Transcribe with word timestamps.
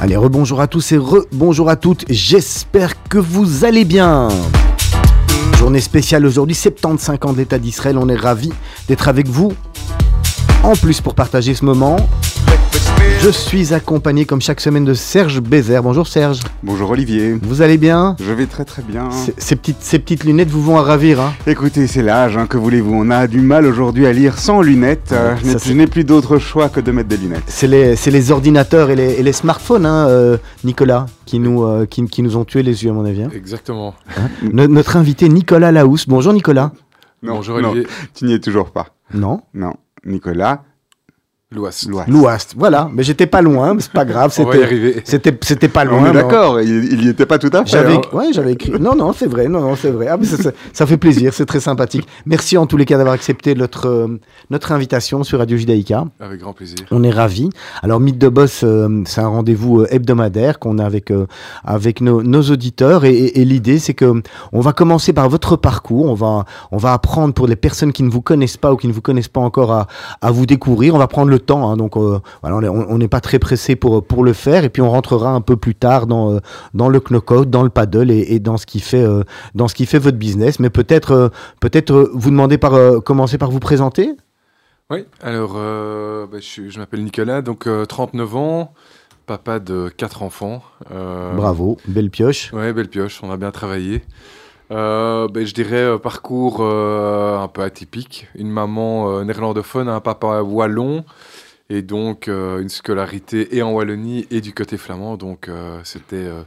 Allez, 0.00 0.16
rebonjour 0.16 0.60
à 0.60 0.66
tous 0.66 0.92
et 0.92 0.96
rebonjour 0.96 1.68
à 1.68 1.76
toutes. 1.76 2.04
J'espère 2.08 2.92
que 3.08 3.18
vous 3.18 3.64
allez 3.64 3.84
bien. 3.84 4.28
Journée 5.58 5.80
spéciale 5.80 6.26
aujourd'hui, 6.26 6.54
75 6.54 7.18
ans 7.22 7.32
de 7.32 7.38
l'État 7.38 7.58
d'Israël. 7.58 7.98
On 7.98 8.08
est 8.08 8.16
ravis 8.16 8.52
d'être 8.86 9.08
avec 9.08 9.28
vous. 9.28 9.52
En 10.62 10.74
plus, 10.76 11.00
pour 11.00 11.14
partager 11.14 11.54
ce 11.54 11.64
moment. 11.64 11.96
Je 13.20 13.30
suis 13.30 13.72
accompagné 13.72 14.24
comme 14.26 14.40
chaque 14.42 14.60
semaine 14.60 14.84
de 14.84 14.92
Serge 14.94 15.40
Bézère. 15.40 15.82
Bonjour 15.82 16.06
Serge. 16.06 16.40
Bonjour 16.62 16.90
Olivier, 16.90 17.32
Vous 17.42 17.62
allez 17.62 17.78
bien? 17.78 18.16
Je 18.20 18.32
vais 18.32 18.46
très 18.46 18.64
très 18.64 18.82
bien. 18.82 19.08
Ces- 19.38 19.56
petites, 19.56 19.80
ces 19.80 19.98
petites 19.98 20.24
lunettes 20.24 20.50
vous 20.50 20.62
vont 20.62 20.76
à 20.76 20.82
ravir. 20.82 21.20
Hein 21.20 21.32
Écoutez, 21.46 21.86
c'est 21.86 22.02
l'âge, 22.02 22.36
hein, 22.36 22.46
que 22.46 22.56
voulez-vous 22.58 22.92
On 22.94 23.10
a 23.10 23.26
du 23.26 23.40
mal 23.40 23.64
aujourd'hui 23.66 24.06
à 24.06 24.12
lire 24.12 24.38
sans 24.38 24.60
lunettes. 24.60 25.10
Euh, 25.12 25.36
je 25.40 25.46
n'ai- 25.46 25.52
ça, 25.54 25.58
c'est- 25.58 25.68
je 25.70 25.74
n'ai 25.74 25.86
plus 25.86 26.04
d'autre 26.04 26.38
choix 26.38 26.68
que 26.68 26.80
de 26.80 26.92
mettre 26.92 27.08
des 27.08 27.16
lunettes. 27.16 27.44
c'est 27.46 27.66
les, 27.66 28.30
ordinateurs 28.30 28.90
et 28.90 28.96
les, 28.96 29.12
et 29.14 29.22
les 29.22 29.32
smartphones, 29.32 29.86
hein, 29.86 30.06
euh, 30.08 30.36
Nicolas, 30.64 31.06
qui 31.24 31.38
nous, 31.38 31.64
euh, 31.64 31.86
qui, 31.86 32.04
qui 32.06 32.22
nous 32.22 32.36
ont 32.36 32.44
tué 32.44 32.62
les 32.62 32.84
yeux, 32.84 32.90
à 32.90 32.94
mon 32.94 33.04
avis. 33.06 33.22
hein. 33.22 33.30
Exactement. 33.34 33.94
No- 34.42 34.66
notre 34.68 34.96
invité 34.96 35.28
Nicolas 35.28 35.72
Laous. 35.72 36.04
Bonjour 36.08 36.32
Nicolas. 36.34 36.72
Non, 37.22 37.36
Bonjour 37.36 37.58
non, 37.60 37.70
Olivier. 37.70 37.88
tu 38.14 38.26
n'y 38.26 38.34
es 38.34 38.38
toujours 38.38 38.70
pas. 38.70 38.88
Non? 39.14 39.40
Non, 39.54 39.72
Nicolas 40.04 40.62
Louas. 41.54 41.84
Loist. 41.88 42.08
Louast. 42.08 42.54
Voilà, 42.56 42.88
mais 42.92 43.02
j'étais 43.02 43.26
pas 43.26 43.40
loin, 43.42 43.74
mais 43.74 43.80
c'est 43.80 43.92
pas 43.92 44.04
grave. 44.04 44.34
On 44.38 44.42
va 44.44 44.50
y 44.50 44.52
C'était, 44.54 44.64
arriver. 44.64 45.02
c'était, 45.04 45.38
c'était 45.42 45.68
pas 45.68 45.84
loin. 45.84 45.98
On 46.00 46.06
est 46.06 46.12
mais 46.12 46.22
d'accord, 46.22 46.60
il, 46.60 46.92
il 46.92 47.04
y 47.04 47.08
était 47.08 47.26
pas 47.26 47.38
tout 47.38 47.50
à 47.52 47.64
fait. 47.64 47.70
J'avais, 47.70 47.94
hein. 47.94 48.00
ouais, 48.12 48.26
j'avais 48.32 48.52
écrit. 48.52 48.72
Non, 48.80 48.94
non, 48.96 49.12
c'est 49.12 49.26
vrai, 49.26 49.48
non, 49.48 49.60
non, 49.60 49.76
c'est 49.76 49.90
vrai. 49.90 50.08
Ah, 50.10 50.16
mais 50.18 50.26
ça, 50.26 50.36
ça- 50.36 50.50
ça 50.72 50.86
fait 50.86 50.96
plaisir, 50.96 51.32
c'est 51.32 51.46
très 51.46 51.60
sympathique. 51.60 52.06
Merci 52.26 52.56
en 52.58 52.66
tous 52.66 52.76
les 52.76 52.84
cas 52.84 52.96
d'avoir 52.96 53.14
accepté 53.14 53.54
notre, 53.54 53.86
euh, 53.88 54.18
notre 54.50 54.72
invitation 54.72 55.22
sur 55.24 55.38
Radio 55.38 55.56
Judaïka. 55.56 56.04
Avec 56.20 56.40
grand 56.40 56.52
plaisir. 56.52 56.76
On 56.90 57.02
est 57.04 57.10
ravis. 57.10 57.50
Alors, 57.82 58.00
Mythe 58.00 58.18
de 58.18 58.28
Boss, 58.28 58.62
euh, 58.64 59.02
c'est 59.06 59.20
un 59.20 59.28
rendez-vous 59.28 59.80
euh, 59.82 59.86
hebdomadaire 59.90 60.58
qu'on 60.58 60.78
a 60.78 60.84
avec, 60.84 61.10
euh, 61.10 61.26
avec 61.64 62.00
nos, 62.00 62.22
nos 62.22 62.42
auditeurs. 62.42 63.04
Et, 63.04 63.12
et- 63.14 63.40
et 63.40 63.44
l'idée, 63.44 63.78
c'est 63.78 63.94
que 63.94 64.22
on 64.52 64.60
va 64.60 64.72
commencer 64.72 65.12
par 65.12 65.28
votre 65.28 65.56
parcours. 65.56 66.06
On 66.10 66.14
va, 66.14 66.44
on 66.72 66.76
va 66.78 66.92
apprendre 66.92 67.34
pour 67.34 67.46
les 67.46 67.56
personnes 67.56 67.92
qui 67.92 68.02
ne 68.02 68.10
vous 68.10 68.22
connaissent 68.22 68.56
pas 68.56 68.72
ou 68.72 68.76
qui 68.76 68.88
ne 68.88 68.92
vous 68.92 69.00
connaissent 69.02 69.28
pas 69.28 69.40
encore 69.40 69.72
à, 69.72 69.86
à 70.20 70.30
vous 70.30 70.46
découvrir. 70.46 70.94
On 70.94 70.98
va 70.98 71.06
prendre 71.08 71.30
le 71.30 71.38
temps. 71.44 71.70
hein. 71.70 71.76
donc, 71.76 71.96
euh, 71.96 72.18
voilà, 72.42 72.56
on 72.56 72.62
est- 72.62 72.68
on 72.68 72.90
on 72.90 72.98
n'est 72.98 73.08
pas 73.08 73.20
très 73.20 73.38
pressé 73.38 73.76
pour, 73.76 74.04
pour 74.06 74.24
le 74.24 74.32
faire. 74.32 74.64
Et 74.64 74.68
puis, 74.68 74.82
on 74.82 74.90
rentrera 74.90 75.30
un 75.30 75.40
peu 75.40 75.56
plus 75.56 75.74
tard 75.74 76.06
dans, 76.06 76.32
euh, 76.34 76.38
dans 76.74 76.88
le 76.88 77.00
knockout, 77.00 77.48
dans 77.48 77.62
le 77.62 77.70
paddle 77.70 78.10
et, 78.10 78.26
et 78.34 78.38
dans, 78.40 78.56
ce 78.56 78.66
qui 78.66 78.80
fait, 78.80 79.02
euh, 79.04 79.22
dans 79.54 79.68
ce 79.68 79.74
qui 79.74 79.86
fait 79.86 79.98
votre 79.98 80.18
business. 80.18 80.58
Mais 80.60 80.70
peut-être, 80.70 81.12
euh, 81.12 81.28
peut-être 81.60 82.10
vous 82.12 82.30
demander 82.30 82.58
par, 82.58 82.72
commencer 83.04 83.38
par 83.38 83.50
vous 83.50 83.60
présenter. 83.60 84.12
Oui, 84.90 85.04
alors 85.22 85.54
bah, 85.54 86.38
je, 86.40 86.78
m'appelle 86.78 87.02
Nicolas, 87.02 87.40
donc 87.40 87.66
euh, 87.66 87.86
39 87.86 88.36
ans, 88.36 88.74
papa 89.26 89.58
de 89.58 89.88
4 89.96 90.22
enfants. 90.22 90.62
Bravo, 90.90 91.78
belle 91.88 92.10
pioche. 92.10 92.52
Ouais, 92.52 92.72
belle 92.72 92.88
pioche, 92.88 93.20
on 93.22 93.30
a 93.30 93.36
bien 93.36 93.50
travaillé. 93.50 94.02
Euh, 94.70 95.28
ben, 95.28 95.46
je 95.46 95.52
dirais 95.54 95.76
euh, 95.82 95.98
parcours 95.98 96.58
euh, 96.60 97.38
un 97.38 97.48
peu 97.48 97.62
atypique. 97.62 98.28
Une 98.34 98.50
maman 98.50 99.22
néerlandophone, 99.24 99.88
un 99.88 100.00
papa 100.00 100.42
wallon, 100.42 101.04
et 101.70 101.82
donc 101.82 102.28
euh, 102.28 102.60
une 102.60 102.68
scolarité 102.68 103.56
et 103.56 103.62
en 103.62 103.72
Wallonie 103.72 104.26
et 104.30 104.40
du 104.40 104.52
côté 104.52 104.76
flamand. 104.76 105.16
Donc 105.16 105.48
euh, 105.48 105.80
c'était 105.84 106.16
euh, 106.16 106.42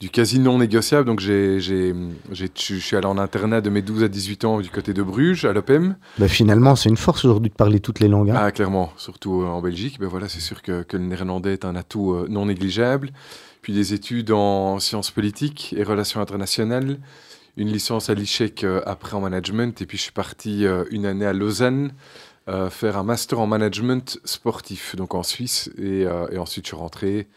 du 0.00 0.08
quasi 0.10 0.38
non 0.38 0.58
négociable. 0.58 1.06
Donc 1.06 1.20
j'ai, 1.20 1.60
j'ai, 1.60 1.94
j'ai- 2.32 2.50
je 2.54 2.74
suis 2.76 2.96
allé 2.96 3.06
en 3.06 3.18
internat 3.18 3.60
de 3.60 3.70
mes 3.70 3.82
12 3.82 4.02
à 4.04 4.08
18 4.08 4.44
ans 4.44 4.60
du 4.60 4.70
côté 4.70 4.92
de 4.94 5.02
Bruges, 5.02 5.44
à 5.44 5.52
l'OPEM. 5.52 5.96
Bah, 6.18 6.28
finalement, 6.28 6.76
c'est 6.76 6.88
une 6.88 6.96
force 6.96 7.24
aujourd'hui 7.24 7.50
de 7.50 7.54
parler 7.54 7.80
toutes 7.80 8.00
les 8.00 8.08
langues. 8.08 8.30
hein. 8.30 8.36
Ah, 8.38 8.52
clairement, 8.52 8.92
surtout 8.96 9.42
en 9.44 9.60
Belgique. 9.60 9.98
Ben 10.00 10.08
voilà, 10.08 10.28
c'est 10.28 10.40
sûr 10.40 10.62
que, 10.62 10.82
que 10.82 10.96
le 10.96 11.04
néerlandais 11.04 11.52
est 11.52 11.64
un 11.64 11.76
atout 11.76 12.16
non 12.28 12.46
négligeable. 12.46 13.10
Puis 13.62 13.72
des 13.72 13.94
études 13.94 14.30
en 14.30 14.78
sciences 14.78 15.10
politiques 15.10 15.74
et 15.78 15.84
relations 15.84 16.20
internationales, 16.20 16.98
une 17.56 17.68
licence 17.68 18.10
à 18.10 18.14
l'ICHEC 18.14 18.64
euh, 18.64 18.82
après 18.84 19.14
en 19.16 19.20
management, 19.20 19.80
et 19.80 19.86
puis 19.86 19.96
je 19.96 20.02
suis 20.02 20.12
parti 20.12 20.66
une 20.90 21.06
année 21.06 21.24
à 21.24 21.32
Lausanne 21.32 21.92
euh, 22.48 22.68
faire 22.70 22.96
un 22.98 23.02
master 23.04 23.40
en 23.40 23.46
management 23.46 24.18
sportif, 24.24 24.96
donc 24.96 25.14
en 25.14 25.22
Suisse, 25.22 25.70
et, 25.78 26.04
euh, 26.06 26.26
et 26.30 26.38
ensuite 26.38 26.64
je 26.66 26.68
suis 26.70 26.76
rentré. 26.76 27.28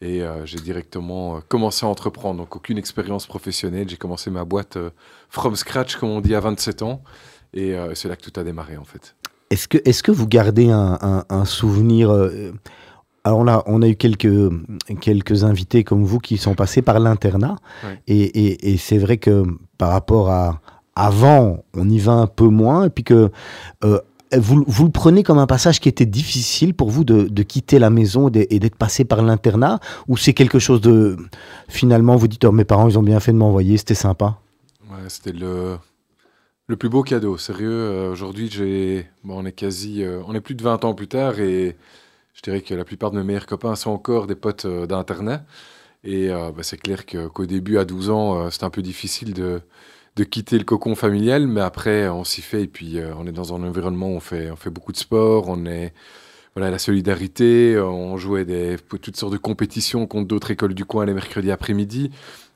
Et 0.00 0.22
euh, 0.22 0.46
j'ai 0.46 0.58
directement 0.58 1.40
commencé 1.48 1.84
à 1.84 1.88
entreprendre, 1.88 2.38
donc 2.38 2.54
aucune 2.54 2.78
expérience 2.78 3.26
professionnelle. 3.26 3.88
J'ai 3.88 3.96
commencé 3.96 4.30
ma 4.30 4.44
boîte 4.44 4.78
from 5.28 5.56
scratch, 5.56 5.96
comme 5.96 6.10
on 6.10 6.20
dit, 6.20 6.34
à 6.36 6.40
27 6.40 6.82
ans. 6.82 7.02
Et 7.54 7.74
c'est 7.94 8.08
là 8.08 8.14
que 8.14 8.22
tout 8.30 8.38
a 8.38 8.44
démarré, 8.44 8.76
en 8.76 8.84
fait. 8.84 9.16
Est-ce 9.50 9.66
que, 9.66 9.78
est 9.84 10.02
que 10.02 10.12
vous 10.12 10.28
gardez 10.28 10.70
un, 10.70 10.98
un- 11.00 11.24
un 11.30 11.44
souvenir 11.46 12.12
Alors 13.24 13.42
là, 13.42 13.62
on 13.66 13.82
a 13.82 13.88
eu 13.88 13.96
quelques, 13.96 14.28
quelques 15.00 15.42
invités 15.44 15.82
comme 15.82 16.04
vous 16.04 16.18
qui 16.20 16.36
sont 16.38 16.54
passés 16.54 16.82
par 16.82 17.00
l'internat. 17.00 17.56
Et, 18.06 18.20
et- 18.22 18.72
et 18.72 18.76
c'est 18.76 18.98
vrai 18.98 19.16
que 19.16 19.44
par 19.78 19.90
rapport 19.90 20.30
à 20.30 20.60
avant, 20.94 21.64
on 21.74 21.88
y 21.88 21.98
va 21.98 22.12
un 22.12 22.26
peu 22.26 22.46
moins. 22.48 22.84
Et 22.86 22.90
puis 22.90 23.04
que 23.04 23.30
euh, 23.84 24.00
vous, 24.36 24.64
vous 24.66 24.84
le 24.84 24.90
prenez 24.90 25.22
comme 25.22 25.38
un 25.38 25.46
passage 25.46 25.80
qui 25.80 25.88
était 25.88 26.06
difficile 26.06 26.74
pour 26.74 26.90
vous 26.90 27.04
de, 27.04 27.42
quitter 27.42 27.78
la 27.78 27.90
maison 27.90 28.28
et 28.28 28.58
d'être 28.58 28.76
passé 28.76 29.04
par 29.04 29.22
l'internat 29.22 29.80
Ou 30.08 30.16
c'est 30.16 30.34
quelque 30.34 30.58
chose 30.58 30.80
de. 30.80 31.16
Finalement, 31.68 32.16
vous 32.16 32.28
dites, 32.28 32.44
oh, 32.44 32.52
mes 32.52 32.64
parents, 32.64 32.88
ils 32.88 32.98
ont 32.98 33.02
bien 33.02 33.20
fait 33.20 33.32
de 33.32 33.38
m'envoyer, 33.38 33.76
c'était 33.76 33.94
sympa? 33.94 34.38
Ouais, 34.90 35.08
c'était 35.08 35.32
le, 35.32 35.76
le 36.66 36.76
plus 36.76 36.88
beau 36.88 37.02
cadeau. 37.02 37.36
Sérieux, 37.38 37.70
euh, 37.70 38.12
aujourd'hui, 38.12 38.50
bon, 39.24 39.42
on 39.42 39.46
est 39.46 39.52
quasi, 39.52 40.02
euh, 40.02 40.22
on 40.26 40.34
est 40.34 40.40
plus 40.40 40.54
de 40.54 40.62
20 40.62 40.84
ans 40.84 40.94
plus 40.94 41.08
tard 41.08 41.40
et 41.40 41.76
je 42.38 42.42
dirais 42.42 42.60
que 42.60 42.72
la 42.72 42.84
plupart 42.84 43.10
de 43.10 43.18
mes 43.18 43.24
meilleurs 43.24 43.46
copains 43.46 43.74
sont 43.74 43.90
encore 43.90 44.28
des 44.28 44.36
potes 44.36 44.64
euh, 44.64 44.86
d'Internet. 44.86 45.40
Et 46.04 46.30
euh, 46.30 46.52
bah, 46.52 46.62
c'est 46.62 46.76
clair 46.76 47.04
qu'au 47.04 47.46
début, 47.46 47.78
à 47.78 47.84
12 47.84 48.10
ans, 48.10 48.40
euh, 48.46 48.50
c'était 48.50 48.64
un 48.64 48.70
peu 48.70 48.82
difficile 48.82 49.34
de, 49.34 49.60
de 50.18 50.24
quitter 50.24 50.58
le 50.58 50.64
cocon 50.64 50.94
familial, 50.96 51.46
mais 51.46 51.62
après, 51.62 52.08
on 52.08 52.24
s'y 52.24 52.42
fait 52.42 52.64
et 52.64 52.66
puis 52.66 52.98
euh, 52.98 53.12
on 53.18 53.26
est 53.26 53.32
dans 53.32 53.54
un 53.54 53.62
environnement 53.62 54.08
où 54.08 54.16
on 54.16 54.20
fait, 54.20 54.50
on 54.50 54.56
fait 54.56 54.70
beaucoup 54.70 54.92
de 54.92 54.98
sport, 54.98 55.46
on 55.48 55.64
est, 55.64 55.94
voilà, 56.56 56.70
la 56.70 56.78
solidarité, 56.78 57.74
euh, 57.76 57.84
on 57.86 58.16
jouait 58.18 58.44
des, 58.44 58.76
toutes 59.00 59.16
sortes 59.16 59.32
de 59.32 59.38
compétitions 59.38 60.06
contre 60.06 60.28
d'autres 60.28 60.50
écoles 60.50 60.74
du 60.74 60.84
coin 60.84 61.06
les 61.06 61.14
mercredis 61.14 61.52
après-midi. 61.52 62.10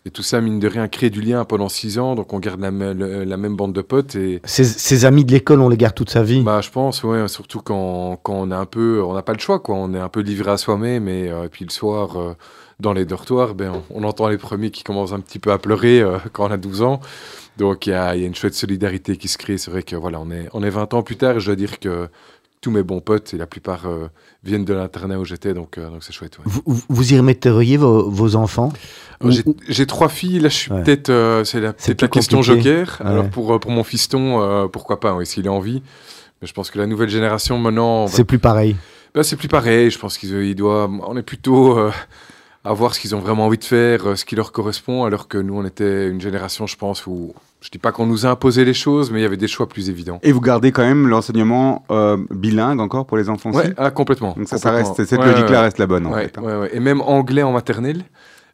Et 0.04 0.10
tout 0.10 0.24
ça, 0.24 0.40
mine 0.40 0.58
de 0.58 0.66
rien, 0.66 0.88
crée 0.88 1.10
du 1.10 1.20
lien 1.22 1.44
pendant 1.44 1.68
six 1.68 2.00
ans, 2.00 2.16
donc 2.16 2.32
on 2.32 2.40
garde 2.40 2.60
la, 2.60 2.72
le- 2.72 3.22
la 3.22 3.36
même 3.36 3.54
bande 3.54 3.72
de 3.72 3.82
potes. 3.82 4.16
Et 4.16 4.40
Ses, 4.44 4.64
ses 4.64 5.04
amis 5.04 5.24
de 5.24 5.30
l'école, 5.30 5.60
on 5.60 5.68
les 5.68 5.76
garde 5.76 5.94
toute 5.94 6.10
sa 6.10 6.24
vie. 6.24 6.42
bah, 6.42 6.60
je 6.60 6.70
pense, 6.70 7.04
ouais, 7.04 7.28
surtout 7.28 7.60
quand, 7.60 8.18
quand 8.24 8.34
on 8.34 8.50
est 8.50 8.54
un 8.56 8.66
peu, 8.66 9.00
on 9.04 9.14
n'a 9.14 9.22
pas 9.22 9.32
le 9.32 9.38
choix, 9.38 9.60
quoi. 9.60 9.76
On 9.76 9.94
est 9.94 10.00
un 10.00 10.08
peu 10.08 10.20
livré 10.20 10.50
à 10.50 10.56
soi-même, 10.56 11.08
et, 11.08 11.30
euh, 11.30 11.44
et 11.44 11.48
puis 11.48 11.64
le 11.64 11.70
soir, 11.70 12.18
euh, 12.20 12.34
dans 12.80 12.92
les 12.92 13.04
dortoirs, 13.04 13.54
ben, 13.54 13.70
on, 13.90 14.02
on 14.02 14.08
entend 14.08 14.26
les 14.26 14.38
premiers 14.38 14.72
qui 14.72 14.82
commencent 14.82 15.12
un 15.12 15.20
petit 15.20 15.38
peu 15.38 15.52
à 15.52 15.58
pleurer 15.58 16.00
euh, 16.00 16.18
quand 16.32 16.48
on 16.48 16.50
a 16.50 16.56
12 16.56 16.82
ans. 16.82 16.98
Donc 17.58 17.86
il 17.86 17.90
y 17.90 17.92
a, 17.94 18.14
il 18.16 18.22
y 18.22 18.24
a 18.24 18.26
une 18.26 18.34
chouette 18.34 18.54
solidarité 18.54 19.16
qui 19.16 19.28
se 19.28 19.36
crée. 19.38 19.58
C'est 19.58 19.70
vrai 19.70 19.82
que 19.82 19.94
voilà, 19.96 20.18
on 20.20 20.30
est, 20.30 20.48
on 20.52 20.62
est 20.62 20.70
20 20.70 20.94
ans 20.94 21.02
plus 21.02 21.16
tard, 21.16 21.36
et 21.36 21.40
je 21.40 21.46
dois 21.46 21.56
dire 21.56 21.78
que 21.80 22.08
tous 22.60 22.70
mes 22.70 22.82
bons 22.84 23.00
potes, 23.00 23.34
et 23.34 23.36
la 23.38 23.46
plupart 23.46 23.86
euh, 23.86 24.08
viennent 24.44 24.64
de 24.64 24.72
l'internat 24.72 25.18
où 25.18 25.24
j'étais, 25.24 25.52
donc 25.52 25.78
euh, 25.78 25.90
donc 25.90 26.04
c'est 26.04 26.12
chouette. 26.12 26.38
ouais. 26.38 26.44
Vous, 26.46 26.62
vous- 26.88 27.12
y 27.12 27.16
remetteriez 27.16 27.76
vos, 27.76 28.08
vos 28.08 28.36
enfants? 28.36 28.72
Alors, 29.20 29.34
J'ai 29.68 29.86
trois 29.86 30.08
filles, 30.08 30.38
là 30.40 30.48
je 30.48 30.54
suis 30.56 30.72
Ouais. 30.72 30.82
peut-être, 30.82 31.10
euh, 31.10 31.42
c'est 31.44 31.60
la, 31.60 31.72
peut-être 31.72 32.02
la 32.02 32.08
question 32.08 32.40
joker. 32.40 32.98
Ouais. 33.00 33.06
Alors 33.10 33.28
pour, 33.30 33.58
pour 33.60 33.70
mon 33.70 33.82
fiston, 33.84 34.68
pourquoi 34.72 35.00
pas, 35.00 35.14
oui, 35.14 35.26
s'il 35.26 35.46
a 35.48 35.52
envie. 35.52 35.82
Mais 36.40 36.48
je 36.48 36.52
pense 36.54 36.70
que 36.70 36.78
la 36.78 36.86
nouvelle 36.86 37.08
génération 37.10 37.58
maintenant, 37.58 38.06
C'est 38.08 38.24
plus 38.24 38.38
pareil. 38.40 38.76
bah, 39.14 39.22
c'est 39.24 39.36
plus 39.36 39.48
pareil. 39.48 39.90
Je 39.90 39.98
pense 39.98 40.16
qu'ils 40.18 40.30
ils 40.44 40.54
doivent, 40.54 40.90
on 41.06 41.16
est 41.16 41.22
plutôt 41.22 41.78
à 42.64 42.72
voir 42.72 42.94
ce 42.94 43.00
qu'ils 43.00 43.14
ont 43.16 43.18
vraiment 43.18 43.46
envie 43.46 43.58
de 43.58 43.64
faire, 43.64 44.06
euh, 44.10 44.14
ce 44.16 44.24
qui 44.24 44.36
leur 44.36 44.52
correspond, 44.52 45.04
alors 45.04 45.26
que 45.28 45.36
nous 45.38 45.54
on 45.56 45.64
était 45.64 46.08
une 46.08 46.20
génération, 46.20 46.66
je 46.66 46.76
pense, 46.76 47.06
où 47.06 47.34
je 47.60 47.68
dis 47.70 47.78
pas 47.78 47.90
qu'on 47.92 48.06
nous 48.06 48.24
a 48.26 48.30
imposé 48.30 48.64
les 48.64 48.74
choses, 48.74 49.10
mais 49.10 49.18
il 49.20 49.22
y 49.22 49.26
avait 49.26 49.36
des 49.36 49.48
choix 49.48 49.68
plus 49.68 49.90
évidents. 49.90 50.20
Et 50.22 50.30
vous 50.32 50.40
gardez 50.40 50.70
quand 50.72 50.82
même 50.82 51.08
l'enseignement 51.08 51.84
euh, 51.90 52.16
bilingue 52.30 52.80
encore 52.80 53.06
pour 53.06 53.16
les 53.16 53.28
enfants 53.28 53.50
Ouais, 53.52 53.72
ah, 53.76 53.90
complètement. 53.90 54.34
Donc 54.36 54.48
ça, 54.48 54.70
reste, 54.70 55.04
cette 55.04 55.18
Ouais, 55.20 55.26
logique-là 55.26 55.50
ouais. 55.50 55.58
reste 55.64 55.78
la 55.78 55.86
bonne 55.86 56.06
en 56.06 56.12
Ouais, 56.12 56.24
fait. 56.24 56.38
hein. 56.38 56.42
ouais, 56.42 56.56
ouais. 56.56 56.70
Et 56.72 56.78
même 56.80 57.00
anglais 57.00 57.42
en 57.42 57.50
maternelle, 57.52 58.04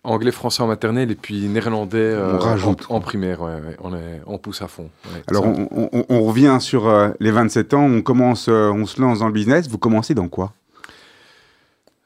anglais, 0.04 0.30
français 0.30 0.62
en 0.62 0.66
maternelle, 0.68 1.10
et 1.10 1.14
puis 1.14 1.46
néerlandais 1.48 1.98
euh, 1.98 2.38
en, 2.64 2.76
en 2.94 3.00
primaire. 3.00 3.42
Ouais, 3.42 3.52
ouais. 3.54 3.76
On, 3.82 3.94
est, 3.94 4.22
on 4.26 4.38
pousse 4.38 4.62
à 4.62 4.68
fond. 4.68 4.88
Ouais, 5.12 5.22
Alors 5.26 5.44
on, 5.44 5.68
on- 5.92 6.04
on 6.08 6.22
revient 6.22 6.56
sur 6.60 6.88
euh, 6.88 7.10
les 7.20 7.30
27 7.30 7.74
ans, 7.74 7.82
on 7.84 8.00
commence, 8.00 8.46
euh, 8.48 8.70
on 8.70 8.86
se 8.86 9.00
lance 9.02 9.18
dans 9.18 9.26
le 9.26 9.32
business. 9.34 9.68
Vous 9.68 9.76
commencez 9.78 10.14
dans 10.14 10.28
quoi? 10.28 10.52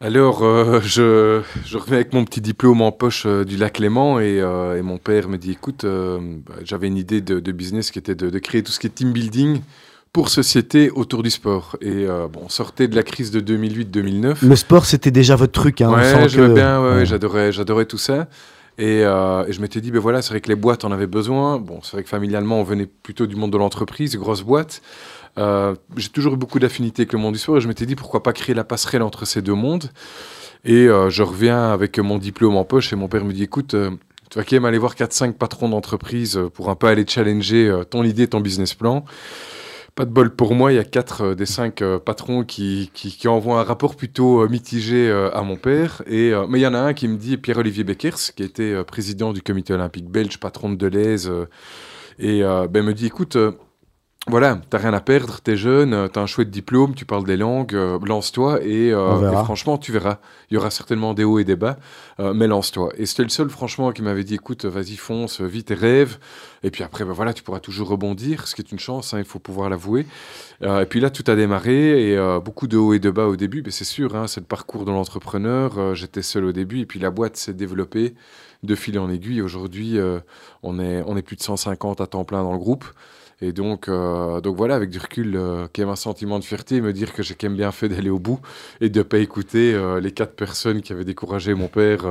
Alors, 0.05 0.43
euh, 0.43 0.81
je, 0.83 1.43
je 1.65 1.79
reviens 1.79 1.95
avec 1.95 2.13
mon 2.13 2.25
petit 2.25 2.41
diplôme 2.41 2.81
en 2.83 2.91
poche 2.91 3.23
euh, 3.25 3.45
du 3.45 3.57
lac 3.57 3.79
Léman 3.79 4.19
et, 4.19 4.41
euh, 4.41 4.77
et 4.77 4.83
mon 4.83 4.99
père 4.99 5.29
me 5.29 5.39
dit, 5.39 5.53
écoute, 5.53 5.85
bah, 5.87 6.55
j'avais 6.65 6.89
une 6.89 6.97
idée 6.97 7.21
de, 7.21 7.39
de 7.39 7.53
business 7.53 7.93
qui 7.93 8.01
était 8.01 8.17
de, 8.17 8.29
de 8.29 8.39
créer 8.41 8.65
tout 8.65 8.73
ce 8.73 8.81
qui 8.81 8.89
est 8.89 8.91
team 8.91 9.13
building 9.13 9.61
pour 10.13 10.29
société 10.29 10.91
autour 10.91 11.23
du 11.23 11.31
sport. 11.31 11.77
Et 11.81 12.05
bon, 12.33 12.41
on 12.45 12.49
sortait 12.49 12.89
de 12.89 12.97
la 12.97 13.05
crise 13.05 13.31
de 13.31 13.41
2008-2009. 13.41 14.45
Le 14.45 14.57
sport, 14.57 14.87
c'était 14.87 15.13
déjà 15.13 15.37
votre 15.37 15.53
truc. 15.53 15.81
Hein, 15.81 15.93
ouais, 15.95 16.27
que- 16.29 16.53
bien, 16.53 16.83
ouais, 16.83 16.89
ouais, 16.91 16.95
Ouais. 16.97 17.07
j'adorais, 17.07 17.53
j'adorais 17.53 17.87
tout 17.87 17.97
ça. 17.97 18.27
Et, 18.79 19.03
euh, 19.05 19.45
et 19.47 19.53
je 19.53 19.61
m'étais 19.61 19.81
dit, 19.81 19.91
ben 19.91 20.01
voilà, 20.01 20.21
c'est 20.21 20.31
vrai 20.31 20.41
que 20.41 20.49
les 20.49 20.55
boîtes 20.57 20.85
en 20.85 20.93
avaient 20.93 21.07
besoin. 21.07 21.59
Bon, 21.59 21.81
c'est 21.83 21.93
vrai 21.93 22.03
que 22.03 22.09
familialement, 22.09 22.59
on 22.61 22.63
venait 22.65 22.87
plutôt 22.87 23.27
du 23.27 23.37
monde 23.37 23.53
de 23.53 23.59
l'entreprise, 23.59 24.17
grosses 24.17 24.43
boîtes. 24.43 24.83
Euh, 25.39 25.75
j'ai 25.97 26.09
toujours 26.09 26.35
eu 26.35 26.37
beaucoup 26.37 26.59
d'affinités 26.59 27.03
avec 27.03 27.13
le 27.13 27.19
monde 27.19 27.33
du 27.33 27.39
sport 27.39 27.57
et 27.57 27.61
je 27.61 27.69
m'étais 27.69 27.87
dit, 27.87 27.97
pourquoi 27.97 28.23
pas 28.23 28.33
créer 28.33 28.55
la 28.55 28.65
passerelle 28.65 29.03
entre 29.03 29.25
ces 29.25 29.43
deux 29.43 29.55
mondes. 29.55 29.91
Et 30.65 30.87
euh, 30.87 31.11
je 31.11 31.23
reviens 31.23 31.73
avec 31.73 31.99
mon 31.99 32.19
diplôme 32.19 32.57
en 32.57 32.65
poche 32.65 32.93
et 32.93 32.97
mon 32.97 33.09
père 33.09 33.25
me 33.25 33.33
dit, 33.33 33.43
écoute, 33.43 33.75
euh, 33.75 33.91
tu 34.33 34.39
vas 34.39 34.45
quand 34.45 34.57
même 34.57 34.65
aller 34.65 34.79
voir 34.79 34.95
4-5 34.95 35.35
patrons 35.35 35.69
d'entreprise 35.69 36.39
euh, 36.39 36.49
pour 36.49 36.71
un 36.71 36.75
peu 36.75 36.87
aller 36.87 37.05
challenger 37.07 37.83
ton 37.91 38.03
idée, 38.03 38.27
ton 38.29 38.41
business 38.41 38.73
plan. 38.73 39.05
Pas 39.95 40.07
de 40.07 40.11
bol 40.11 40.35
pour 40.35 40.55
moi, 40.55 40.73
il 40.73 40.77
y 40.77 40.79
a 40.79 40.85
quatre 40.85 41.23
euh, 41.23 41.35
des 41.35 41.45
cinq 41.45 41.83
euh, 41.83 41.99
patrons 41.99 42.43
qui, 42.43 42.91
qui, 42.95 43.29
envoient 43.29 43.61
un 43.61 43.63
rapport 43.63 43.95
plutôt 43.95 44.49
mitigé 44.49 45.13
à 45.35 45.43
mon 45.43 45.57
père. 45.57 46.01
Et, 46.07 46.33
mais 46.49 46.61
il 46.61 46.63
y 46.63 46.67
en 46.67 46.73
a 46.73 46.79
un 46.79 46.95
qui 46.95 47.09
me 47.09 47.19
dit, 47.19 47.37
Pierre-Olivier 47.37 47.85
Beckers, 47.85 48.33
qui 48.35 48.43
était 48.43 48.83
président 48.85 49.35
du 49.35 49.43
comité 49.43 49.75
olympique 49.75 50.09
belge, 50.09 50.41
patron 50.41 50.71
de 50.71 50.77
Deleuze, 50.77 51.31
et 52.19 52.41
ben, 52.41 52.83
me 52.83 52.95
dit, 52.95 53.07
écoute, 53.07 53.37
voilà, 54.29 54.61
t'as 54.71 54.79
rien 54.79 54.95
à 54.95 55.01
perdre, 55.01 55.41
t'es 55.41 55.57
jeune, 55.57 55.93
euh, 55.93 56.07
t'as 56.07 56.21
un 56.21 56.27
chouette 56.27 56.49
diplôme, 56.49 56.95
tu 56.95 57.05
parles 57.05 57.25
des 57.25 57.37
langues, 57.37 57.75
euh, 57.75 57.99
lance-toi 58.07 58.61
et, 58.63 58.93
euh, 58.93 59.33
et 59.33 59.35
franchement, 59.45 59.79
tu 59.79 59.91
verras. 59.91 60.19
Il 60.49 60.55
y 60.55 60.57
aura 60.57 60.71
certainement 60.71 61.13
des 61.13 61.25
hauts 61.25 61.41
et 61.41 61.45
des 61.45 61.57
bas, 61.57 61.77
euh, 62.21 62.33
mais 62.33 62.47
lance-toi. 62.47 62.93
Et 62.99 63.07
c'était 63.07 63.25
le 63.25 63.31
seul, 63.31 63.51
franchement, 63.51 63.91
qui 63.91 64.01
m'avait 64.01 64.23
dit, 64.23 64.35
écoute, 64.35 64.65
vas-y, 64.65 64.95
fonce, 64.95 65.41
vis 65.41 65.65
tes 65.65 65.75
rêves. 65.75 66.19
Et 66.63 66.71
puis 66.71 66.85
après, 66.85 67.05
ben 67.05 67.13
voilà, 67.13 67.35
tu 67.35 67.43
pourras 67.43 67.59
toujours 67.59 67.89
rebondir, 67.89 68.47
ce 68.47 68.55
qui 68.55 68.63
est 68.63 68.71
une 68.71 68.79
chance, 68.79 69.13
hein, 69.13 69.19
il 69.19 69.25
faut 69.25 69.41
pouvoir 69.41 69.69
l'avouer. 69.69 70.07
Euh, 70.63 70.83
et 70.83 70.87
puis 70.87 71.01
là, 71.01 71.11
tout 71.11 71.25
a 71.27 71.35
démarré 71.35 72.13
et 72.13 72.39
beaucoup 72.45 72.69
de 72.69 72.77
hauts 72.77 72.93
et 72.95 73.01
de 73.01 73.11
bas 73.11 73.27
au 73.27 73.35
début, 73.35 73.63
mais 73.65 73.73
c'est 73.73 73.85
sûr, 73.85 74.15
hein, 74.15 74.29
c'est 74.29 74.41
le 74.41 74.47
parcours 74.47 74.85
de 74.85 74.93
l'entrepreneur. 74.93 75.97
J'étais 75.97 76.23
seul 76.23 76.45
au 76.45 76.53
début 76.53 76.79
et 76.79 76.87
puis 76.87 77.01
la 77.01 77.11
boîte 77.11 77.37
s'est 77.37 77.55
développée 77.55 78.15
de 78.63 78.75
fil 78.77 79.01
en 79.01 79.11
aiguille. 79.11 79.43
Aujourd'hui, 79.43 79.99
on, 80.63 80.79
est, 80.79 81.03
on 81.07 81.17
est 81.17 81.23
plus 81.23 81.35
de 81.35 81.43
150 81.43 82.01
à 82.01 82.07
temps 82.07 82.25
plein 82.25 82.45
dans 82.45 82.53
le 82.53 82.59
groupe. 82.59 82.85
Et 83.45 83.51
donc, 83.53 83.89
euh, 83.89 84.41
donc 84.41 84.57
voilà, 84.57 84.77
avec 84.77 84.89
du 84.89 84.99
recul, 84.99 85.35
euh, 85.37 85.67
quand 85.75 85.83
même 85.83 85.89
un 85.91 85.97
sentiment 85.97 86.39
de 86.39 86.45
fierté, 86.45 86.81
me 86.81 86.93
dire 86.93 87.13
que 87.13 87.23
j'ai 87.25 87.35
quand 87.35 87.49
même 87.49 87.57
bien 87.57 87.73
fait 87.73 87.89
d'aller 87.89 88.09
au 88.09 88.21
bout 88.21 88.39
et 88.81 88.89
de 88.89 88.99
ne 89.01 89.03
pas 89.03 89.19
écouter 89.19 89.75
euh, 89.75 90.01
les 90.01 90.13
quatre 90.13 90.37
personnes 90.37 90.81
qui 90.81 90.93
avaient 90.93 91.05
découragé 91.05 91.53
mon 91.55 91.67
père 91.67 92.05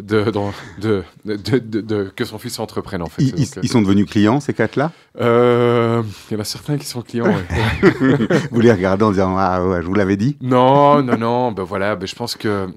de, 0.00 0.30
dans- 0.30 0.52
de, 0.78 1.02
de, 1.24 1.36
de- 1.36 1.58
de- 1.58 1.80
de- 1.80 2.12
que 2.14 2.24
son 2.26 2.38
fils 2.38 2.58
entreprenne 2.58 3.00
en 3.02 3.06
fait. 3.06 3.22
Ils, 3.22 3.30
Donc, 3.32 3.40
ils- 3.40 3.60
ils 3.64 3.68
sont 3.70 3.80
devenus 3.80 4.04
clients, 4.08 4.38
ces 4.38 4.52
quatre-là? 4.52 4.92
Il 5.18 5.22
y 5.22 6.36
en 6.36 6.40
a 6.40 6.44
certains 6.44 6.76
qui 6.76 6.84
sont 6.86 7.00
clients. 7.00 7.24
ouais. 7.26 8.38
Vous 8.50 8.60
les 8.60 8.70
regardez 8.70 9.04
en 9.04 9.10
disant 9.12 9.34
Ah 9.38 9.66
ouais, 9.66 9.80
je 9.80 9.86
vous 9.86 9.94
l'avais 9.94 10.16
dit 10.18 10.36
Non, 10.42 11.02
non, 11.02 11.16
non. 11.16 11.52
Ben 11.52 11.62
voilà, 11.62 11.96
ben 11.96 12.06
je 12.06 12.14
pense 12.14 12.36
que. 12.36 12.68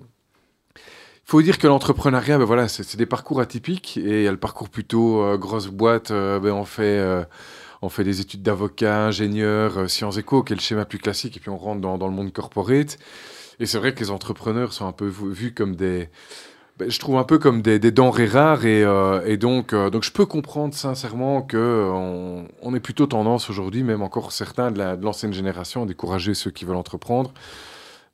Il 0.75 1.31
faut 1.31 1.41
dire 1.43 1.57
que 1.59 1.67
l'entrepreneuriat, 1.67 2.37
ben 2.39 2.45
voilà, 2.45 2.67
c'est 2.67 2.83
c'est 2.83 2.97
des 2.97 3.05
parcours 3.05 3.39
atypiques. 3.39 3.97
Et 3.97 4.19
il 4.21 4.23
y 4.23 4.27
a 4.27 4.31
le 4.31 4.37
parcours 4.37 4.69
plutôt 4.69 5.21
euh, 5.21 5.37
grosse 5.37 5.67
boîte. 5.67 6.11
euh, 6.11 6.39
ben 6.39 6.51
on, 6.53 6.65
fait, 6.65 6.97
euh, 6.97 7.23
on 7.81 7.89
fait 7.89 8.03
des 8.03 8.21
études 8.21 8.41
d'avocat, 8.41 9.05
ingénieur, 9.05 9.77
euh, 9.77 9.87
sciences 9.87 10.17
éco, 10.17 10.43
qui 10.43 10.53
est 10.53 10.55
le 10.55 10.61
schéma 10.61 10.85
plus 10.85 10.99
classique. 10.99 11.37
Et 11.37 11.39
puis 11.39 11.49
on 11.49 11.57
rentre 11.57 11.81
dans, 11.81 12.07
le 12.07 12.13
monde 12.13 12.31
corporate. 12.33 12.97
Et 13.59 13.65
c'est 13.65 13.77
vrai 13.77 13.93
que 13.93 13.99
les 13.99 14.11
entrepreneurs 14.11 14.73
sont 14.73 14.87
un 14.87 14.91
peu 14.91 15.07
vu- 15.07 15.31
vus 15.31 15.53
comme 15.53 15.75
des. 15.75 16.09
ben, 16.77 16.89
je 16.89 16.99
trouve 16.99 17.17
un 17.17 17.23
peu 17.23 17.39
comme 17.39 17.61
des, 17.61 17.79
denrées 17.79 18.25
rares. 18.25 18.65
Et, 18.65 18.83
euh, 18.83 19.37
donc, 19.37 19.73
euh, 19.73 19.89
donc, 19.89 20.03
je 20.03 20.11
peux 20.11 20.25
comprendre 20.25 20.73
sincèrement 20.73 21.41
que 21.41 21.89
on, 21.93 22.47
on 22.61 22.75
est 22.75 22.79
plutôt 22.79 23.07
tendance 23.07 23.49
aujourd'hui, 23.49 23.83
même 23.83 24.01
encore 24.01 24.31
certains 24.31 24.71
de 24.71 25.03
l'ancienne 25.03 25.33
génération, 25.33 25.83
à 25.83 25.85
décourager 25.85 26.33
ceux 26.33 26.51
qui 26.51 26.65
veulent 26.65 26.75
entreprendre. 26.77 27.33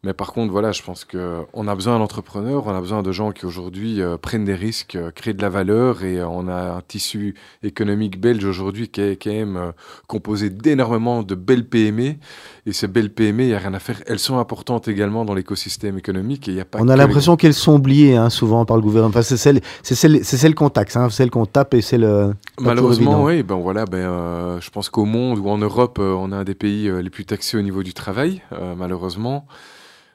Mais 0.06 0.14
par 0.14 0.34
contre, 0.34 0.52
voilà, 0.52 0.72
je 0.72 0.84
pense 0.84 1.04
qu'on 1.04 1.68
a 1.68 1.74
besoin 1.74 1.98
d'entrepreneurs, 1.98 2.68
on 2.68 2.76
a 2.76 2.80
besoin 2.80 3.02
de 3.02 3.12
gens 3.12 3.32
qui 3.32 3.48
aujourd'hui 3.48 4.04
euh, 4.04 4.18
prennent 4.18 4.46
des 4.46 4.54
risques, 4.54 4.96
euh, 4.96 5.10
créent 5.10 5.34
de 5.34 5.42
la 5.42 5.50
valeur 5.50 6.04
et 6.04 6.20
euh, 6.20 6.28
on 6.28 6.48
a 6.48 6.74
un 6.74 6.82
tissu 6.88 7.34
économique 7.64 8.22
belge 8.22 8.46
aujourd'hui 8.46 8.88
qui 8.90 9.02
est 9.02 9.16
quand 9.16 9.32
même 9.32 9.72
composé 10.06 10.52
d'énormément 10.52 11.24
de 11.24 11.34
belles 11.34 11.66
PME. 11.66 12.18
Et 12.68 12.72
ces 12.72 12.88
belles 12.88 13.12
PME, 13.12 13.44
il 13.46 13.48
n'y 13.48 13.54
a 13.56 13.58
rien 13.58 13.74
à 13.74 13.80
faire. 13.80 14.00
Elles 14.06 14.20
sont 14.20 14.38
importantes 14.38 14.88
également 14.88 15.26
dans 15.26 15.34
l'écosystème 15.34 15.98
économique 15.98 16.48
et 16.50 16.54
y 16.54 16.60
a 16.60 16.66
pas 16.66 16.78
On 16.82 16.88
a 16.88 16.94
les 16.94 17.02
l'impression 17.02 17.36
qu'elles 17.36 17.56
sont 17.56 17.74
oubliées 17.74 18.16
hein, 18.16 18.30
souvent 18.30 18.64
par 18.64 18.78
le 18.78 18.84
gouvernement. 18.84 19.10
Enfin, 19.10 19.24
c'est 19.24 19.38
celle, 19.38 19.62
c'est 19.82 19.96
celle, 19.96 20.24
c'est 20.24 20.38
celle 20.38 20.54
qu'on 20.54 20.70
taxe, 20.70 20.96
hein, 20.98 21.10
celle 21.10 21.32
qu'on 21.32 21.48
tape 21.48 21.74
et 21.74 21.82
c'est 21.82 21.98
le. 21.98 22.36
Malheureusement, 22.60 23.24
oui. 23.24 23.42
Ben 23.42 23.56
voilà, 23.56 23.86
ben, 23.86 24.60
je 24.62 24.70
pense 24.70 24.90
qu'au 24.90 25.06
monde 25.06 25.40
ou 25.40 25.50
en 25.50 25.58
Europe, 25.58 25.98
on 26.00 26.32
a 26.32 26.38
un 26.38 26.44
des 26.44 26.54
pays 26.54 26.92
les 27.02 27.10
plus 27.10 27.26
taxés 27.26 27.58
au 27.58 27.64
niveau 27.64 27.82
du 27.82 27.96
travail, 27.96 28.44
malheureusement. 28.78 29.48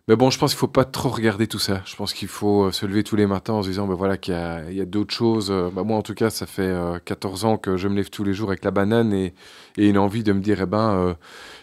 Mais 0.09 0.17
bon, 0.17 0.31
je 0.31 0.39
pense 0.39 0.51
qu'il 0.53 0.59
faut 0.59 0.67
pas 0.67 0.85
trop 0.85 1.09
regarder 1.11 1.47
tout 1.47 1.59
ça. 1.59 1.83
Je 1.85 1.95
pense 1.95 2.13
qu'il 2.13 2.27
faut 2.29 2.65
euh, 2.65 2.73
se 2.73 2.85
lever 2.85 3.05
tous 3.05 3.17
les 3.17 3.27
matins 3.27 3.53
en 3.53 3.63
se 3.63 3.69
disant, 3.69 3.87
ben 3.87 3.95
voilà, 3.95 4.17
qu'il 4.17 4.35
y 4.35 4.37
a, 4.37 4.69
il 4.69 4.77
y 4.77 4.81
a 4.81 4.85
d'autres 4.85 5.15
choses. 5.15 5.51
Euh, 5.51 5.71
ben 5.73 5.85
moi, 5.85 5.97
en 5.97 6.03
tout 6.03 6.15
cas, 6.15 6.31
ça 6.31 6.47
fait 6.47 6.63
euh, 6.63 6.99
14 7.05 7.45
ans 7.45 7.57
que 7.59 7.77
je 7.77 7.87
me 7.87 7.95
lève 7.95 8.11
tous 8.11 8.25
les 8.25 8.33
jours 8.35 8.49
avec 8.49 8.65
la 8.65 8.73
banane 8.73 9.13
et, 9.13 9.35
et 9.77 9.89
une 9.89 9.99
envie 9.99 10.25
de 10.25 10.33
me 10.33 10.41
dire, 10.41 10.59
eh 10.63 10.67
ben, 10.67 10.91
euh, 10.91 11.15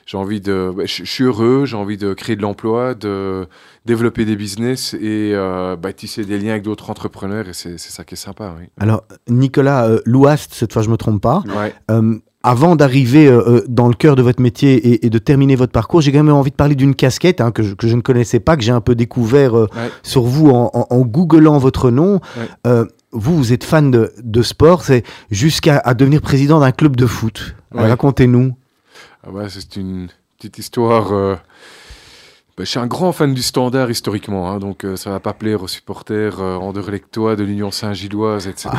j'ai 0.06 0.18
envie 0.18 0.40
de, 0.40 0.72
ben, 0.76 0.88
je 0.88 1.04
je 1.04 1.12
suis 1.12 1.24
heureux, 1.26 1.66
j'ai 1.66 1.76
envie 1.76 1.98
de 1.98 2.14
créer 2.14 2.36
de 2.38 2.42
l'emploi, 2.42 2.94
de 2.96 3.48
développer 3.86 4.24
des 4.24 4.38
business 4.38 4.94
et 4.94 5.32
euh, 5.34 5.76
ben, 5.76 5.92
tisser 5.92 6.24
des 6.24 6.38
liens 6.40 6.52
avec 6.52 6.64
d'autres 6.64 6.90
entrepreneurs. 6.90 7.50
Et 7.50 7.54
c'est 7.54 7.78
c'est 7.78 7.92
ça 7.92 8.06
qui 8.06 8.14
est 8.14 8.18
sympa, 8.18 8.56
oui. 8.58 8.68
Alors, 8.80 9.04
Nicolas 9.28 9.90
euh, 9.90 10.00
Louast, 10.06 10.54
cette 10.54 10.72
fois 10.72 10.84
je 10.84 10.90
me 10.90 10.96
trompe 10.98 11.22
pas, 11.22 11.44
Ouais. 11.58 11.74
Avant 12.44 12.76
d'arriver 12.76 13.28
euh, 13.28 13.42
euh, 13.48 13.66
dans 13.68 13.88
le 13.88 13.94
cœur 13.94 14.16
de 14.16 14.22
votre 14.22 14.42
métier 14.42 14.76
et, 14.76 15.06
et 15.06 15.10
de 15.10 15.18
terminer 15.18 15.56
votre 15.56 15.72
parcours, 15.72 16.02
j'ai 16.02 16.12
quand 16.12 16.24
même 16.24 16.34
envie 16.36 16.52
de 16.52 16.56
parler 16.56 16.76
d'une 16.76 16.96
casquette 16.96 17.42
hein, 17.42 17.52
que, 17.52 17.64
je, 17.64 17.74
que 17.74 17.88
je 17.88 17.96
ne 17.96 18.02
connaissais 18.02 18.40
pas, 18.40 18.56
que 18.56 18.64
j'ai 18.64 18.72
un 18.72 18.82
peu 18.82 18.96
découvert 18.96 19.58
euh, 19.58 19.68
Ouais. 19.76 19.90
sur 20.04 20.22
vous 20.22 20.50
en, 20.50 20.70
en, 20.74 20.88
en 20.90 21.00
googlant 21.02 21.58
votre 21.58 21.90
nom. 21.92 22.14
Ouais. 22.38 22.48
Euh, 22.68 22.86
vous, 23.12 23.36
vous 23.36 23.54
êtes 23.54 23.64
fan 23.64 23.90
de, 23.92 24.14
de 24.24 24.42
sport, 24.44 24.84
c'est 24.84 25.04
jusqu'à 25.32 25.78
à 25.80 25.94
devenir 25.94 26.22
président 26.22 26.60
d'un 26.60 26.72
club 26.72 26.96
de 26.96 27.06
foot. 27.06 27.56
Ouais. 27.74 27.88
Racontez-nous. 27.88 28.54
Ah 29.26 29.32
ouais, 29.32 29.46
c'est 29.50 29.76
une 29.76 30.08
petite 30.38 30.58
histoire. 30.60 31.12
Euh, 32.58 32.62
bah, 32.62 32.64
je 32.64 32.70
suis 32.70 32.80
un 32.80 32.88
grand 32.88 33.12
fan 33.12 33.34
du 33.34 33.42
standard 33.42 33.90
historiquement, 33.92 34.50
hein, 34.50 34.60
donc 34.60 34.84
euh, 34.84 34.96
ça 34.96 35.12
va 35.12 35.20
pas 35.20 35.34
plaire 35.34 35.62
aux 35.62 35.68
supporters 35.68 36.40
euh, 36.40 36.56
anderlechtois 36.58 37.36
de 37.36 37.44
l'Union 37.44 37.72
Saint-Gilloise, 37.72 38.48
etc. 38.48 38.70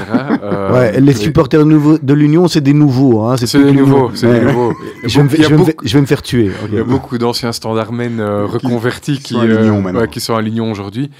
Euh, 0.42 0.72
ouais, 0.72 1.00
les 1.00 1.14
supporters 1.14 1.64
de 1.64 2.12
l'Union, 2.14 2.48
c'est 2.48 2.60
des 2.60 2.72
nouveaux. 2.72 3.22
Hein, 3.22 3.36
C'est 3.36 3.62
des 3.62 3.72
nouveaux, 3.72 4.10
c'est 4.14 4.26
des 4.26 4.40
Je 5.04 5.18
vais, 5.20 6.00
me, 6.00 6.06
faire- 6.06 6.22
tuer. 6.22 6.50
il 6.68 6.74
y 6.74 6.80
a 6.80 6.84
beaucoup 6.84 7.18
d'anciens 7.18 7.52
standardmen 7.52 8.20
euh, 8.20 8.46
reconvertis 8.46 9.18
qui 9.18 9.22
qui, 9.22 9.34
sont 9.34 9.40
à 9.40 9.46
l'Union 9.46 9.80
maintenant. 9.80 10.00
ouais, 10.00 10.08
qui 10.08 10.20
sont 10.20 10.34
à 10.34 10.42
l'Union 10.42 10.70
aujourd'hui. 10.70 11.10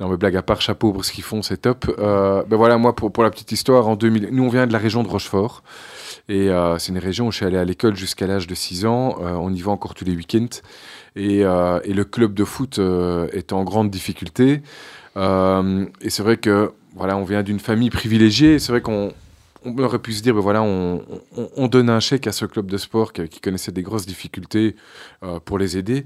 Non 0.00 0.08
mais 0.08 0.16
blague 0.16 0.36
à 0.36 0.42
part, 0.42 0.60
chapeau 0.60 0.92
pour 0.92 1.04
ce 1.04 1.10
qu'ils 1.10 1.24
font, 1.24 1.42
c'est 1.42 1.56
top. 1.56 1.92
Euh, 1.98 2.44
ben 2.48 2.56
voilà, 2.56 2.78
moi 2.78 2.94
pour, 2.94 3.12
pour 3.12 3.24
la 3.24 3.30
petite 3.30 3.50
histoire, 3.50 3.88
en 3.88 3.96
2000, 3.96 4.28
nous 4.30 4.44
on 4.44 4.48
vient 4.48 4.66
de 4.66 4.72
la 4.72 4.78
région 4.78 5.02
de 5.02 5.08
Rochefort. 5.08 5.62
Et 6.28 6.50
euh, 6.50 6.78
c'est 6.78 6.92
une 6.92 6.98
région 6.98 7.28
où 7.28 7.32
je 7.32 7.36
suis 7.36 7.46
allé 7.46 7.56
à 7.56 7.64
l'école 7.64 7.96
jusqu'à 7.96 8.26
l'âge 8.26 8.46
de 8.46 8.54
6 8.54 8.84
ans. 8.84 9.16
Euh, 9.20 9.32
on 9.32 9.52
y 9.52 9.60
va 9.62 9.72
encore 9.72 9.94
tous 9.94 10.04
les 10.04 10.14
week-ends. 10.14 10.60
Et, 11.16 11.44
euh, 11.44 11.80
et 11.84 11.94
le 11.94 12.04
club 12.04 12.34
de 12.34 12.44
foot 12.44 12.78
est 13.32 13.52
en 13.52 13.64
grande 13.64 13.90
difficulté. 13.90 14.62
Et 15.16 16.10
c'est 16.10 16.22
vrai 16.22 16.36
que 16.36 16.72
voilà, 16.94 17.16
on 17.16 17.24
vient 17.24 17.42
d'une 17.42 17.60
famille 17.60 17.90
privilégiée. 17.90 18.58
C'est 18.58 18.72
vrai 18.72 18.80
qu'on 18.80 19.12
on 19.64 19.76
aurait 19.78 19.98
pu 19.98 20.12
se 20.12 20.22
dire, 20.22 20.34
ben 20.34 20.40
voilà, 20.40 20.62
on, 20.62 21.02
on- 21.36 21.48
on 21.56 21.68
donne 21.68 21.90
un 21.90 22.00
chèque 22.00 22.26
à 22.26 22.32
ce 22.32 22.44
club 22.44 22.70
de 22.70 22.76
sport 22.76 23.12
qui, 23.12 23.40
connaissait 23.40 23.72
des 23.72 23.82
grosses 23.82 24.06
difficultés 24.06 24.76
euh, 25.22 25.40
pour 25.40 25.58
les 25.58 25.76
aider. 25.76 26.04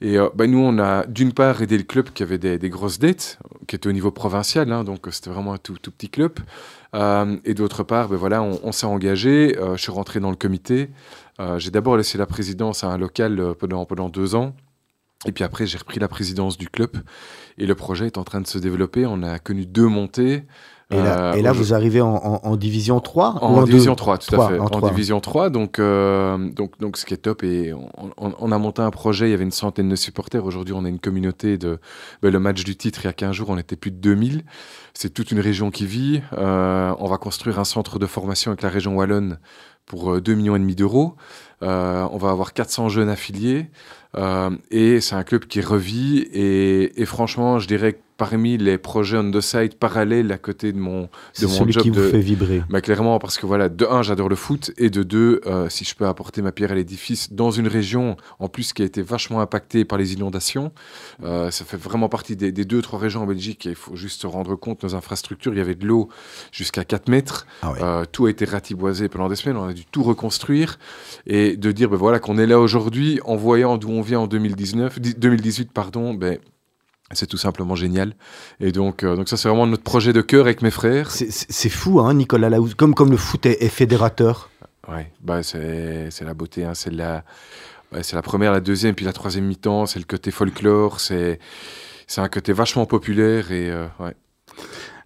Et 0.00 0.18
euh, 0.18 0.28
ben 0.34 0.50
nous, 0.50 0.58
on 0.58 0.78
a 0.78 1.06
d'une 1.06 1.32
part 1.32 1.62
aidé 1.62 1.76
le 1.78 1.84
club 1.84 2.10
qui 2.10 2.22
avait 2.22 2.38
des, 2.38 2.70
grosses 2.70 2.98
dettes, 2.98 3.38
qui 3.66 3.76
était 3.76 3.88
au 3.88 3.92
niveau 3.92 4.10
provincial, 4.10 4.70
hein, 4.72 4.84
donc 4.84 5.06
c'était 5.10 5.30
vraiment 5.30 5.54
un 5.54 5.58
tout, 5.58 5.74
petit 5.74 6.08
club. 6.08 6.38
Euh, 6.94 7.36
et 7.44 7.54
d'autre 7.54 7.82
part, 7.82 8.08
ben 8.08 8.16
voilà, 8.16 8.42
on, 8.42 8.72
s'est 8.72 8.86
engagé. 8.86 9.56
je 9.58 9.80
suis 9.80 9.92
rentré 9.92 10.20
dans 10.20 10.30
le 10.30 10.36
comité. 10.36 10.90
J'ai 11.56 11.70
d'abord 11.70 11.96
laissé 11.96 12.18
la 12.18 12.26
présidence 12.26 12.84
à 12.84 12.88
un 12.88 12.98
local 12.98 13.54
pendant 13.58 14.10
deux 14.10 14.34
ans. 14.34 14.54
Et 15.26 15.32
puis 15.32 15.44
après, 15.44 15.66
j'ai 15.66 15.76
repris 15.76 16.00
la 16.00 16.08
présidence 16.08 16.56
du 16.56 16.68
club. 16.68 16.96
Et 17.58 17.66
le 17.66 17.74
projet 17.74 18.06
est 18.06 18.16
en 18.16 18.24
train 18.24 18.40
de 18.40 18.46
se 18.46 18.58
développer. 18.58 19.04
On 19.06 19.22
a 19.22 19.38
connu 19.38 19.66
deux 19.66 19.86
montées. 19.86 20.44
Et 20.92 20.96
là, 20.96 21.30
Euh, 21.30 21.32
et 21.34 21.42
là 21.42 21.52
au- 21.52 21.54
vous 21.54 21.72
arrivez 21.72 22.00
en, 22.00 22.14
en- 22.14 22.40
en 22.42 22.56
division 22.56 22.98
3 23.00 23.34
ou 23.42 23.44
en 23.44 23.62
division 23.62 23.94
3, 23.94 24.18
tout 24.18 24.34
à 24.34 24.48
fait. 24.48 24.58
en 24.58 24.88
division 24.90 25.20
3, 25.20 25.48
donc, 25.50 25.78
euh, 25.78 26.36
donc, 26.50 26.78
donc 26.80 26.96
ce 26.96 27.06
qui 27.06 27.14
est 27.14 27.18
top. 27.18 27.44
Et 27.44 27.72
on, 27.72 27.88
on- 28.16 28.34
on 28.38 28.52
a 28.52 28.58
monté 28.58 28.82
un 28.82 28.90
projet, 28.90 29.28
il 29.28 29.30
y 29.30 29.34
avait 29.34 29.44
une 29.44 29.52
centaine 29.52 29.88
de 29.88 29.96
supporters. 29.96 30.44
Aujourd'hui, 30.44 30.74
on 30.76 30.84
a 30.84 30.88
une 30.88 30.98
communauté 30.98 31.58
de. 31.58 31.78
ben, 32.22 32.32
le 32.32 32.38
match 32.40 32.64
du 32.64 32.76
titre, 32.76 33.00
il 33.04 33.06
y 33.06 33.10
a 33.10 33.12
15 33.12 33.32
jours, 33.34 33.50
on 33.50 33.58
était 33.58 33.76
plus 33.76 33.90
de 33.92 33.98
2000. 33.98 34.42
C'est 34.94 35.14
toute 35.14 35.30
une 35.30 35.40
région 35.40 35.70
qui 35.70 35.86
vit. 35.86 36.22
Euh, 36.36 36.92
on 36.98 37.06
va 37.06 37.18
construire 37.18 37.58
un 37.60 37.64
centre 37.64 37.98
de 38.00 38.06
formation 38.06 38.50
avec 38.50 38.62
la 38.62 38.68
région 38.68 38.96
Wallonne 38.96 39.38
pour 39.86 40.14
euh, 40.14 40.20
2 40.20 40.34
millions 40.34 40.56
et 40.56 40.60
demi 40.60 40.74
d'euros. 40.74 41.14
Euh, 41.62 42.06
on 42.10 42.16
va 42.18 42.30
avoir 42.30 42.52
400 42.52 42.88
jeunes 42.88 43.08
affiliés. 43.08 43.70
Euh, 44.16 44.50
et 44.72 45.00
c'est 45.00 45.14
un 45.14 45.22
club 45.22 45.44
qui 45.44 45.60
revit. 45.60 46.18
Et, 46.32 47.00
et, 47.00 47.04
franchement, 47.06 47.58
je 47.60 47.68
dirais 47.68 47.92
que 47.92 47.98
parmi 48.20 48.58
les 48.58 48.76
projets 48.76 49.16
on 49.16 49.30
the 49.30 49.40
side 49.40 49.76
parallèles 49.76 50.30
à 50.30 50.36
côté 50.36 50.72
de 50.72 50.78
mon, 50.78 51.08
de 51.40 51.46
mon 51.46 51.48
celui 51.48 51.72
job 51.72 51.82
qui 51.84 51.88
vous 51.88 51.96
de, 51.96 52.08
fait 52.10 52.20
vibrer. 52.20 52.62
bah, 52.68 52.82
clairement, 52.82 53.18
parce 53.18 53.38
que 53.38 53.46
voilà, 53.46 53.70
de 53.70 53.86
un, 53.86 54.02
j'adore 54.02 54.28
le 54.28 54.36
foot, 54.36 54.72
et 54.76 54.90
de 54.90 55.02
deux, 55.02 55.40
euh, 55.46 55.70
si 55.70 55.86
je 55.86 55.94
peux 55.94 56.06
apporter 56.06 56.42
ma 56.42 56.52
pierre 56.52 56.70
à 56.72 56.74
l'édifice 56.74 57.32
dans 57.32 57.50
une 57.50 57.66
région, 57.66 58.18
en 58.38 58.48
plus, 58.48 58.74
qui 58.74 58.82
a 58.82 58.84
été 58.84 59.00
vachement 59.00 59.40
impactée 59.40 59.86
par 59.86 59.96
les 59.96 60.12
inondations, 60.12 60.70
euh, 61.24 61.50
ça 61.50 61.64
fait 61.64 61.78
vraiment 61.78 62.10
partie 62.10 62.36
des, 62.36 62.52
des, 62.52 62.66
deux, 62.66 62.82
trois 62.82 62.98
régions 62.98 63.22
en 63.22 63.26
Belgique, 63.26 63.64
et 63.64 63.70
il 63.70 63.74
faut 63.74 63.96
juste 63.96 64.20
se 64.20 64.26
rendre 64.26 64.54
compte, 64.54 64.82
nos 64.82 64.94
infrastructures, 64.94 65.54
il 65.54 65.58
y 65.58 65.62
avait 65.62 65.74
de 65.74 65.86
l'eau 65.86 66.10
jusqu'à 66.52 66.84
4 66.84 67.08
mètres, 67.08 67.46
Ah 67.62 67.72
ouais. 67.72 67.78
euh, 67.82 68.04
tout 68.12 68.26
a 68.26 68.30
été 68.30 68.44
ratiboisé 68.44 69.08
pendant 69.08 69.30
des 69.30 69.36
semaines, 69.36 69.56
on 69.56 69.66
a 69.66 69.72
dû 69.72 69.86
tout 69.86 70.02
reconstruire, 70.02 70.78
et 71.26 71.56
de 71.56 71.72
dire, 71.72 71.88
ben 71.88 71.96
voilà, 71.96 72.18
qu'on 72.18 72.36
est 72.36 72.46
là 72.46 72.60
aujourd'hui, 72.60 73.18
en 73.24 73.36
voyant 73.36 73.78
d'où 73.78 73.88
on 73.88 74.02
vient 74.02 74.20
en 74.20 74.26
2019, 74.26 75.00
2018, 75.00 75.72
pardon, 75.72 76.12
ben, 76.12 76.36
c'est 77.12 77.26
tout 77.26 77.36
simplement 77.36 77.74
génial. 77.74 78.14
Et 78.60 78.72
donc, 78.72 79.02
euh, 79.02 79.16
donc 79.16 79.28
ça, 79.28 79.36
c'est 79.36 79.48
vraiment 79.48 79.66
notre 79.66 79.82
projet 79.82 80.12
de 80.12 80.20
cœur 80.20 80.44
avec 80.46 80.62
mes 80.62 80.70
frères. 80.70 81.10
C'est- 81.10 81.68
fou, 81.68 82.00
hein, 82.00 82.14
Nicolas 82.14 82.48
Laouz. 82.50 82.74
Comme, 82.74 82.94
comme 82.94 83.10
le 83.10 83.16
foot 83.16 83.46
est, 83.46 83.62
est 83.62 83.68
fédérateur. 83.68 84.48
Ouais, 84.88 85.10
bah 85.20 85.42
c'est 85.42 86.08
c'est 86.10 86.24
la 86.24 86.34
beauté, 86.34 86.64
hein. 86.64 86.72
c'est 86.74 86.90
la, 86.92 87.22
la 87.92 88.22
première, 88.22 88.50
la 88.50 88.60
deuxième, 88.60 88.94
puis 88.94 89.04
la 89.04 89.12
troisième 89.12 89.44
mi-temps, 89.44 89.86
c'est 89.86 89.98
le 89.98 90.04
côté 90.04 90.30
folklore, 90.30 91.00
c'est 91.00 91.38
c'est 92.06 92.20
un 92.20 92.28
côté 92.28 92.52
vachement 92.52 92.86
populaire 92.86 93.52
et 93.52 93.70
euh, 93.70 93.86
ouais. 94.00 94.14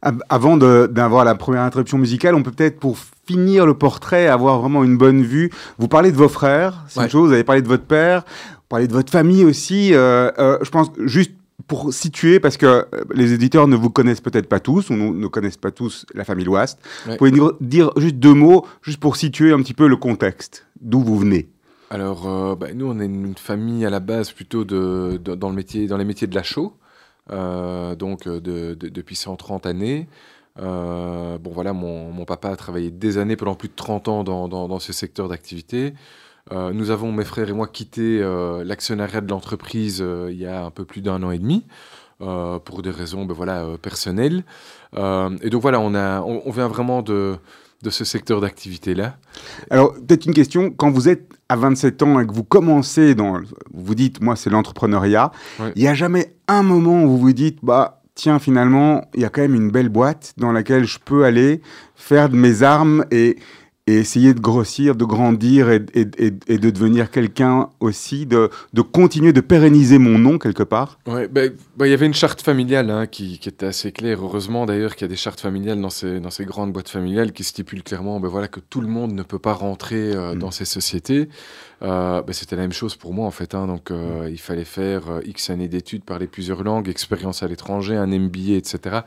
Av- 0.00 0.22
Avant 0.28 0.56
de- 0.56 0.88
d'avoir 0.90 1.24
la 1.24 1.34
première 1.34 1.62
interruption 1.62 1.98
musicale, 1.98 2.34
on 2.34 2.42
peut 2.42 2.52
peut-être 2.52 2.78
pour 2.78 2.96
finir 3.26 3.66
le 3.66 3.74
portrait 3.74 4.26
avoir 4.28 4.60
vraiment 4.60 4.84
une 4.84 4.96
bonne 4.96 5.22
vue. 5.22 5.50
Vous 5.78 5.88
parlez 5.88 6.12
de 6.12 6.16
vos 6.16 6.28
frères, 6.28 6.84
c'est 6.88 7.00
Ouais. 7.00 7.06
une 7.06 7.10
chose. 7.10 7.28
Vous 7.28 7.34
avez 7.34 7.44
parlé 7.44 7.60
de 7.60 7.68
votre 7.68 7.84
père, 7.84 8.22
vous 8.52 8.68
parlez 8.68 8.86
de 8.86 8.92
votre 8.92 9.10
famille 9.10 9.44
aussi. 9.44 9.92
euh, 9.92 10.30
euh, 10.38 10.58
je 10.62 10.70
pense 10.70 10.88
juste 11.00 11.32
pour 11.68 11.92
situer, 11.94 12.40
parce 12.40 12.56
que 12.56 12.66
euh, 12.66 12.84
les 13.14 13.32
éditeurs 13.32 13.68
ne 13.68 13.76
vous 13.76 13.90
connaissent 13.90 14.20
peut-être 14.20 14.48
pas 14.48 14.60
tous, 14.60 14.90
ou 14.90 14.94
ne 14.94 15.26
connaissent 15.28 15.56
pas 15.56 15.70
tous 15.70 16.04
la 16.14 16.24
famille 16.24 16.44
Loast. 16.44 16.78
Ouais. 17.06 17.12
Vous 17.12 17.16
pouvez 17.18 17.30
nous 17.30 17.52
dire 17.60 17.90
juste 17.96 18.16
deux 18.16 18.34
mots, 18.34 18.66
juste 18.82 19.00
pour 19.00 19.16
situer 19.16 19.52
un 19.52 19.58
petit 19.62 19.74
peu 19.74 19.86
le 19.86 19.96
contexte, 19.96 20.66
d'où 20.80 21.00
vous 21.00 21.16
venez. 21.18 21.48
Alors, 21.90 22.28
euh, 22.28 22.56
bah, 22.56 22.68
nous, 22.74 22.86
on 22.86 22.98
est 22.98 23.04
une 23.06 23.36
famille 23.36 23.84
à 23.86 23.90
la 23.90 24.00
base 24.00 24.32
plutôt 24.32 24.64
de, 24.64 25.20
de- 25.22 25.34
dans, 25.36 25.48
le 25.48 25.54
métier, 25.54 25.86
dans 25.86 25.96
les 25.96 26.04
métiers 26.04 26.26
de 26.26 26.34
la 26.34 26.42
chaux, 26.42 26.72
euh, 27.30 27.94
donc 27.94 28.24
de, 28.26 28.40
de- 28.40 28.88
depuis 28.88 29.14
130 29.16 29.64
années. 29.66 30.08
Euh, 30.60 31.38
bon, 31.38 31.50
voilà, 31.52 31.72
mon, 31.72 32.10
mon 32.12 32.24
papa 32.24 32.48
a 32.50 32.56
travaillé 32.56 32.90
des 32.90 33.18
années, 33.18 33.36
pendant 33.36 33.54
plus 33.54 33.68
de 33.68 33.74
30 33.76 34.08
ans, 34.08 34.24
dans, 34.24 34.48
dans, 34.48 34.66
dans 34.68 34.78
ce 34.80 34.92
secteur 34.92 35.28
d'activité. 35.28 35.94
Euh, 36.52 36.72
nous 36.72 36.90
avons, 36.90 37.10
mes 37.12 37.24
frères 37.24 37.48
et 37.48 37.52
moi, 37.52 37.66
quitté 37.66 38.20
euh, 38.22 38.64
l'actionnariat 38.64 39.20
de 39.20 39.30
l'entreprise 39.30 40.00
euh, 40.02 40.28
il 40.30 40.38
y 40.38 40.46
a 40.46 40.64
un 40.64 40.70
peu 40.70 40.84
plus 40.84 41.00
d'un 41.00 41.22
an 41.22 41.30
et 41.30 41.38
demi. 41.38 41.64
pour 42.18 42.82
des 42.82 42.90
raisons 42.90 43.24
ben 43.24 43.34
voilà, 43.34 43.66
personnelles. 43.82 44.44
Et 44.96 45.50
donc 45.50 45.60
voilà, 45.62 45.80
on, 45.80 45.94
a, 45.94 46.20
on, 46.22 46.42
on 46.46 46.50
vient 46.52 46.68
vraiment 46.68 47.02
de, 47.02 47.36
de 47.82 47.90
ce 47.90 48.04
secteur 48.04 48.40
d'activité-là. 48.40 49.16
Alors, 49.70 49.92
peut-être 49.94 50.24
une 50.26 50.32
question. 50.32 50.70
Quand 50.70 50.90
vous 50.90 51.08
êtes 51.08 51.28
à 51.48 51.56
27 51.56 52.02
ans 52.02 52.20
et 52.20 52.26
que 52.26 52.32
vous 52.32 52.44
commencez 52.44 53.14
dans. 53.14 53.34
Vous 53.72 53.84
vous 53.84 53.94
dites, 53.94 54.22
moi, 54.22 54.36
c'est 54.36 54.48
l'entrepreneuriat. 54.48 55.32
Il 55.58 55.64
Ouais. 55.64 55.72
n'y 55.76 55.88
a 55.88 55.94
jamais 55.94 56.34
un 56.48 56.62
moment 56.62 57.02
où 57.04 57.08
vous 57.10 57.18
vous 57.18 57.32
dites, 57.34 57.58
bah, 57.62 58.00
tiens, 58.14 58.38
finalement, 58.38 59.04
il 59.14 59.20
y 59.20 59.24
a 59.24 59.28
quand 59.28 59.42
même 59.42 59.54
une 59.54 59.70
belle 59.70 59.88
boîte 59.90 60.32
dans 60.38 60.52
laquelle 60.52 60.84
je 60.84 60.98
peux 61.04 61.24
aller 61.24 61.60
faire 61.94 62.28
de 62.30 62.36
mes 62.36 62.62
armes 62.62 63.04
et, 63.10 63.36
et 63.86 63.96
essayer 63.96 64.32
de 64.32 64.40
grossir, 64.40 64.96
de 64.96 65.04
grandir 65.04 65.68
et, 65.68 65.84
et- 65.92 66.06
et- 66.18 66.32
et 66.48 66.56
de 66.58 66.70
devenir 66.70 67.10
quelqu'un 67.10 67.68
aussi, 67.80 68.24
de, 68.24 68.48
de 68.72 68.80
continuer 68.80 69.34
de 69.34 69.42
pérenniser 69.42 69.98
mon 69.98 70.18
nom 70.18 70.38
quelque 70.38 70.62
part. 70.62 70.98
Ouais, 71.06 71.28
ben, 71.28 71.52
ben, 71.76 71.84
il 71.84 71.90
y 71.90 71.92
avait 71.92 72.06
une 72.06 72.14
charte 72.14 72.40
familiale 72.40 72.88
hein, 72.88 73.06
qui, 73.06 73.38
qui 73.38 73.50
était 73.50 73.66
assez 73.66 73.92
claire. 73.92 74.20
Heureusement 74.22 74.64
d'ailleurs 74.64 74.96
qu'il 74.96 75.02
y 75.04 75.04
a 75.04 75.08
des 75.08 75.16
chartes 75.16 75.40
familiales 75.40 75.82
dans 75.82 75.90
ces, 75.90 76.18
dans 76.18 76.30
ces 76.30 76.46
grandes 76.46 76.72
boîtes 76.72 76.88
familiales 76.88 77.32
qui 77.32 77.44
stipulent 77.44 77.82
clairement 77.82 78.20
ben, 78.20 78.28
voilà, 78.28 78.48
que 78.48 78.60
tout 78.60 78.80
le 78.80 78.88
monde 78.88 79.12
ne 79.12 79.22
peut 79.22 79.38
pas 79.38 79.52
rentrer 79.52 80.14
euh, 80.14 80.34
Mm. 80.34 80.38
dans 80.38 80.50
ces 80.50 80.64
sociétés. 80.64 81.28
Euh, 81.82 82.22
ben, 82.22 82.32
C'était 82.32 82.56
la 82.56 82.62
même 82.62 82.72
chose 82.72 82.96
pour 82.96 83.12
moi 83.12 83.26
en 83.26 83.30
fait. 83.30 83.54
hein. 83.54 83.66
donc 83.66 83.90
euh, 83.90 84.28
il 84.30 84.38
fallait 84.40 84.64
faire 84.64 85.02
X 85.26 85.50
années 85.50 85.68
d'études, 85.68 86.04
parler 86.04 86.26
plusieurs 86.26 86.62
langues, 86.64 86.88
expérience 86.88 87.42
à 87.42 87.48
l'étranger, 87.48 87.96
un 87.96 88.06
MBA, 88.06 88.54
etc. 88.56 89.00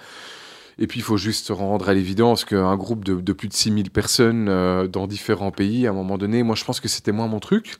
Et 0.79 0.87
puis, 0.87 0.99
il 0.99 1.03
faut 1.03 1.17
juste 1.17 1.47
se 1.47 1.53
rendre 1.53 1.89
à 1.89 1.93
l'évidence 1.93 2.45
qu'un 2.45 2.75
groupe 2.75 3.03
de, 3.03 3.15
de 3.15 3.33
plus 3.33 3.47
de 3.47 3.53
6000 3.53 3.89
personnes 3.89 4.47
euh, 4.49 4.87
dans 4.87 5.07
différents 5.07 5.51
pays, 5.51 5.87
à 5.87 5.89
un 5.89 5.93
moment 5.93 6.17
donné, 6.17 6.43
moi, 6.43 6.55
je 6.55 6.63
pense 6.63 6.79
que 6.79 6.87
c'était 6.87 7.11
moins 7.11 7.27
mon 7.27 7.39
truc. 7.39 7.77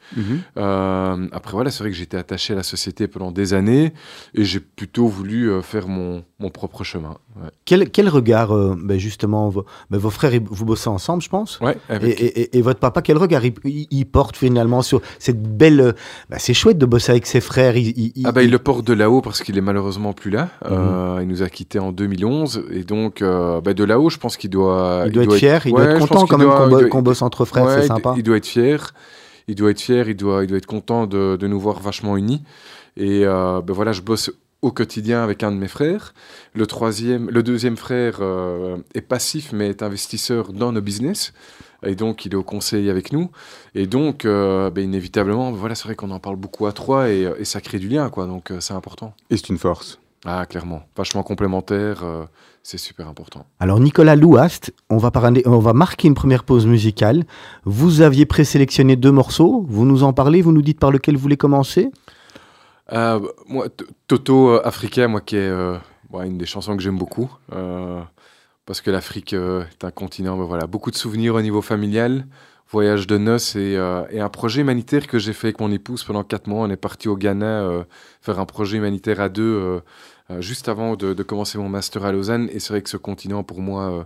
Euh, 0.58 1.28
après, 1.32 1.52
voilà, 1.54 1.70
c'est 1.72 1.84
vrai 1.84 1.92
que 1.92 1.96
j'étais 1.96 2.18
attaché 2.18 2.54
à 2.54 2.56
la 2.56 2.64
société 2.64 3.08
pendant 3.08 3.32
des 3.32 3.54
années 3.54 3.94
et 4.34 4.44
j'ai 4.44 4.60
plutôt 4.60 5.08
voulu 5.08 5.50
euh, 5.50 5.62
faire 5.62 5.88
mon, 5.88 6.24
mon 6.40 6.50
propre 6.50 6.84
chemin. 6.84 7.18
Ouais, 7.36 7.50
Quel, 7.66 7.90
quel 7.92 8.10
regard, 8.10 8.50
ben 8.78 8.98
justement, 8.98 9.50
vos, 9.50 9.66
ben 9.92 9.98
vos 9.98 10.10
frères, 10.10 10.32
vous 10.50 10.66
bossez 10.66 10.90
ensemble, 10.90 11.22
je 11.22 11.30
pense 11.30 11.60
Ouais, 11.60 11.78
et, 11.90 11.94
avec- 11.94 12.20
et- 12.22 12.42
et- 12.42 12.58
et 12.58 12.62
votre 12.62 12.80
papa, 12.80 13.02
quel 13.02 13.18
regard 13.18 13.46
il, 13.46 13.54
il- 13.64 13.88
il 13.92 14.06
porte 14.06 14.36
finalement 14.38 14.82
sur 14.82 15.02
cette 15.20 15.42
belle... 15.44 15.94
ben 16.30 16.38
c'est 16.40 16.54
chouette 16.56 16.78
de 16.80 16.86
bosser 16.86 17.12
avec 17.12 17.28
ses 17.28 17.42
frères. 17.42 17.78
Il, 17.78 17.90
il- 18.16 18.26
Ah 18.26 18.32
bah, 18.32 18.42
il 18.44 18.50
le 18.50 18.60
porte 18.60 18.86
de 18.86 18.94
là-haut 18.94 19.22
parce 19.22 19.44
qu'il 19.44 19.58
est 19.58 19.62
malheureusement 19.62 20.14
plus 20.14 20.32
là. 20.32 20.50
Mhm. 20.68 21.22
Il 21.22 21.28
nous 21.28 21.44
a 21.44 21.50
quittés 21.50 21.80
en 21.80 21.92
2011 21.92 22.64
et 22.72 22.84
donc 22.88 23.22
euh, 23.22 23.62
bah, 23.62 23.74
de 23.76 23.84
là-haut, 23.84 24.10
je 24.10 24.18
pense 24.18 24.36
qu'il 24.38 24.50
doit. 24.50 25.04
il 25.06 25.12
doit 25.12 25.24
être 25.26 25.36
fier, 25.36 25.62
il 25.68 25.72
doit 25.72 25.82
Ouais, 25.82 25.86
être 25.92 25.96
je 25.96 26.08
content 26.08 26.22
quand 26.22 26.38
qu'il 26.38 26.48
même 26.48 26.48
doit- 26.70 26.84
qu'on 26.90 26.98
doit- 26.98 27.02
bosse 27.02 27.22
entre 27.22 27.46
frères, 27.46 27.66
Ouais, 27.66 27.82
c'est 27.82 27.88
sympa. 27.88 28.16
Il 28.18 28.24
doit 28.24 28.38
être 28.38 28.48
fier. 28.48 28.94
Il 29.48 29.56
doit 29.56 29.70
être 29.72 29.80
fier. 29.82 30.10
Il 30.10 30.16
doit, 30.16 30.44
il 30.44 30.48
doit 30.48 30.58
être 30.58 30.66
content 30.66 31.06
de, 31.06 31.36
de 31.40 31.48
nous 31.48 31.60
voir 31.60 31.80
vachement 31.80 32.18
unis. 32.18 32.42
Et 32.96 33.26
euh, 33.26 33.62
ben 33.62 33.74
voilà, 33.74 33.92
je 33.92 34.02
bosse 34.02 34.32
au 34.64 34.72
quotidien 34.72 35.24
avec 35.24 35.44
un 35.44 35.52
de 35.52 35.58
mes 35.58 35.68
frères. 35.68 36.14
Le 36.56 36.66
troisième, 36.66 37.30
le 37.30 37.44
deuxième 37.44 37.78
frère 37.78 38.18
euh, 38.22 38.78
est 38.96 39.02
passif 39.02 39.52
mais 39.54 39.70
est 39.70 39.84
investisseur 39.84 40.52
dans 40.52 40.72
nos 40.72 40.82
business. 40.82 41.32
Et 41.86 41.94
donc, 41.94 42.26
il 42.26 42.34
est 42.34 42.36
au 42.36 42.42
conseil 42.44 42.90
avec 42.90 43.14
nous. 43.14 43.30
Et 43.76 43.86
donc, 43.86 44.26
euh, 44.26 44.72
ben, 44.72 44.84
inévitablement, 44.84 45.52
voilà, 45.52 45.76
c'est 45.76 45.84
vrai 45.84 45.94
qu'on 45.96 46.10
en 46.10 46.20
parle 46.20 46.36
beaucoup 46.36 46.66
à 46.66 46.72
trois 46.72 47.10
et, 47.10 47.32
et 47.38 47.46
ça 47.46 47.62
crée 47.62 47.78
du 47.78 47.88
lien, 47.88 48.10
quoi. 48.10 48.26
Donc, 48.26 48.50
euh, 48.50 48.58
c'est 48.60 48.74
important. 48.74 49.14
Et 49.30 49.38
c'est 49.38 49.50
une 49.50 49.60
force. 49.60 50.00
Ah, 50.26 50.48
clairement. 50.48 50.82
Vachement 50.98 51.22
complémentaire, 51.22 52.02
euh, 52.04 52.24
c'est 52.70 52.78
super 52.78 53.08
important. 53.08 53.46
Alors 53.62 53.80
Nicolas 53.80 54.18
Louast, 54.18 54.74
on 54.90 54.98
va, 54.98 55.10
parler- 55.10 55.42
on 55.46 55.60
va 55.60 55.72
marquer 55.72 56.10
une 56.10 56.16
première 56.16 56.44
pause 56.44 56.66
musicale. 56.66 57.26
Vous 57.64 58.02
aviez 58.02 58.26
présélectionné 58.26 58.98
deux 58.98 59.12
morceaux, 59.12 59.66
vous 59.70 59.86
nous 59.86 60.04
en 60.04 60.12
parlez, 60.12 60.42
vous 60.42 60.52
nous 60.52 60.62
dites 60.62 60.78
par 60.80 60.92
lequel 60.92 61.16
vous 61.16 61.22
voulez 61.22 61.38
commencer 61.38 61.90
Euh, 62.92 63.20
moi, 63.48 63.68
Toto 64.08 64.50
euh, 64.50 64.62
africain, 64.68 65.08
moi, 65.08 65.22
qui 65.22 65.36
est 65.38 65.40
euh, 65.50 65.78
une 66.26 66.38
des 66.38 66.46
chansons 66.46 66.76
que 66.76 66.84
j'aime 66.84 66.98
beaucoup. 66.98 67.30
euh, 67.54 68.02
parce 68.66 68.82
que 68.82 68.92
l'Afrique 68.92 69.32
est 69.32 69.84
un 69.86 69.92
continent, 69.92 70.38
ben 70.38 70.44
voilà, 70.44 70.68
beaucoup 70.68 70.92
de 70.92 70.98
souvenirs 70.98 71.36
au 71.36 71.42
niveau 71.42 71.62
familial, 71.62 72.26
voyage 72.70 73.08
de 73.08 73.18
noces 73.18 73.56
et, 73.56 73.80
et 74.12 74.20
un 74.20 74.28
projet 74.28 74.60
humanitaire 74.60 75.08
que 75.08 75.20
j'ai 75.20 75.32
fait 75.32 75.48
avec 75.48 75.62
mon 75.62 75.72
épouse 75.72 76.04
pendant 76.04 76.26
quatre 76.26 76.48
mois. 76.48 76.66
On 76.68 76.70
est 76.70 76.76
parti 76.76 77.08
au 77.08 77.16
Ghana 77.16 77.54
faire 78.20 78.40
un 78.42 78.46
projet 78.46 78.76
humanitaire 78.76 79.22
à 79.22 79.30
deux 79.30 79.80
juste 80.40 80.70
avant 80.70 80.96
de, 80.96 81.14
de 81.14 81.24
commencer 81.24 81.58
mon 81.58 81.70
master 81.70 82.06
à 82.06 82.12
Lausanne. 82.12 82.50
Et 82.52 82.60
c'est 82.60 82.74
vrai 82.74 82.82
que 82.82 82.90
ce 82.90 82.98
continent, 82.98 83.44
pour 83.44 83.62
moi, 83.62 83.92
euh, 83.92 84.04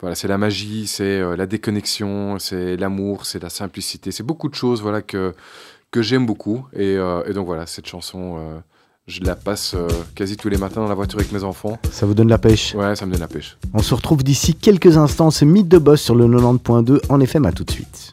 voilà, 0.00 0.14
c'est 0.14 0.28
la 0.28 0.38
magie, 0.38 0.86
c'est 0.86 1.20
euh, 1.20 1.36
la 1.36 1.46
déconnexion, 1.46 2.38
c'est 2.38 2.76
l'amour, 2.76 3.26
c'est 3.26 3.42
la 3.42 3.48
simplicité. 3.50 4.12
C'est 4.12 4.22
beaucoup 4.22 4.48
de 4.48 4.54
choses 4.54 4.80
voilà, 4.82 5.02
que, 5.02 5.34
que 5.90 6.02
j'aime 6.02 6.26
beaucoup. 6.26 6.66
Et, 6.72 6.96
euh, 6.96 7.22
et 7.26 7.32
donc 7.32 7.46
voilà, 7.46 7.66
cette 7.66 7.86
chanson, 7.86 8.36
euh, 8.38 8.58
je 9.06 9.22
la 9.22 9.34
passe 9.34 9.74
euh, 9.74 9.88
quasi 10.14 10.36
tous 10.36 10.48
les 10.48 10.58
matins 10.58 10.82
dans 10.82 10.88
la 10.88 10.94
voiture 10.94 11.18
avec 11.18 11.32
mes 11.32 11.42
enfants. 11.42 11.78
Ça 11.90 12.06
vous 12.06 12.14
donne 12.14 12.28
la 12.28 12.38
pêche. 12.38 12.74
Ouais, 12.74 12.94
ça 12.94 13.06
me 13.06 13.12
donne 13.12 13.20
la 13.20 13.28
pêche. 13.28 13.56
On 13.74 13.82
se 13.82 13.94
retrouve 13.94 14.22
d'ici 14.22 14.54
quelques 14.54 14.96
instants, 14.96 15.30
c'est 15.30 15.46
Mythe 15.46 15.68
de 15.68 15.78
Boss 15.78 16.00
sur 16.00 16.14
le 16.14 16.26
90.2 16.26 17.00
en 17.08 17.20
FM, 17.20 17.46
à 17.46 17.52
tout 17.52 17.64
de 17.64 17.70
suite. 17.70 18.12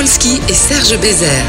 Et 0.00 0.04
Serge 0.54 0.96
Bézère. 1.00 1.44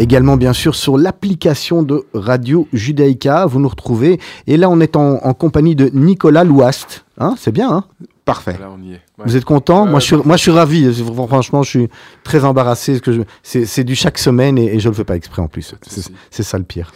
Également, 0.00 0.36
bien 0.36 0.52
sûr, 0.52 0.74
sur 0.74 0.98
l'application 0.98 1.84
de 1.84 2.04
Radio 2.12 2.66
Judaïka, 2.72 3.46
vous 3.46 3.60
nous 3.60 3.68
retrouvez. 3.68 4.18
Et 4.48 4.56
là, 4.56 4.68
on 4.68 4.80
est 4.80 4.96
en, 4.96 5.18
en 5.24 5.32
compagnie 5.32 5.76
de 5.76 5.90
Nicolas 5.94 6.42
Louast. 6.42 7.04
Hein, 7.18 7.36
c'est 7.38 7.52
bien, 7.52 7.70
hein? 7.70 7.84
Parfait. 8.24 8.56
Là, 8.58 8.68
on 8.76 8.82
y 8.82 8.94
est. 8.94 9.00
Ouais. 9.16 9.26
Vous 9.26 9.36
êtes 9.36 9.44
content? 9.44 9.84
Ouais, 9.84 9.90
moi, 9.92 10.00
je 10.00 10.06
suis, 10.06 10.16
parfait. 10.16 10.26
moi, 10.26 10.36
je 10.36 10.42
suis 10.42 10.50
ravi. 10.50 11.04
Franchement, 11.28 11.62
je 11.62 11.70
suis 11.70 11.88
très 12.24 12.44
embarrassé. 12.44 12.94
parce 12.94 13.02
que 13.02 13.12
je- 13.12 13.20
C'est 13.44 13.64
c'est 13.64 13.84
du 13.84 13.94
chaque 13.94 14.18
semaine 14.18 14.58
et, 14.58 14.74
et 14.74 14.80
je 14.80 14.88
ne 14.88 14.92
le 14.92 14.96
fais 14.96 15.04
pas 15.04 15.14
exprès 15.14 15.40
en 15.40 15.46
plus. 15.46 15.72
C'est 16.32 16.42
ça 16.42 16.58
le 16.58 16.64
pire. 16.64 16.92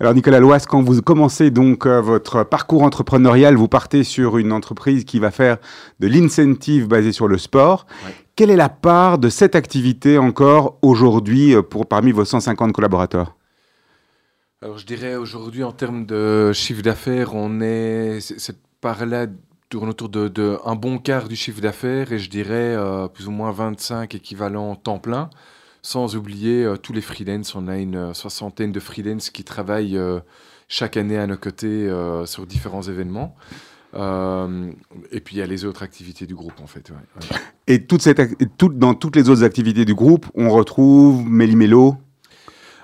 Alors 0.00 0.14
Nicolas 0.14 0.40
Loise, 0.40 0.64
quand 0.64 0.80
vous 0.80 1.02
commencez 1.02 1.50
donc 1.50 1.84
euh, 1.84 2.00
votre 2.00 2.42
parcours 2.42 2.84
entrepreneurial, 2.84 3.56
vous 3.56 3.68
partez 3.68 4.02
sur 4.02 4.38
une 4.38 4.50
entreprise 4.50 5.04
qui 5.04 5.18
va 5.18 5.30
faire 5.30 5.58
de 6.00 6.06
l'incentive 6.06 6.88
basé 6.88 7.12
sur 7.12 7.28
le 7.28 7.36
sport. 7.36 7.84
Ouais. 8.06 8.14
Quelle 8.34 8.48
est 8.48 8.56
la 8.56 8.70
part 8.70 9.18
de 9.18 9.28
cette 9.28 9.54
activité 9.54 10.16
encore 10.16 10.78
aujourd'hui 10.80 11.54
euh, 11.54 11.60
pour 11.60 11.84
parmi 11.84 12.12
vos 12.12 12.24
150 12.24 12.72
collaborateurs? 12.72 13.36
Alors, 14.62 14.78
je 14.78 14.86
dirais 14.86 15.16
aujourd'hui, 15.16 15.64
en 15.64 15.72
termes 15.72 16.06
de 16.06 16.52
chiffre 16.54 16.80
d'affaires, 16.80 17.34
on 17.34 17.60
est. 17.60 18.20
Cette 18.20 18.60
part-là 18.80 19.26
tourne 19.68 19.90
autour 19.90 20.08
de, 20.08 20.28
de 20.28 20.56
un 20.64 20.76
bon 20.76 20.96
quart 20.96 21.28
du 21.28 21.36
chiffre 21.36 21.60
d'affaires 21.60 22.10
et 22.10 22.18
je 22.18 22.30
dirais 22.30 22.74
euh, 22.74 23.06
plus 23.06 23.28
ou 23.28 23.32
moins 23.32 23.52
25 23.52 24.14
équivalents 24.14 24.76
temps 24.76 24.98
plein. 24.98 25.28
Sans 25.82 26.16
oublier 26.16 26.64
euh, 26.64 26.76
tous 26.76 26.92
les 26.92 27.00
freelance. 27.00 27.54
On 27.54 27.68
a 27.68 27.78
une 27.78 27.96
euh, 27.96 28.14
soixantaine 28.14 28.72
de 28.72 28.80
freelance 28.80 29.30
qui 29.30 29.44
travaillent 29.44 29.96
euh, 29.96 30.20
chaque 30.68 30.96
année 30.96 31.18
à 31.18 31.26
nos 31.26 31.36
côtés 31.36 31.90
sur 32.26 32.46
différents 32.46 32.82
événements. 32.82 33.34
Et 33.96 35.20
puis 35.20 35.34
il 35.34 35.38
y 35.40 35.42
a 35.42 35.46
les 35.46 35.64
autres 35.64 35.82
activités 35.82 36.26
du 36.26 36.36
groupe 36.36 36.60
en 36.62 36.68
fait. 36.68 36.90
ouais, 36.90 36.96
ouais. 36.96 37.36
Et 37.66 37.86
toute 37.86 38.02
cette 38.02 38.20
ac- 38.20 38.36
et 38.38 38.46
toute- 38.46 38.78
dans 38.78 38.94
toutes 38.94 39.16
les 39.16 39.28
autres 39.28 39.42
activités 39.42 39.84
du 39.84 39.96
groupe, 39.96 40.26
on 40.36 40.48
retrouve 40.50 41.28
Méli-Mélo. 41.28 41.96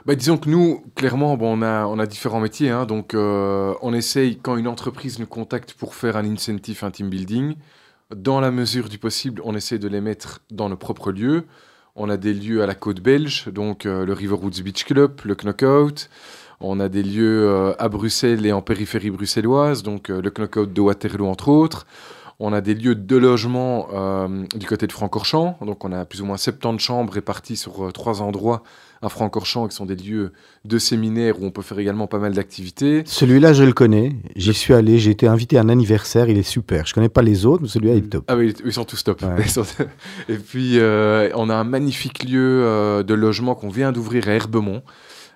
Bah, 0.05 0.17
disons 0.17 0.37
que 0.37 0.49
nous, 0.51 0.83
clairement, 0.97 1.37
bon, 1.37 1.59
on, 1.59 1.63
a, 1.63 1.87
on 1.87 1.99
a 2.01 2.07
différents 2.07 2.41
métiers. 2.41 2.71
hein, 2.71 2.87
donc, 2.87 3.15
euh, 3.15 3.73
on 3.83 3.93
essaye, 3.95 4.39
quand 4.39 4.57
une 4.57 4.69
entreprise 4.69 5.19
nous 5.21 5.27
contacte 5.27 5.75
pour 5.75 5.95
faire 5.95 6.17
un 6.17 6.25
incentive, 6.25 6.85
un 6.85 6.91
team 6.91 7.09
building, 7.09 7.55
dans 8.15 8.41
la 8.41 8.51
mesure 8.53 8.89
du 8.89 8.99
possible, 8.99 9.41
on 9.45 9.55
essaie 9.55 9.79
de 9.79 9.89
les 9.89 10.01
mettre 10.01 10.43
dans 10.51 10.69
nos 10.69 10.77
propres 10.77 11.11
lieux. 11.13 11.45
On 11.99 12.11
a 12.11 12.19
des 12.19 12.35
lieux 12.35 12.63
à 12.63 12.67
la 12.67 12.75
côte 12.75 13.01
belge, 13.01 13.49
donc 13.49 13.87
euh, 13.87 14.05
le 14.05 14.13
River 14.13 14.35
Woods 14.35 14.63
Beach 14.63 14.85
Club, 14.85 15.19
le 15.25 15.35
Knockout. 15.35 16.11
On 16.61 16.79
a 16.79 16.91
des 16.91 17.03
lieux 17.03 17.49
euh, 17.49 17.73
à 17.79 17.89
Bruxelles 17.89 18.45
et 18.45 18.53
en 18.53 18.61
périphérie 18.61 19.09
bruxelloise, 19.09 19.83
donc 19.83 20.11
euh, 20.11 20.21
le 20.21 20.31
Knockout 20.31 20.71
de 20.71 20.81
Waterloo, 20.83 21.27
entre 21.27 21.49
autres. 21.49 21.87
On 22.39 22.53
a 22.53 22.61
des 22.61 22.75
lieux 22.75 22.95
de 22.95 23.17
logement 23.17 23.89
du 24.55 24.67
côté 24.67 24.87
de 24.87 24.93
Francorchamps, 24.93 25.57
donc 25.63 25.87
on 25.87 25.93
a 25.93 26.05
plus 26.05 26.21
ou 26.21 26.27
moins 26.27 26.37
70 26.37 26.85
chambres 26.85 27.15
réparties 27.15 27.57
sur 27.57 27.91
trois 27.95 28.21
endroits 28.21 28.63
à 29.03 29.09
Francorchamps, 29.09 29.69
qui 29.69 29.77
sont 29.77 29.87
des 29.87 29.95
lieux 29.97 30.33
de 30.65 30.79
séminaires 30.79 31.41
où 31.41 31.45
on 31.47 31.51
peut 31.51 31.63
faire 31.63 31.79
également 31.79 32.07
pas 32.07 32.19
mal 32.19 32.33
d'activités. 32.33 33.03
Celui-là, 33.07 33.53
je 33.53 33.63
le 33.65 33.73
connais. 33.73 34.13
J'y 34.37 34.55
suis 34.55 34.73
allé. 34.75 34.99
J'ai 34.99 35.11
été 35.11 35.27
invité 35.29 35.59
à 35.59 35.61
un 35.63 35.69
anniversaire. 35.69 36.29
Il 36.29 36.39
est 36.39 36.43
super. 36.43 36.87
Je 36.87 36.95
connais 36.95 37.09
pas 37.09 37.23
les 37.23 37.47
autres, 37.47 37.63
mais 37.63 37.69
celui-là 37.69 37.95
il 37.95 38.05
est 38.05 38.09
top. 38.09 38.25
Ah 38.29 38.37
oui, 38.37 38.55
ils 38.65 38.73
sont 38.73 38.85
tous 38.85 39.03
top. 39.05 39.23
Ouais. 39.23 39.29
Ils 39.45 39.51
sont- 39.51 39.65
Et 40.29 40.37
puis, 40.37 40.79
euh, 40.79 41.31
on 41.35 41.51
a 41.51 41.55
un 41.55 41.65
magnifique 41.65 42.25
lieu 42.25 42.63
euh, 42.65 43.03
de 43.03 43.15
logement 43.15 43.55
qu'on 43.55 43.69
vient 43.69 43.93
d'ouvrir 43.93 44.29
à 44.29 44.33
Herbemont, 44.33 44.83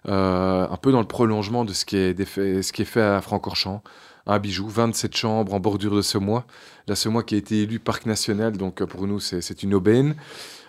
euh, 0.08 0.66
un 0.68 0.76
peu 0.76 0.92
dans 0.92 1.00
le 1.00 1.06
prolongement 1.06 1.64
de 1.64 1.72
ce 1.72 1.84
qui 1.84 1.96
est, 1.96 2.16
ce 2.62 2.72
qui 2.72 2.84
fait 2.84 3.02
à 3.02 3.20
Francorchamps. 3.20 3.82
Un 4.26 4.38
bijou, 4.38 4.68
27 4.68 5.16
chambres 5.16 5.54
en 5.54 5.60
bordure 5.60 5.94
de 5.96 6.02
Semois. 6.02 6.44
La 6.86 6.94
Semois 6.94 7.22
qui 7.22 7.34
a 7.34 7.38
été 7.38 7.62
élue 7.62 7.78
parc 7.78 8.06
national, 8.06 8.56
donc 8.56 8.84
pour 8.84 9.06
nous, 9.06 9.18
c'est 9.20 9.62
une 9.62 9.74
aubaine. 9.74 10.14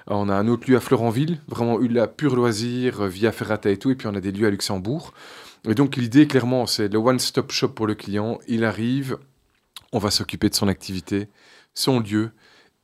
On 0.08 0.30
a 0.30 0.36
un 0.36 0.48
autre 0.48 0.70
lieu 0.70 0.78
à 0.78 0.80
Florentville, 0.80 1.40
vraiment 1.48 1.78
la 1.78 2.08
pure 2.08 2.36
loisir, 2.36 3.02
euh, 3.02 3.08
via 3.08 3.32
Ferrata 3.32 3.70
et 3.70 3.78
tout. 3.78 3.92
Et 3.92 3.96
puis, 3.96 4.08
on 4.08 4.16
a 4.16 4.22
des 4.22 4.32
lieux 4.32 4.48
à 4.48 4.50
Luxembourg. 4.50 5.14
Et 5.68 5.76
donc, 5.76 5.96
l'idée, 5.96 6.28
clairement, 6.28 6.66
c'est 6.66 6.88
le 6.88 6.98
one-stop 6.98 7.52
shop 7.52 7.70
pour 7.70 7.88
le 7.88 7.96
client. 7.96 8.40
Il 8.48 8.66
arrive, 8.66 9.18
on 9.92 10.00
va 10.00 10.12
s'occuper 10.12 10.50
de 10.50 10.56
son 10.56 10.68
activité, 10.68 11.30
son 11.74 12.00
lieu 12.00 12.32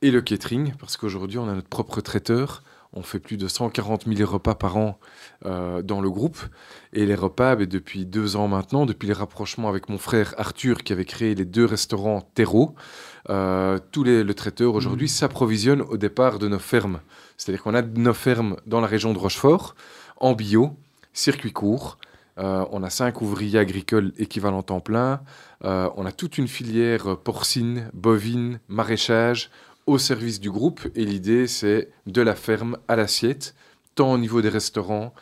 et 0.00 0.10
le 0.10 0.20
catering, 0.20 0.74
parce 0.78 0.96
qu'aujourd'hui, 0.96 1.38
on 1.38 1.48
a 1.48 1.54
notre 1.54 1.68
propre 1.68 2.00
traiteur. 2.00 2.62
On 2.92 3.02
fait 3.02 3.18
plus 3.18 3.36
de 3.36 3.48
140 3.48 4.06
000 4.06 4.30
repas 4.30 4.54
par 4.54 4.76
an 4.76 4.98
euh, 5.44 5.82
dans 5.82 6.00
le 6.00 6.10
groupe. 6.10 6.38
Et 6.92 7.04
les 7.04 7.14
repas, 7.14 7.54
ben, 7.54 7.66
depuis 7.66 8.06
deux 8.06 8.36
ans 8.36 8.48
maintenant, 8.48 8.86
depuis 8.86 9.06
les 9.06 9.12
rapprochements 9.12 9.68
avec 9.68 9.88
mon 9.88 9.98
frère 9.98 10.34
Arthur, 10.38 10.82
qui 10.82 10.92
avait 10.92 11.04
créé 11.04 11.34
les 11.34 11.44
deux 11.44 11.66
restaurants 11.66 12.22
Terreau, 12.34 12.74
euh, 13.28 13.78
tous 13.92 14.04
les, 14.04 14.24
le 14.24 14.34
traiteur 14.34 14.74
aujourd'hui 14.74 15.08
s'approvisionne 15.08 15.82
au 15.82 15.98
départ 15.98 16.38
de 16.38 16.48
nos 16.48 16.58
fermes. 16.58 17.00
C'est-à-dire 17.36 17.62
qu'on 17.62 17.74
a 17.74 17.82
nos 17.82 18.14
fermes 18.14 18.56
dans 18.66 18.80
la 18.80 18.86
région 18.86 19.12
de 19.12 19.18
Rochefort, 19.18 19.74
en 20.16 20.32
bio, 20.32 20.76
circuit 21.12 21.52
court. 21.52 21.98
Euh, 22.38 22.64
on 22.70 22.82
a 22.82 22.90
cinq 22.90 23.20
ouvriers 23.20 23.58
agricoles 23.58 24.12
équivalents 24.16 24.62
temps 24.62 24.80
plein. 24.80 25.20
Euh, 25.64 25.90
on 25.96 26.06
a 26.06 26.12
toute 26.12 26.38
une 26.38 26.48
filière 26.48 27.18
porcine, 27.18 27.90
bovine, 27.92 28.60
maraîchage 28.68 29.50
au 29.88 29.98
service 29.98 30.38
du 30.40 30.50
groupe. 30.50 30.80
Et 30.94 31.04
l'idée, 31.04 31.46
c'est 31.46 31.88
de 32.06 32.22
la 32.22 32.34
ferme 32.34 32.76
à 32.88 32.96
l'assiette, 32.96 33.54
tant 33.94 34.12
au 34.12 34.18
niveau 34.18 34.40
des 34.42 34.48
restaurants 34.48 35.12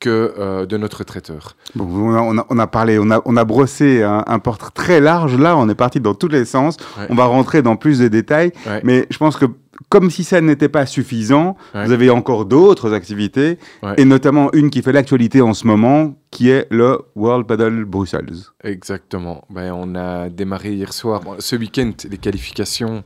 que 0.00 0.34
euh, 0.38 0.66
de 0.66 0.76
notre 0.76 1.04
traiteur. 1.04 1.56
Bon, 1.74 1.86
on, 1.86 2.14
a, 2.14 2.20
on, 2.20 2.38
a, 2.38 2.46
on 2.50 2.58
a 2.58 2.66
parlé, 2.66 2.98
on 2.98 3.10
a, 3.10 3.22
on 3.24 3.36
a 3.36 3.44
brossé 3.44 4.02
un, 4.02 4.24
un 4.26 4.38
portrait 4.38 4.70
très 4.74 5.00
large. 5.00 5.36
Là, 5.38 5.56
on 5.56 5.68
est 5.68 5.74
parti 5.76 6.00
dans 6.00 6.14
tous 6.14 6.28
les 6.28 6.44
sens. 6.44 6.76
Ouais. 6.98 7.06
On 7.10 7.14
va 7.14 7.26
rentrer 7.26 7.62
dans 7.62 7.76
plus 7.76 8.00
de 8.00 8.08
détails. 8.08 8.52
Ouais. 8.66 8.80
Mais 8.84 9.06
je 9.10 9.18
pense 9.18 9.36
que 9.36 9.46
comme 9.88 10.10
si 10.10 10.22
ça 10.24 10.40
n'était 10.40 10.68
pas 10.68 10.86
suffisant, 10.86 11.56
Ouais. 11.74 11.84
vous 11.86 11.92
avez 11.92 12.10
encore 12.10 12.44
d'autres 12.44 12.92
activités, 12.92 13.58
et 13.96 14.04
notamment 14.04 14.50
une 14.52 14.70
qui 14.70 14.82
fait 14.82 14.92
l'actualité 14.92 15.40
en 15.42 15.52
ce 15.54 15.66
moment, 15.66 16.14
qui 16.30 16.48
est 16.50 16.66
le 16.70 17.00
World 17.16 17.46
Paddle 17.46 17.84
Brussels. 17.84 18.34
Exactement. 18.62 19.44
Ben, 19.50 19.72
on 19.72 19.94
a 19.96 20.28
démarré 20.28 20.74
hier 20.74 20.92
soir, 20.92 21.20
bon, 21.20 21.36
ce 21.38 21.56
week-end, 21.56 21.92
les 22.08 22.18
qualifications 22.18 23.02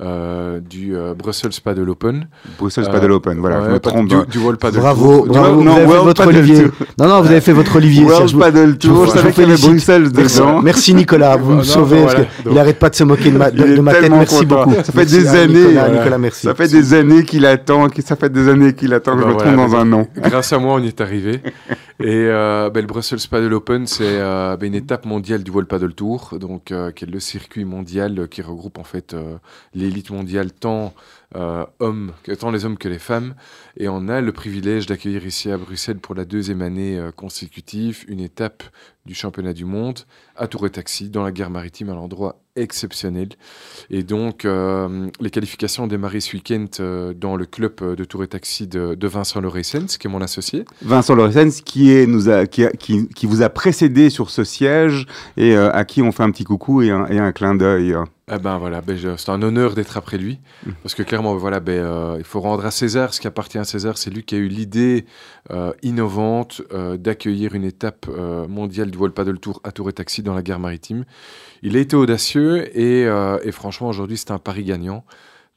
euh, 0.00 0.60
du 0.60 0.96
euh, 0.96 1.14
Brussels 1.14 1.50
Paddle 1.62 1.88
Open. 1.88 2.26
Brussels 2.58 2.84
Euh, 2.88 2.92
Paddle 2.92 3.12
Open, 3.12 3.38
voilà, 3.38 3.60
Ouais, 3.60 3.66
je 3.68 3.72
me 3.72 3.80
trompe. 3.80 4.08
Du, 4.08 4.14
dans- 4.16 4.24
du 4.24 4.38
World 4.38 4.58
Paddle 4.58 4.78
Bravo, 4.80 5.16
Tour. 5.18 5.22
Du- 5.24 5.28
bravo. 5.30 5.62
non, 5.62 5.72
vous 5.74 5.78
avez 5.78 5.86
fait 5.86 6.02
votre 6.02 6.24
Paddle 6.24 6.38
Olivier. 6.38 6.62
Tour. 6.64 6.72
Non, 6.98 7.08
non, 7.08 7.20
vous 7.20 7.26
avez 7.30 7.40
fait 7.40 7.52
votre 7.52 7.76
Olivier. 7.76 8.04
World 8.04 8.28
Serge. 8.28 8.38
Paddle 8.40 8.78
Tour, 8.78 8.90
je 9.06 9.10
vous 9.10 9.16
savais 9.16 9.32
qu'il 9.32 9.42
y 9.48 9.52
avait. 9.52 9.60
Bruxelles 9.62 10.08
Merci. 10.14 10.38
dedans. 10.38 10.62
Merci 10.62 10.94
Nicolas, 10.94 11.36
vous 11.36 11.52
me 11.52 11.62
sauvez. 11.62 11.96
non, 11.96 12.02
parce 12.04 12.14
voilà. 12.14 12.28
que 12.30 12.42
Donc- 12.44 12.52
il 12.54 12.58
arrête 12.58 12.78
pas 12.78 12.90
de 12.90 12.94
se 12.94 13.04
moquer 13.04 13.30
de 13.30 13.38
ma, 13.38 13.50
de, 13.50 13.76
de 13.76 13.80
ma 13.80 13.92
tête. 13.94 14.10
Merci 14.10 14.38
content. 14.46 14.64
beaucoup. 14.66 14.74
Ça 14.76 14.84
fait 14.84 14.92
Merci 14.96 15.18
des 15.18 15.28
années, 15.28 15.46
Nicolas, 15.54 15.80
voilà. 15.84 15.98
Nicolas, 15.98 16.18
merci. 16.18 16.46
Ça 16.46 16.54
fait 16.54 16.68
des 16.68 16.94
années 16.94 17.24
qu'il 17.24 17.46
attend, 17.46 17.88
qu'il- 17.88 18.04
ça 18.04 18.16
fait 18.16 18.30
des 18.32 18.48
années 18.48 18.72
qu'il 18.74 18.92
attend 18.94 19.12
que 19.16 19.18
Bah 19.18 19.22
je 19.22 19.28
me 19.28 19.32
voilà, 19.34 19.52
trompe 19.52 19.70
dans 19.70 19.76
bah, 19.76 19.82
un 19.82 19.84
nom. 19.84 20.06
Grâce 20.16 20.52
à 20.52 20.58
moi, 20.58 20.74
on 20.74 20.78
y 20.82 20.88
est 20.88 21.00
arrivé. 21.00 21.40
Et 22.00 22.26
euh, 22.26 22.68
ben, 22.70 22.80
le 22.80 22.86
Brussels 22.86 23.20
Paddle 23.30 23.52
Open, 23.54 23.86
c'est 23.86 24.02
euh, 24.04 24.56
ben, 24.56 24.66
une 24.66 24.74
étape 24.74 25.04
mondiale 25.06 25.44
du 25.44 25.50
World 25.52 25.68
Paddle 25.68 25.94
Tour, 25.94 26.34
donc 26.40 26.72
euh, 26.72 26.90
qui 26.90 27.04
est 27.04 27.08
le 27.10 27.20
circuit 27.20 27.64
mondial 27.64 28.18
euh, 28.18 28.26
qui 28.26 28.42
regroupe 28.42 28.78
en 28.78 28.82
fait 28.84 29.14
euh, 29.14 29.34
l'élite 29.92 30.10
mondiale, 30.10 30.52
tant 30.52 30.94
euh, 31.36 31.64
hommes, 31.78 32.12
tant 32.38 32.50
les 32.50 32.64
hommes 32.64 32.76
que 32.76 32.88
les 32.88 32.98
femmes. 32.98 33.34
Et 33.76 33.88
on 33.88 34.08
a 34.08 34.20
le 34.20 34.32
privilège 34.32 34.86
d'accueillir 34.86 35.24
ici 35.26 35.50
à 35.50 35.56
Bruxelles 35.56 35.98
pour 35.98 36.14
la 36.14 36.24
deuxième 36.24 36.62
année 36.62 36.98
euh, 36.98 37.10
consécutive 37.10 38.04
une 38.08 38.20
étape 38.20 38.62
du 39.06 39.14
championnat 39.14 39.52
du 39.52 39.64
monde 39.64 40.00
à 40.36 40.46
Tour 40.46 40.66
et 40.66 40.70
Taxi 40.70 41.08
dans 41.08 41.24
la 41.24 41.32
gare 41.32 41.50
maritime, 41.50 41.88
un 41.88 41.96
endroit 41.96 42.38
exceptionnel. 42.54 43.30
Et 43.90 44.02
donc, 44.02 44.44
euh, 44.44 45.08
les 45.20 45.30
qualifications 45.30 45.84
ont 45.84 45.88
démarré 45.88 46.20
ce 46.20 46.36
week-end 46.36 46.66
euh, 46.78 47.12
dans 47.12 47.36
le 47.36 47.46
club 47.46 47.96
de 47.96 48.04
Tour 48.04 48.22
et 48.22 48.28
Taxi 48.28 48.66
de, 48.66 49.06
Vincent 49.06 49.40
Loresens, 49.40 49.98
qui 49.98 50.06
est 50.06 50.10
mon 50.10 50.20
associé. 50.20 50.64
Vincent 50.82 51.14
Loresens, 51.14 51.62
qui, 51.64 51.92
est, 51.92 52.06
nous 52.06 52.24
qui, 52.46 53.08
qui, 53.08 53.26
vous 53.26 53.42
a 53.42 53.48
précédé 53.48 54.10
sur 54.10 54.30
ce 54.30 54.44
siège 54.44 55.06
et 55.36 55.56
à 55.56 55.84
qui 55.84 56.02
on 56.02 56.12
fait 56.12 56.22
un 56.22 56.30
petit 56.30 56.44
coucou 56.44 56.82
et 56.82 56.90
un, 56.90 57.06
et 57.06 57.18
un 57.18 57.32
clin 57.32 57.54
d'œil. 57.54 57.96
Ah 58.34 58.38
ben 58.38 58.56
voilà, 58.56 58.80
ben 58.80 58.96
c'est 59.18 59.28
un 59.28 59.42
honneur 59.42 59.74
d'être 59.74 59.98
après 59.98 60.16
lui, 60.16 60.40
parce 60.82 60.94
que 60.94 61.02
clairement, 61.02 61.36
voilà, 61.36 61.60
ben, 61.60 61.84
euh, 61.84 62.16
il 62.16 62.24
faut 62.24 62.40
rendre 62.40 62.64
à 62.64 62.70
César 62.70 63.12
ce 63.12 63.20
qui 63.20 63.26
appartient 63.26 63.58
à 63.58 63.64
César. 63.64 63.98
C'est 63.98 64.08
lui 64.08 64.22
qui 64.22 64.34
a 64.34 64.38
eu 64.38 64.48
l'idée 64.48 65.04
euh, 65.50 65.74
innovante 65.82 66.62
euh, 66.72 66.96
d'accueillir 66.96 67.54
une 67.54 67.64
étape 67.64 68.06
mondiale 68.48 68.90
du 68.90 68.96
World 68.96 69.14
Paddle 69.14 69.38
Tour 69.38 69.60
à 69.64 69.70
Tour 69.70 69.90
et 69.90 69.92
Taxi 69.92 70.22
dans 70.22 70.32
la 70.32 70.40
gare 70.40 70.60
maritime. 70.60 71.04
Il 71.62 71.76
a 71.76 71.80
été 71.80 71.94
audacieux 71.94 72.74
et, 72.74 73.02
et 73.02 73.52
franchement, 73.52 73.88
aujourd'hui, 73.88 74.16
c'est 74.16 74.30
un 74.30 74.38
pari 74.38 74.64
gagnant. 74.64 75.04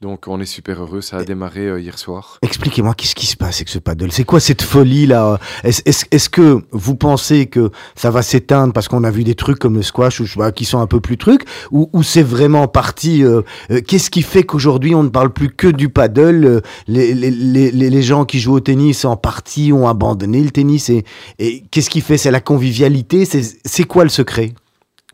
Donc, 0.02 0.28
on 0.28 0.38
est 0.42 0.44
super 0.46 0.82
heureux. 0.82 1.00
Ça 1.00 1.16
a 1.16 1.24
démarré 1.24 1.66
euh, 1.68 1.80
hier 1.80 1.98
soir. 1.98 2.36
Expliquez-moi, 2.42 2.92
qu'est-ce 2.94 3.14
qui 3.14 3.24
se 3.26 3.34
passe 3.36 3.56
avec 3.56 3.70
ce 3.70 3.78
paddle 3.78 4.12
C'est 4.12 4.24
quoi 4.24 4.40
cette 4.40 4.60
folie-là 4.60 5.38
Est-ce 5.64 6.04
est-ce- 6.10 6.28
que 6.28 6.60
vous 6.70 6.96
pensez 6.96 7.46
que 7.46 7.70
ça 7.94 8.10
va 8.10 8.20
s'éteindre 8.20 8.74
parce 8.74 8.88
qu'on 8.88 9.04
a 9.04 9.10
vu 9.10 9.24
des 9.24 9.34
trucs 9.34 9.58
comme 9.58 9.74
le 9.76 9.82
squash 9.82 10.20
ou, 10.20 10.26
je 10.26 10.34
sais 10.34 10.38
pas, 10.38 10.52
qui 10.52 10.66
sont 10.66 10.80
un 10.80 10.86
peu 10.86 11.00
plus 11.00 11.16
trucs? 11.16 11.44
Ou, 11.70 11.88
ou 11.94 12.02
c'est 12.02 12.22
vraiment 12.22 12.68
parti 12.68 13.24
euh, 13.24 13.40
euh, 13.70 13.80
Qu'est-ce 13.80 14.10
qui 14.10 14.20
fait 14.20 14.42
qu'aujourd'hui 14.42 14.94
on 14.94 15.02
ne 15.02 15.08
parle 15.08 15.32
plus 15.32 15.48
que 15.48 15.68
du 15.68 15.88
paddle 15.88 16.60
les, 16.88 17.14
les, 17.14 17.30
les, 17.30 17.70
les- 17.70 17.88
les 17.90 18.02
gens 18.02 18.26
qui 18.26 18.38
jouent 18.38 18.56
au 18.56 18.60
tennis 18.60 19.06
en 19.06 19.16
partie 19.16 19.72
ont 19.72 19.88
abandonné 19.88 20.42
le 20.42 20.50
tennis. 20.50 20.90
Et, 20.90 21.04
et 21.38 21.62
qu'est-ce 21.70 21.88
qui 21.88 22.02
fait? 22.02 22.18
C'est 22.18 22.30
la 22.30 22.40
convivialité? 22.42 23.24
C'est 23.24 23.84
quoi 23.84 24.04
le 24.04 24.10
secret? 24.10 24.52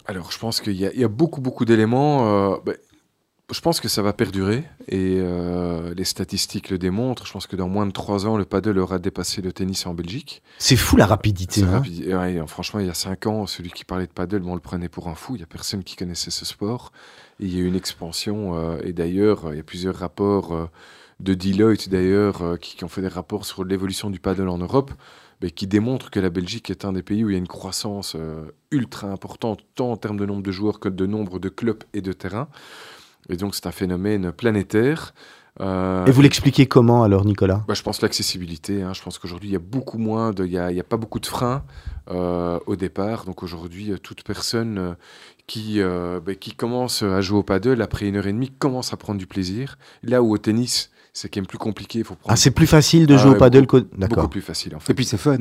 Alors, 0.07 0.33
je 0.33 0.38
pense 0.40 0.61
qu'il 0.61 0.73
y, 0.75 0.81
y 0.99 1.05
a 1.05 1.09
beaucoup, 1.09 1.40
beaucoup 1.40 1.64
d'éléments. 1.64 2.27
euh, 2.53 2.57
ben, 2.66 2.75
je 3.53 3.61
pense 3.61 3.81
que 3.81 3.88
ça 3.88 4.03
va 4.03 4.12
perdurer 4.12 4.65
et 4.88 5.19
euh, 5.19 5.93
les 5.95 6.05
statistiques 6.05 6.71
le 6.71 6.79
démontrent. 6.79 7.27
Je 7.27 7.33
pense 7.33 7.47
que 7.47 7.55
dans 7.55 7.69
moins 7.69 7.87
de 7.87 7.93
trois 7.93 8.27
ans, 8.27 8.37
le 8.37 8.47
paddle 8.47 8.79
aura 8.79 8.99
dépassé 8.99 9.43
le 9.43 9.53
tennis 9.53 9.87
en 9.87 9.95
Belgique. 9.95 10.43
C'est 10.59 10.77
fou 10.77 10.97
la 10.97 11.07
rapidité. 11.07 11.62
Hein. 11.62 11.83
ouais, 11.83 12.43
franchement, 12.47 12.81
il 12.81 12.87
y 12.87 12.91
a 12.91 12.95
cinq 12.95 13.27
ans, 13.27 13.47
celui 13.47 13.71
qui 13.71 13.85
parlait 13.85 14.07
de 14.07 14.12
paddle, 14.12 14.43
on 14.47 14.55
le 14.55 14.61
prenait 14.61 14.88
pour 14.88 15.09
un 15.09 15.15
fou. 15.15 15.35
Il 15.35 15.38
n'y 15.38 15.45
a 15.45 15.47
personne 15.47 15.85
qui 15.85 15.97
connaissait 15.97 16.31
ce 16.31 16.47
sport. 16.47 16.93
Et 17.41 17.45
il 17.45 17.55
y 17.55 17.59
a 17.59 17.61
eu 17.61 17.67
une 17.67 17.77
expansion. 17.77 18.57
euh, 18.57 18.79
et 18.85 18.93
d'ailleurs, 18.93 19.53
il 19.53 19.57
y 19.57 19.61
a 19.61 19.65
plusieurs 19.65 19.97
rapports 19.97 20.53
euh, 20.53 20.67
de 21.21 21.35
Deloitte, 21.35 21.91
d'ailleurs, 21.91 22.59
qui, 22.59 22.77
qui 22.77 22.85
ont 22.85 22.88
fait 22.88 23.03
des 23.03 23.09
rapports 23.09 23.45
sur 23.45 23.65
l'évolution 23.65 24.09
du 24.09 24.19
paddle 24.19 24.49
en 24.49 24.59
Europe, 24.59 24.93
mais 25.43 25.51
qui 25.51 25.67
démontrent 25.67 26.11
que 26.11 26.21
la 26.21 26.31
Belgique 26.31 26.71
est 26.71 26.85
un 26.85 26.93
des 26.93 27.03
pays 27.03 27.23
où 27.23 27.29
il 27.29 27.35
y 27.35 27.37
a 27.37 27.38
une 27.38 27.47
croissance 27.47 28.17
ultra 28.73 29.09
importante, 29.09 29.61
tant 29.77 29.93
en 29.93 29.97
termes 29.97 30.17
de 30.17 30.27
nombre 30.27 30.43
de 30.43 30.51
joueurs 30.51 30.81
que 30.81 30.88
de 30.88 31.07
nombre 31.07 31.38
de 31.38 31.49
clubs 31.49 31.85
et 31.95 32.01
de 32.01 32.12
terrains. 32.12 32.49
Et 33.29 33.37
donc, 33.37 33.55
c'est 33.55 33.67
un 33.67 33.73
phénomène 33.73 34.33
planétaire. 34.33 35.15
Euh, 35.61 36.07
Et 36.07 36.11
vous 36.11 36.23
l'expliquez 36.23 36.67
comment 36.67 37.03
alors, 37.05 37.25
Nicolas? 37.27 37.63
Bah, 37.69 37.75
je 37.75 37.83
pense 37.83 38.01
l'accessibilité. 38.01 38.83
hein. 38.83 38.95
Je 38.95 39.03
pense 39.03 39.19
qu'aujourd'hui, 39.19 39.51
il 39.51 39.53
y 39.53 39.57
a 39.57 39.61
beaucoup 39.61 39.99
moins 39.99 40.31
de, 40.33 40.47
il 40.47 40.53
y 40.53 40.59
a, 40.59 40.83
pas 40.83 40.97
beaucoup 40.97 41.21
de 41.21 41.27
freins 41.27 41.63
euh, 42.11 42.59
au 42.67 42.75
départ. 42.75 43.25
Donc 43.27 43.43
aujourd'hui, 43.43 43.93
euh, 43.93 43.99
toute 43.99 44.25
personne 44.25 44.79
euh, 44.79 44.95
qui, 45.47 45.81
euh, 45.81 46.21
bah, 46.25 46.35
qui 46.35 46.53
commence 46.55 47.03
à 47.03 47.21
jouer 47.21 47.39
au 47.39 47.43
paddle 47.43 47.83
après 47.83 48.07
une 48.09 48.17
heure 48.17 48.27
et 48.27 48.33
demie 48.33 48.51
commence 48.51 48.93
à 48.95 48.97
prendre 48.97 49.19
du 49.19 49.27
plaisir. 49.27 49.77
Là 50.03 50.23
où 50.23 50.33
au 50.33 50.39
tennis, 50.39 50.91
c'est 51.13 51.29
quand 51.29 51.41
même 51.41 51.47
plus 51.47 51.59
compliqué. 51.59 51.99
Il 51.99 52.05
faut 52.07 52.15
prendre 52.15 52.33
Ah, 52.33 52.37
c'est 52.37 52.51
plus 52.53 52.67
facile 52.67 53.07
de 53.07 53.15
Ah 53.15 53.19
jouer 53.19 53.33
au 53.33 53.39
paddle 53.39 53.67
que. 53.67 53.77
D'accord. 53.97 54.17
beaucoup 54.17 54.29
plus 54.31 54.41
facile 54.41 54.75
en 54.75 54.81
fait. 54.81 54.93
Et 54.93 54.95
puis 54.95 55.05
c'est 55.05 55.19
fun. 55.19 55.37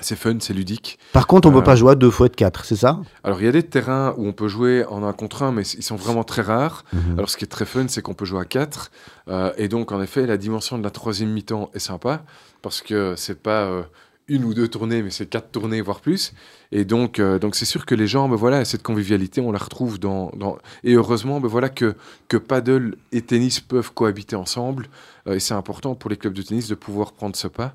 C'est 0.00 0.16
fun, 0.16 0.36
c'est 0.40 0.54
ludique. 0.54 0.98
Par 1.12 1.26
contre, 1.26 1.46
on 1.48 1.52
Euh, 1.52 1.54
peut 1.58 1.64
pas 1.64 1.76
jouer 1.76 1.92
à 1.92 1.94
deux 1.94 2.10
fois 2.10 2.28
de 2.28 2.34
quatre, 2.34 2.64
c'est 2.64 2.76
ça? 2.76 2.98
Alors 3.24 3.40
il 3.40 3.44
y 3.44 3.48
a 3.48 3.52
des 3.52 3.62
terrains 3.62 4.14
où 4.16 4.26
on 4.26 4.32
peut 4.32 4.48
jouer 4.48 4.84
en 4.86 5.04
un 5.04 5.12
contre 5.12 5.42
un, 5.42 5.52
mais 5.52 5.62
ils 5.62 5.82
sont 5.82 5.96
vraiment 5.96 6.24
très 6.24 6.42
rares. 6.42 6.84
Mhm. 6.92 7.18
Alors, 7.18 7.28
ce 7.30 7.36
qui 7.36 7.44
est 7.44 7.48
très 7.48 7.66
fun, 7.66 7.84
c'est 7.88 8.00
qu'on 8.02 8.14
peut 8.14 8.24
jouer 8.24 8.40
à 8.40 8.44
4. 8.46 8.90
et 9.58 9.68
donc, 9.68 9.92
en 9.92 10.00
effet, 10.02 10.26
la 10.26 10.36
dimension 10.38 10.78
de 10.78 10.82
la 10.82 10.90
troisième 10.90 11.30
mi-temps 11.30 11.70
est 11.74 11.78
sympa 11.78 12.24
parce 12.62 12.80
que 12.80 13.14
c'est 13.16 13.42
pas 13.42 13.64
euh, 13.64 13.82
une 14.28 14.44
ou 14.44 14.54
deux 14.54 14.68
tournées, 14.68 15.02
mais 15.02 15.10
c'est 15.10 15.26
quatre 15.26 15.50
tournées, 15.50 15.80
voire 15.82 16.00
plus. 16.00 16.32
Et 16.74 16.84
donc, 16.86 17.18
euh, 17.18 17.38
donc 17.38 17.54
c'est 17.54 17.66
sûr 17.66 17.84
que 17.84 17.94
les 17.94 18.06
gens, 18.06 18.28
ben 18.28 18.36
voilà, 18.36 18.64
cette 18.64 18.82
convivialité, 18.82 19.40
on 19.42 19.52
la 19.52 19.58
retrouve 19.58 19.98
dans, 20.00 20.30
dans... 20.36 20.56
et 20.84 20.94
heureusement, 20.94 21.38
ben 21.38 21.48
voilà 21.48 21.68
que 21.68 21.94
que 22.28 22.38
paddle 22.38 22.94
et 23.12 23.20
tennis 23.20 23.60
peuvent 23.60 23.92
cohabiter 23.92 24.36
ensemble. 24.36 24.86
Euh, 25.28 25.34
et 25.34 25.38
c'est 25.40 25.54
important 25.54 25.94
pour 25.94 26.08
les 26.10 26.16
clubs 26.16 26.32
de 26.32 26.42
tennis 26.42 26.66
de 26.68 26.74
pouvoir 26.74 27.12
prendre 27.12 27.36
ce 27.36 27.46
pas. 27.46 27.74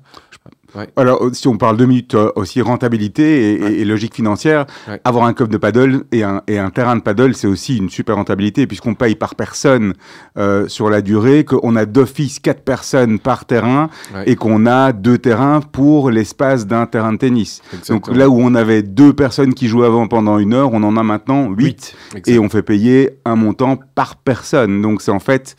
Alors, 0.96 1.30
si 1.32 1.48
on 1.48 1.56
parle 1.56 1.78
deux 1.78 1.86
minutes 1.86 2.14
euh, 2.14 2.30
aussi 2.36 2.60
rentabilité 2.60 3.54
et, 3.54 3.62
Ouais. 3.62 3.72
et- 3.72 3.80
et 3.80 3.84
logique 3.86 4.14
financière, 4.14 4.66
Ouais. 4.86 5.00
avoir 5.04 5.24
un 5.24 5.32
club 5.32 5.48
de 5.48 5.56
paddle 5.56 6.04
et 6.12 6.22
un, 6.24 6.42
et 6.46 6.58
un 6.58 6.68
terrain 6.68 6.94
de 6.96 7.00
paddle, 7.00 7.34
c'est 7.34 7.46
aussi 7.46 7.78
une 7.78 7.88
super 7.88 8.16
rentabilité 8.16 8.66
puisqu'on 8.66 8.94
paye 8.94 9.14
par 9.14 9.34
personne 9.34 9.94
euh, 10.36 10.68
sur 10.68 10.90
la 10.90 11.00
durée, 11.00 11.44
qu'on 11.46 11.74
a 11.74 11.86
d'office 11.86 12.38
quatre 12.38 12.60
personnes 12.62 13.18
par 13.18 13.46
terrain 13.46 13.88
et 14.26 14.36
qu'on 14.36 14.66
a 14.66 14.92
deux 14.92 15.16
terrains 15.16 15.60
pour 15.62 16.10
l'espace 16.10 16.66
d'un 16.66 16.84
terrain 16.84 17.14
de 17.14 17.18
tennis. 17.18 17.62
Exactement. 17.72 17.98
Donc 18.00 18.16
là 18.16 18.28
où 18.28 18.38
on 18.38 18.54
avait 18.54 18.82
deux 18.88 19.12
personnes 19.12 19.54
qui 19.54 19.68
jouaient 19.68 19.86
avant 19.86 20.08
pendant 20.08 20.38
une 20.38 20.54
heure, 20.54 20.72
on 20.72 20.82
en 20.82 20.96
a 20.96 21.02
maintenant 21.02 21.50
huit. 21.50 21.94
Et 22.26 22.38
on 22.38 22.48
fait 22.48 22.62
payer 22.62 23.18
un 23.24 23.36
montant 23.36 23.78
par 23.94 24.16
personne. 24.16 24.82
Donc 24.82 25.02
c'est 25.02 25.10
en 25.10 25.20
fait 25.20 25.56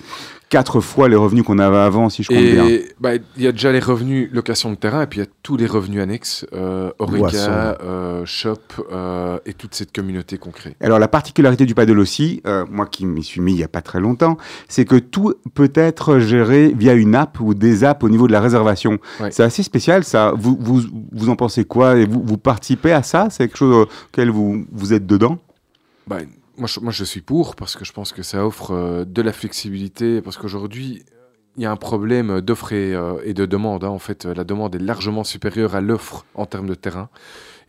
quatre 0.50 0.82
fois 0.82 1.08
les 1.08 1.16
revenus 1.16 1.44
qu'on 1.44 1.60
avait 1.60 1.78
avant, 1.78 2.10
si 2.10 2.24
je 2.24 2.30
compte 2.30 2.38
bien. 2.38 2.80
Bah, 3.00 3.12
il 3.38 3.44
y 3.44 3.48
a 3.48 3.52
déjà 3.52 3.72
les 3.72 3.80
revenus 3.80 4.30
location 4.34 4.72
de 4.72 4.76
terrain 4.76 5.04
et 5.04 5.08
puis 5.08 5.20
il 5.20 5.24
y 5.24 5.26
a 5.26 5.30
tous 5.44 5.58
les 5.58 5.68
revenus 5.68 6.02
annexes, 6.02 6.46
euh, 6.54 6.92
euh, 7.00 8.26
Shop 8.26 8.56
euh, 8.92 9.38
et 9.46 9.54
toute 9.54 9.76
cette 9.76 9.92
communauté 9.96 10.38
qu'on 10.38 10.52
crée. 10.52 10.76
Alors 10.82 11.00
la 11.00 11.08
particularité 11.08 11.66
du 11.66 11.76
paddle 11.76 12.00
aussi, 12.00 12.42
euh, 12.48 12.66
moi 12.70 12.88
qui 12.88 13.06
m'y 13.06 13.24
suis 13.24 13.42
mis 13.42 13.54
il 13.54 13.60
y 13.60 13.64
a 13.64 13.68
pas 13.68 13.82
très 13.82 14.00
longtemps, 14.00 14.38
c'est 14.68 14.86
que 14.86 14.96
tout 14.96 15.36
peut 15.54 15.72
être 15.76 16.20
géré 16.20 16.74
via 16.76 16.94
une 16.94 17.16
app 17.16 17.40
ou 17.40 17.54
des 17.54 17.84
apps 17.84 18.04
au 18.04 18.10
niveau 18.10 18.28
de 18.28 18.32
la 18.32 18.42
réservation. 18.42 18.98
Ouais. 19.20 19.32
C'est 19.32 19.44
assez 19.44 19.64
spécial 19.64 20.04
ça. 20.04 20.34
Vous, 20.36 20.58
vous, 20.60 20.82
vous 21.12 21.30
en 21.30 21.36
pensez 21.36 21.64
quoi 21.64 21.98
Et 21.98 22.06
vous, 22.06 22.24
vous 22.26 22.38
participez 22.38 22.92
à 22.92 23.04
ça? 23.04 23.28
C'est 23.30 23.48
quelque 23.48 23.58
chose 23.58 23.88
auquel 24.12 24.32
vous, 24.32 24.66
vous 24.72 24.94
êtes 24.94 25.06
dedans? 25.06 25.38
Bah, 26.08 26.18
moi, 26.60 26.91
je, 26.91 27.04
suis 27.04 27.22
pour 27.22 27.56
parce 27.56 27.76
que 27.76 27.86
je 27.86 27.93
pense 27.93 28.12
que 28.12 28.24
ça 28.24 28.45
offre 28.45 28.72
euh, 28.72 29.06
de 29.06 29.22
la 29.22 29.34
flexibilité. 29.34 30.22
Parce 30.22 30.38
qu'aujourd'hui, 30.38 31.04
il 31.58 31.63
y 31.63 31.65
a 31.65 31.72
un 31.72 31.76
problème 31.78 32.41
d'offre 32.41 32.74
et, 32.74 32.93
euh, 32.93 33.19
et 33.24 33.34
de 33.34 33.45
demande. 33.45 33.84
hein. 33.84 33.89
En 33.89 34.00
fait, 34.00 34.26
la 34.26 34.43
demande 34.43 34.76
est 34.76 34.80
largement 34.80 35.24
supérieure 35.24 35.76
à 35.76 35.82
l'offre 35.82 36.26
en 36.36 36.45
termes 36.45 36.67
de 36.67 36.76
terrain. 36.76 37.10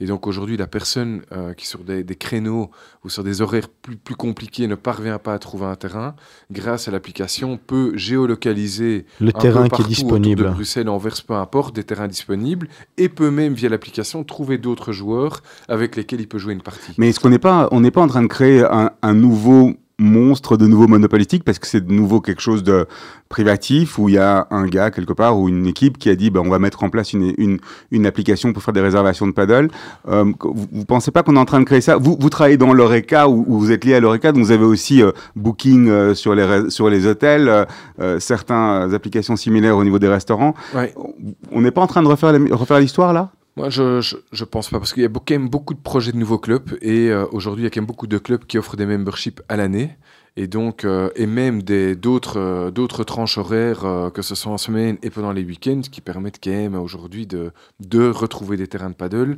Et 0.00 0.06
donc 0.06 0.26
aujourd'hui, 0.26 0.56
la 0.56 0.66
personne 0.66 1.22
euh, 1.32 1.52
qui 1.52 1.66
sur 1.66 1.80
des, 1.80 2.02
des 2.02 2.16
créneaux 2.16 2.70
ou 3.04 3.10
sur 3.10 3.22
des 3.22 3.42
horaires 3.42 3.68
plus, 3.68 3.96
plus 3.96 4.14
compliqués 4.14 4.66
ne 4.66 4.74
parvient 4.74 5.18
pas 5.18 5.34
à 5.34 5.38
trouver 5.38 5.66
un 5.66 5.76
terrain, 5.76 6.14
grâce 6.50 6.88
à 6.88 6.90
l'application, 6.90 7.58
peut 7.58 7.92
géolocaliser 7.96 9.04
Le 9.20 9.28
un 9.28 9.32
terrain 9.32 9.62
peu 9.62 9.68
qui 9.68 9.74
est 9.74 9.78
partout 9.78 9.88
disponible. 9.88 10.44
de 10.44 10.48
Bruxelles, 10.50 10.88
Anvers, 10.88 11.22
peu 11.26 11.34
importe, 11.34 11.74
des 11.74 11.84
terrains 11.84 12.08
disponibles, 12.08 12.68
et 12.96 13.08
peut 13.08 13.30
même 13.30 13.52
via 13.52 13.68
l'application 13.68 14.24
trouver 14.24 14.58
d'autres 14.58 14.92
joueurs 14.92 15.42
avec 15.68 15.96
lesquels 15.96 16.20
il 16.20 16.28
peut 16.28 16.38
jouer 16.38 16.54
une 16.54 16.62
partie. 16.62 16.92
Mais 16.96 17.10
est-ce 17.10 17.20
qu'on 17.20 17.30
n'est 17.30 17.38
pas, 17.38 17.68
on 17.70 17.80
n'est 17.80 17.90
pas 17.90 18.00
en 18.02 18.08
train 18.08 18.22
de 18.22 18.28
créer 18.28 18.64
un, 18.64 18.90
un 19.02 19.14
nouveau 19.14 19.74
monstre 20.00 20.56
de 20.56 20.66
nouveau 20.66 20.88
monopolistique 20.88 21.44
parce 21.44 21.58
que 21.58 21.66
c'est 21.66 21.86
de 21.86 21.92
nouveau 21.92 22.20
quelque 22.20 22.40
chose 22.40 22.62
de 22.62 22.86
privatif 23.28 23.98
où 23.98 24.08
il 24.08 24.16
y 24.16 24.18
a 24.18 24.46
un 24.50 24.66
gars 24.66 24.90
quelque 24.90 25.12
part 25.12 25.38
ou 25.38 25.48
une 25.48 25.66
équipe 25.66 25.98
qui 25.98 26.08
a 26.08 26.16
dit 26.16 26.30
ben, 26.30 26.40
on 26.40 26.48
va 26.48 26.58
mettre 26.58 26.82
en 26.82 26.90
place 26.90 27.12
une, 27.12 27.34
une, 27.38 27.58
une 27.90 28.06
application 28.06 28.52
pour 28.52 28.62
faire 28.62 28.72
des 28.74 28.80
réservations 28.80 29.26
de 29.26 29.32
paddle. 29.32 29.68
Euh, 30.08 30.24
vous, 30.40 30.66
vous 30.72 30.84
pensez 30.84 31.10
pas 31.10 31.22
qu'on 31.22 31.36
est 31.36 31.38
en 31.38 31.44
train 31.44 31.60
de 31.60 31.64
créer 31.64 31.82
ça? 31.82 31.96
Vous, 31.96 32.16
vous 32.18 32.30
travaillez 32.30 32.56
dans 32.56 32.72
l'Oreca 32.72 33.28
ou, 33.28 33.44
ou 33.46 33.58
vous 33.58 33.70
êtes 33.70 33.84
lié 33.84 33.94
à 33.94 34.00
l'Oreca 34.00 34.32
donc 34.32 34.42
vous 34.42 34.52
avez 34.52 34.64
aussi 34.64 35.02
euh, 35.02 35.12
Booking 35.36 35.88
euh, 35.88 36.14
sur, 36.14 36.34
les, 36.34 36.70
sur 36.70 36.88
les 36.88 37.06
hôtels, 37.06 37.66
certaines 38.18 38.94
applications 38.94 39.36
similaires 39.36 39.76
au 39.76 39.84
niveau 39.84 39.98
des 39.98 40.08
restaurants. 40.08 40.54
Ouais. 40.74 40.94
On 41.52 41.60
n'est 41.60 41.70
pas 41.70 41.82
en 41.82 41.86
train 41.86 42.02
de 42.02 42.08
refaire 42.08 42.32
refaire 42.50 42.80
l'histoire 42.80 43.12
là? 43.12 43.30
Moi, 43.56 43.68
je, 43.68 44.00
je, 44.00 44.16
je 44.32 44.44
pense 44.44 44.70
pas, 44.70 44.78
parce 44.78 44.92
qu'il 44.92 45.02
y 45.02 45.06
a 45.06 45.08
quand 45.08 45.30
même 45.30 45.48
beaucoup 45.48 45.74
de 45.74 45.80
projets 45.80 46.12
de 46.12 46.16
nouveaux 46.16 46.38
clubs, 46.38 46.78
et 46.80 47.10
euh, 47.10 47.26
aujourd'hui, 47.32 47.62
il 47.62 47.64
y 47.64 47.66
a 47.66 47.70
quand 47.70 47.80
même 47.80 47.86
beaucoup 47.86 48.06
de 48.06 48.18
clubs 48.18 48.44
qui 48.44 48.58
offrent 48.58 48.76
des 48.76 48.86
memberships 48.86 49.42
à 49.48 49.56
l'année, 49.56 49.96
et 50.36 50.46
donc, 50.46 50.84
euh, 50.84 51.10
et 51.16 51.26
même 51.26 51.62
d'autres 51.62 52.38
euh, 52.38 52.70
d'autres 52.70 53.02
tranches 53.02 53.38
horaires, 53.38 54.10
que 54.14 54.22
ce 54.22 54.34
soit 54.34 54.52
en 54.52 54.58
semaine 54.58 54.98
et 55.02 55.10
pendant 55.10 55.32
les 55.32 55.44
week-ends, 55.44 55.82
qui 55.90 56.00
permettent 56.00 56.38
quand 56.42 56.50
même 56.50 56.76
aujourd'hui 56.76 57.26
de, 57.26 57.50
de 57.80 58.08
retrouver 58.08 58.56
des 58.56 58.68
terrains 58.68 58.90
de 58.90 58.94
paddle. 58.94 59.36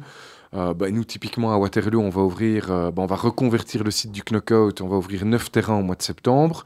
Bah, 0.52 0.90
nous, 0.90 1.04
typiquement 1.04 1.54
à 1.54 1.56
Waterloo, 1.56 1.98
on 1.98 2.10
va 2.10 2.20
ouvrir, 2.20 2.66
bah, 2.68 2.92
on 2.98 3.06
va 3.06 3.16
reconvertir 3.16 3.84
le 3.84 3.90
site 3.90 4.12
du 4.12 4.20
Knockout, 4.22 4.82
on 4.82 4.88
va 4.88 4.98
ouvrir 4.98 5.24
neuf 5.24 5.50
terrains 5.50 5.78
au 5.78 5.82
mois 5.82 5.96
de 5.96 6.02
septembre. 6.02 6.64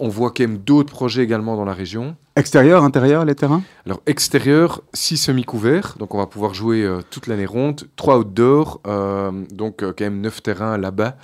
On 0.00 0.08
voit 0.08 0.30
quand 0.30 0.44
même 0.44 0.58
d'autres 0.58 0.92
projets 0.92 1.22
également 1.22 1.56
dans 1.56 1.64
la 1.64 1.74
région. 1.74 2.16
Extérieur, 2.36 2.84
intérieur, 2.84 3.24
les 3.24 3.34
terrains? 3.34 3.62
Alors 3.84 4.00
extérieur, 4.06 4.82
6 4.94 5.16
semi-couverts, 5.16 5.96
donc 5.98 6.14
on 6.14 6.18
va 6.18 6.26
pouvoir 6.26 6.54
jouer 6.54 6.84
euh, 6.84 7.00
toute 7.10 7.26
l'année 7.26 7.46
ronde. 7.46 7.88
3 7.96 8.18
outdoor, 8.18 8.80
euh, 8.86 9.32
donc 9.50 9.82
euh, 9.82 9.92
quand 9.96 10.04
même 10.04 10.20
9 10.20 10.42
terrains 10.42 10.78
là-bas. 10.78 11.16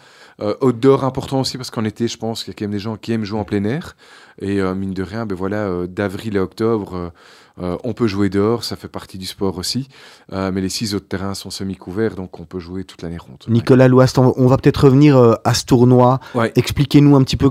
Outdoor 0.61 1.05
important 1.05 1.39
aussi 1.39 1.57
parce 1.57 1.71
qu'en 1.71 1.85
été, 1.85 2.09
je 2.09 2.19
pense 2.19 2.43
qu'il 2.43 2.53
y 2.53 2.57
a 2.57 2.59
quand 2.59 2.65
même 2.65 2.73
des 2.73 2.81
gens 2.81 2.97
qui 2.97 3.13
aiment 3.13 3.23
jouer 3.23 3.39
en 3.39 3.45
plein 3.45 3.63
air. 3.63 3.95
Et 4.41 4.61
mine 4.61 4.93
de 4.93 5.05
rien, 5.05 5.27
ben 5.27 5.37
voilà, 5.37 5.87
d'avril 5.87 6.37
à 6.37 6.43
octobre, 6.43 7.13
euh, 7.63 7.77
on 7.85 7.93
peut 7.93 8.09
jouer 8.09 8.31
dehors, 8.31 8.65
ça 8.65 8.75
fait 8.75 8.89
partie 8.89 9.17
du 9.17 9.27
sport 9.27 9.59
aussi. 9.59 9.89
Euh, 10.33 10.51
mais 10.53 10.61
les 10.61 10.69
6 10.69 10.95
autres 10.97 11.07
terrains 11.07 11.35
sont 11.35 11.51
semi-couverts, 11.51 12.17
donc 12.17 12.41
on 12.41 12.45
peut 12.45 12.59
jouer 12.59 12.83
toute 12.85 13.03
l'année 13.03 13.19
ronde. 13.19 13.39
Nicolas 13.49 13.87
Louast, 13.87 14.19
on 14.19 14.47
va 14.47 14.57
peut-être 14.57 14.85
revenir 14.85 15.17
euh, 15.17 15.35
à 15.45 15.55
ce 15.55 15.65
tournoi. 15.65 16.19
Ouais. 16.35 16.53
Expliquez-nous 16.57 17.15
un 17.15 17.23
petit 17.23 17.37
peu, 17.37 17.51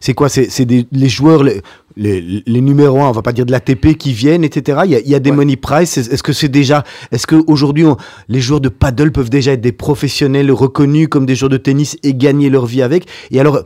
c'est 0.00 0.14
quoi 0.14 0.28
C'est 0.28 0.48
les 0.90 1.08
joueurs, 1.08 1.44
les, 1.44 1.62
les, 1.96 2.42
les 2.44 2.60
numéros 2.60 3.00
1, 3.00 3.08
on 3.08 3.12
va 3.12 3.22
pas 3.22 3.32
dire 3.32 3.46
de 3.46 3.52
l'ATP 3.52 3.96
qui 3.96 4.12
viennent, 4.12 4.42
etc. 4.42 4.80
Il 4.86 4.90
y 4.90 4.96
a, 4.96 5.00
il 5.00 5.08
y 5.08 5.14
a 5.14 5.20
des 5.20 5.30
Ouais. 5.30 5.36
money 5.36 5.56
price. 5.56 5.98
Est- 5.98 6.12
Est-ce 6.12 6.22
que 6.24 6.32
c'est 6.32 6.48
déjà, 6.48 6.82
est-ce 7.12 7.26
qu'aujourd'hui, 7.28 7.84
les 8.28 8.40
joueurs 8.40 8.60
de 8.60 8.68
paddle 8.68 9.12
peuvent 9.12 9.30
déjà 9.30 9.52
être 9.52 9.60
des 9.60 9.70
professionnels 9.72 10.50
reconnus 10.50 11.06
comme 11.08 11.26
des 11.26 11.36
joueurs 11.36 11.50
de 11.50 11.56
tennis 11.58 11.96
et 12.02 12.14
gagner 12.14 12.50
leur 12.50 12.66
vie 12.66 12.82
avec? 12.82 13.06
Et 13.30 13.38
alors, 13.38 13.60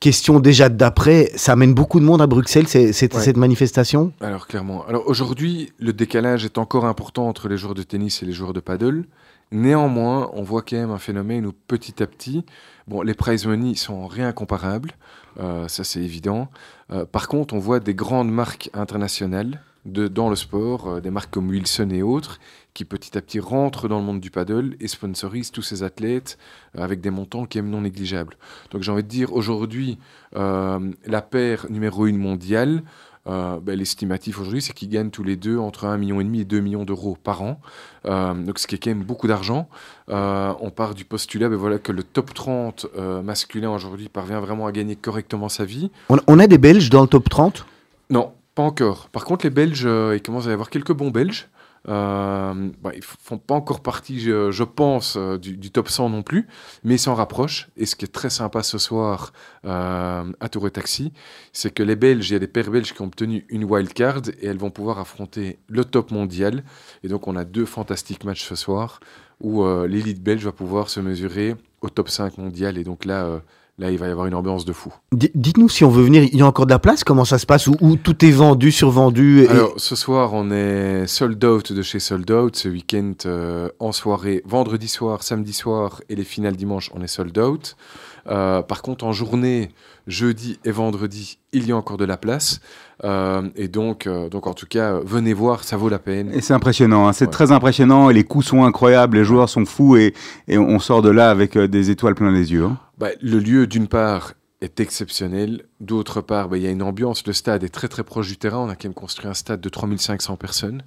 question 0.00 0.40
déjà 0.40 0.68
d'après, 0.68 1.30
ça 1.36 1.52
amène 1.52 1.74
beaucoup 1.74 2.00
de 2.00 2.04
monde 2.04 2.20
à 2.22 2.26
Bruxelles, 2.26 2.68
c'est- 2.68 2.92
c'est- 2.92 3.14
Ouais. 3.14 3.20
cette 3.20 3.36
manifestation? 3.36 4.12
Alors 4.20 4.46
clairement. 4.46 4.84
Alors 4.86 5.04
aujourd'hui, 5.06 5.72
le 5.78 5.92
décalage 5.92 6.44
est 6.44 6.58
encore 6.58 6.84
important 6.86 7.28
entre 7.28 7.48
les 7.48 7.56
joueurs 7.56 7.74
de 7.74 7.82
tennis 7.82 8.22
et 8.22 8.26
les 8.26 8.32
joueurs 8.32 8.52
de 8.52 8.60
paddle. 8.60 9.04
Néanmoins, 9.52 10.30
on 10.32 10.42
voit 10.42 10.62
quand 10.62 10.76
même 10.76 10.90
un 10.90 10.98
phénomène 10.98 11.46
où 11.46 11.52
petit 11.68 12.02
à 12.02 12.06
petit, 12.06 12.44
bon, 12.88 13.02
les 13.02 13.14
prize 13.14 13.46
money 13.46 13.74
sont 13.76 14.06
rien 14.06 14.32
comparables, 14.32 14.92
euh, 15.40 15.68
ça 15.68 15.84
c'est 15.84 16.00
évident. 16.00 16.48
Euh, 16.92 17.04
par 17.04 17.28
contre, 17.28 17.54
on 17.54 17.58
voit 17.58 17.78
des 17.80 17.94
grandes 17.94 18.30
marques 18.30 18.70
internationales 18.74 19.60
de, 19.84 20.08
dans 20.08 20.28
le 20.28 20.36
sport, 20.36 20.88
euh, 20.88 21.00
des 21.00 21.10
marques 21.10 21.32
comme 21.32 21.48
Wilson 21.48 21.90
et 21.90 22.02
autres, 22.02 22.40
qui 22.72 22.84
petit 22.84 23.16
à 23.16 23.20
petit 23.20 23.40
rentrent 23.40 23.88
dans 23.88 23.98
le 23.98 24.04
monde 24.04 24.20
du 24.20 24.30
paddle 24.30 24.76
et 24.80 24.88
sponsorisent 24.88 25.52
tous 25.52 25.62
ces 25.62 25.82
athlètes 25.82 26.38
euh, 26.76 26.82
avec 26.82 27.00
des 27.00 27.10
montants 27.10 27.46
qui 27.46 27.58
même 27.58 27.70
non 27.70 27.82
négligeables. 27.82 28.36
Donc 28.70 28.82
j'ai 28.82 28.92
envie 28.92 29.02
de 29.02 29.08
dire, 29.08 29.32
aujourd'hui, 29.32 29.98
euh, 30.36 30.92
la 31.06 31.22
paire 31.22 31.66
numéro 31.70 32.06
une 32.06 32.18
mondiale, 32.18 32.82
euh, 33.26 33.58
ben, 33.60 33.78
l'estimatif 33.78 34.38
aujourd'hui, 34.38 34.60
c'est 34.60 34.74
qu'ils 34.74 34.90
gagnent 34.90 35.10
tous 35.10 35.24
les 35.24 35.36
deux 35.36 35.58
entre 35.58 35.86
1,5 35.86 35.98
million 35.98 36.20
et 36.20 36.44
2 36.44 36.60
millions 36.60 36.84
d'euros 36.84 37.16
par 37.22 37.42
an. 37.42 37.60
Euh, 38.06 38.34
donc, 38.34 38.58
ce 38.58 38.66
qui 38.66 38.74
est 38.74 38.78
quand 38.78 38.90
même 38.90 39.02
beaucoup 39.02 39.26
d'argent. 39.26 39.68
Euh, 40.10 40.52
on 40.60 40.70
part 40.70 40.94
du 40.94 41.04
postulat 41.04 41.48
ben, 41.48 41.56
voilà, 41.56 41.78
que 41.78 41.92
le 41.92 42.02
top 42.02 42.34
30 42.34 42.86
euh, 42.96 43.22
masculin 43.22 43.70
aujourd'hui 43.70 44.08
parvient 44.08 44.40
vraiment 44.40 44.66
à 44.66 44.72
gagner 44.72 44.96
correctement 44.96 45.48
sa 45.48 45.64
vie. 45.64 45.90
on, 46.10 46.18
on 46.26 46.38
a 46.38 46.46
des 46.46 46.58
Belges 46.58 46.90
dans 46.90 47.02
le 47.02 47.08
top 47.08 47.28
30 47.30 47.64
Non, 48.10 48.32
pas 48.54 48.62
encore. 48.62 49.08
Par 49.10 49.24
contre, 49.24 49.44
les 49.44 49.50
Belges, 49.50 49.84
euh, 49.86 50.14
il 50.14 50.22
commence 50.22 50.46
à 50.46 50.50
y 50.50 50.52
avoir 50.52 50.70
quelques 50.70 50.92
bons 50.92 51.10
Belges. 51.10 51.48
Euh, 51.86 52.70
bah, 52.82 52.92
ils 52.94 53.02
font 53.02 53.36
pas 53.36 53.54
encore 53.54 53.80
partie, 53.82 54.18
je, 54.20 54.62
pense, 54.64 55.16
euh, 55.16 55.36
du, 55.38 55.70
top 55.70 55.88
100 55.88 56.08
non 56.08 56.22
plus, 56.22 56.46
mais 56.82 56.94
ils 56.94 56.98
s'en 56.98 57.14
rapprochent. 57.14 57.68
Et 57.76 57.86
ce 57.86 57.94
qui 57.96 58.04
est 58.04 58.12
très 58.12 58.30
sympa 58.30 58.62
ce 58.62 58.78
soir 58.78 59.32
euh, 59.66 60.24
à 60.40 60.48
Tour 60.48 60.66
et 60.66 60.70
Taxi, 60.70 61.12
c'est 61.52 61.72
que 61.72 61.82
les 61.82 61.96
Belges, 61.96 62.30
il 62.30 62.32
y 62.32 62.36
a 62.36 62.38
des 62.38 62.48
paires 62.48 62.70
belges 62.70 62.94
qui 62.94 63.02
ont 63.02 63.06
obtenu 63.06 63.44
une 63.48 63.64
wild 63.64 63.92
card 63.92 64.22
et 64.40 64.46
elles 64.46 64.58
vont 64.58 64.70
pouvoir 64.70 64.98
affronter 64.98 65.58
le 65.68 65.84
top 65.84 66.10
mondial. 66.10 66.64
Et 67.02 67.08
donc, 67.08 67.28
on 67.28 67.36
a 67.36 67.44
deux 67.44 67.66
fantastiques 67.66 68.24
matchs 68.24 68.44
ce 68.44 68.54
soir 68.54 69.00
où 69.40 69.66
l'élite 69.86 70.22
belge 70.22 70.44
va 70.44 70.52
pouvoir 70.52 70.88
se 70.88 71.00
mesurer 71.00 71.56
au 71.82 71.90
top 71.90 72.08
5 72.08 72.38
mondial. 72.38 72.78
Et 72.78 72.84
donc 72.84 73.04
là, 73.04 73.42
là, 73.78 73.90
il 73.90 73.98
va 73.98 74.06
y 74.06 74.10
avoir 74.10 74.26
une 74.26 74.34
ambiance 74.34 74.64
de 74.64 74.72
fou. 74.72 74.92
Dites-nous 75.12 75.68
si 75.68 75.84
on 75.84 75.90
veut 75.90 76.04
venir, 76.04 76.22
il 76.22 76.36
y 76.38 76.42
a 76.42 76.46
encore 76.46 76.66
de 76.66 76.70
la 76.70 76.78
place? 76.78 77.04
Comment 77.04 77.24
ça 77.24 77.38
se 77.38 77.46
passe? 77.46 77.66
Ou 77.66 77.76
ou 77.80 77.96
tout 77.96 78.24
est 78.24 78.30
vendu, 78.30 78.70
survendu 78.72 79.42
et- 79.42 79.48
Alors, 79.48 79.74
ce 79.76 79.96
soir, 79.96 80.32
on 80.32 80.50
est 80.50 81.06
sold 81.06 81.42
out 81.44 81.72
de 81.72 81.82
chez 81.82 81.98
Sold 82.00 82.30
Out. 82.30 82.56
Ce 82.56 82.68
week-end, 82.68 83.12
euh, 83.26 83.68
en 83.80 83.92
soirée, 83.92 84.42
vendredi 84.46 84.88
soir, 84.88 85.22
samedi 85.22 85.52
soir 85.52 86.00
et 86.08 86.14
les 86.14 86.24
finales 86.24 86.56
dimanche, 86.56 86.90
on 86.94 87.02
est 87.02 87.06
sold 87.08 87.36
out. 87.38 87.76
Euh, 88.26 88.62
par 88.62 88.80
contre, 88.82 89.04
en 89.04 89.12
journée, 89.12 89.70
jeudi 90.06 90.58
et 90.64 90.70
vendredi, 90.70 91.38
il 91.52 91.66
y 91.68 91.72
a 91.72 91.76
encore 91.76 91.98
de 91.98 92.04
la 92.06 92.16
place. 92.16 92.60
Euh, 93.02 93.42
et 93.56 93.66
donc, 93.68 94.06
euh, 94.06 94.28
donc, 94.28 94.46
en 94.46 94.54
tout 94.54 94.66
cas, 94.66 94.92
euh, 94.94 95.00
venez 95.04 95.32
voir, 95.32 95.64
ça 95.64 95.76
vaut 95.76 95.88
la 95.88 95.98
peine. 95.98 96.30
Et 96.32 96.40
c'est 96.40 96.54
impressionnant, 96.54 97.08
hein, 97.08 97.12
c'est 97.12 97.24
Ouais. 97.24 97.30
très 97.32 97.50
impressionnant, 97.50 98.08
et 98.08 98.14
les 98.14 98.22
coups 98.24 98.46
sont 98.46 98.62
incroyables, 98.64 99.16
les 99.16 99.24
joueurs 99.24 99.48
sont 99.48 99.64
fous, 99.64 99.96
et, 99.96 100.14
et 100.46 100.58
on 100.58 100.78
sort 100.78 101.02
de 101.02 101.10
là 101.10 101.30
avec 101.30 101.56
euh, 101.56 101.66
des 101.66 101.90
étoiles 101.90 102.14
plein 102.14 102.30
les 102.30 102.52
yeux. 102.52 102.64
hein. 102.64 102.78
Bah, 102.98 103.08
le 103.20 103.38
lieu, 103.40 103.66
d'une 103.66 103.88
part, 103.88 104.34
est 104.60 104.78
exceptionnel. 104.78 105.62
D'autre 105.80 106.20
part, 106.20 106.48
bah, 106.48 106.56
il 106.56 106.62
y 106.62 106.66
a 106.66 106.70
une 106.70 106.82
ambiance. 106.82 107.26
Le 107.26 107.32
stade 107.32 107.64
est 107.64 107.68
très 107.68 107.88
très 107.88 108.04
proche 108.04 108.28
du 108.28 108.36
terrain. 108.36 108.58
On 108.58 108.68
a 108.68 108.76
quand 108.76 108.84
même 108.84 108.94
construit 108.94 109.28
un 109.28 109.34
stade 109.34 109.60
de 109.60 109.68
3500 109.68 110.36
personnes. 110.36 110.82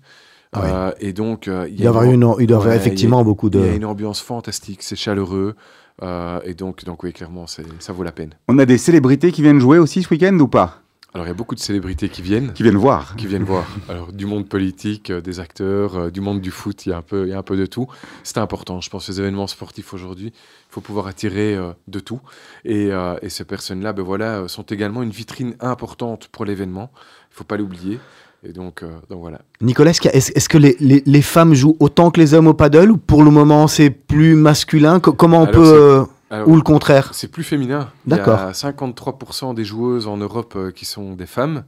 Ah 0.54 0.62
ouais. 0.62 0.70
Euh, 0.72 0.92
et 1.02 1.12
donc, 1.14 1.50
euh, 1.50 1.68
Il 1.70 1.82
y 1.82 1.86
avoir, 1.86 2.06
une, 2.06 2.22
il 2.40 2.48
doit 2.48 2.56
y 2.58 2.60
avoir 2.60 2.68
Ouais, 2.68 2.76
effectivement 2.78 3.18
y 3.18 3.22
a- 3.22 3.24
beaucoup 3.26 3.50
de. 3.50 3.60
Il 3.60 3.66
y 3.66 3.70
a 3.70 3.76
une 3.76 3.84
ambiance 3.86 4.22
fantastique, 4.22 4.82
c'est 4.82 4.96
chaleureux. 4.96 5.56
euh, 6.04 6.40
et 6.46 6.54
donc, 6.54 6.86
donc, 6.86 7.04
oui, 7.04 7.12
clairement, 7.12 7.46
ça 7.48 7.92
vaut 7.94 8.04
la 8.04 8.12
peine. 8.14 8.34
On 8.48 8.58
a 8.60 8.66
des 8.66 8.78
célébrités 8.78 9.32
qui 9.34 9.42
viennent 9.42 9.60
jouer 9.60 9.78
aussi 9.80 10.02
ce 10.04 10.10
week-end 10.10 10.38
ou 10.40 10.48
pas? 10.48 10.82
Alors, 11.18 11.26
il 11.26 11.30
y 11.30 11.32
a 11.32 11.36
beaucoup 11.36 11.56
de 11.56 11.60
célébrités 11.60 12.10
qui 12.10 12.22
viennent. 12.22 12.54
Qui 12.54 12.62
viennent 12.62 12.78
voir 12.78 13.16
qui 13.16 13.26
viennent 13.26 13.44
voir. 13.44 13.66
Alors, 13.90 14.14
du 14.14 14.28
monde 14.28 14.48
politique, 14.48 15.10
euh, 15.10 15.20
des 15.20 15.40
acteurs, 15.40 15.96
euh, 15.98 16.10
du 16.12 16.22
monde 16.22 16.42
du 16.42 16.52
foot, 16.52 16.86
il 16.86 16.90
y 16.90 16.94
a 16.94 16.98
un 16.98 17.02
peu, 17.02 17.24
il 17.26 17.30
y 17.30 17.34
a 17.34 17.40
un 17.40 17.42
peu 17.42 17.58
de 17.58 17.66
tout. 17.66 17.88
C'est 18.24 18.38
important, 18.38 18.82
je 18.82 18.90
pense, 18.92 19.10
les 19.10 19.20
événements 19.20 19.48
sportifs 19.48 19.96
aujourd'hui, 19.96 20.28
il 20.28 20.70
faut 20.70 20.80
pouvoir 20.82 21.08
attirer 21.08 21.56
euh, 21.56 21.72
de 21.88 22.00
tout. 22.00 22.20
Et, 22.66 22.90
et 23.24 23.30
ces 23.30 23.46
personnes-là, 23.46 23.94
ben 23.94 24.04
voilà, 24.04 24.48
sont 24.48 24.62
également 24.62 25.02
une 25.02 25.10
vitrine 25.10 25.56
importante 25.60 26.28
pour 26.32 26.46
l'événement. 26.46 26.92
Il 27.32 27.36
faut 27.38 27.44
pas 27.46 27.58
l'oublier. 27.58 28.00
Et 28.48 28.54
donc, 28.54 28.84
donc 29.10 29.20
voilà. 29.20 29.42
Nicolas, 29.62 29.90
est-ce, 29.92 30.48
que 30.50 30.58
les, 30.60 30.78
les- 30.80 31.02
les 31.04 31.22
femmes 31.24 31.56
jouent 31.56 31.78
autant 31.80 32.12
que 32.12 32.20
les 32.20 32.36
hommes 32.36 32.46
au 32.48 32.54
paddle 32.54 32.92
ou 32.92 32.98
pour 32.98 33.24
le 33.24 33.32
moment 33.32 33.68
c'est 33.68 33.90
plus 33.90 34.36
masculin? 34.36 35.00
Co- 35.00 35.14
Comment 35.14 35.42
on 35.42 35.46
Alors, 35.46 35.52
peut. 35.64 36.06
Alors, 36.30 36.48
ou 36.50 36.56
le 36.56 36.62
contraire 36.62 37.14
C'est 37.14 37.30
plus 37.30 37.44
féminin. 37.44 37.92
D'accord. 38.06 38.40
Il 38.40 38.46
y 38.46 38.50
a 38.50 38.52
53% 38.52 39.54
des 39.54 39.64
joueuses 39.64 40.08
en 40.08 40.18
Europe 40.18 40.54
euh, 40.56 40.72
qui 40.72 40.86
sont 40.86 41.14
des 41.14 41.26
femmes, 41.26 41.64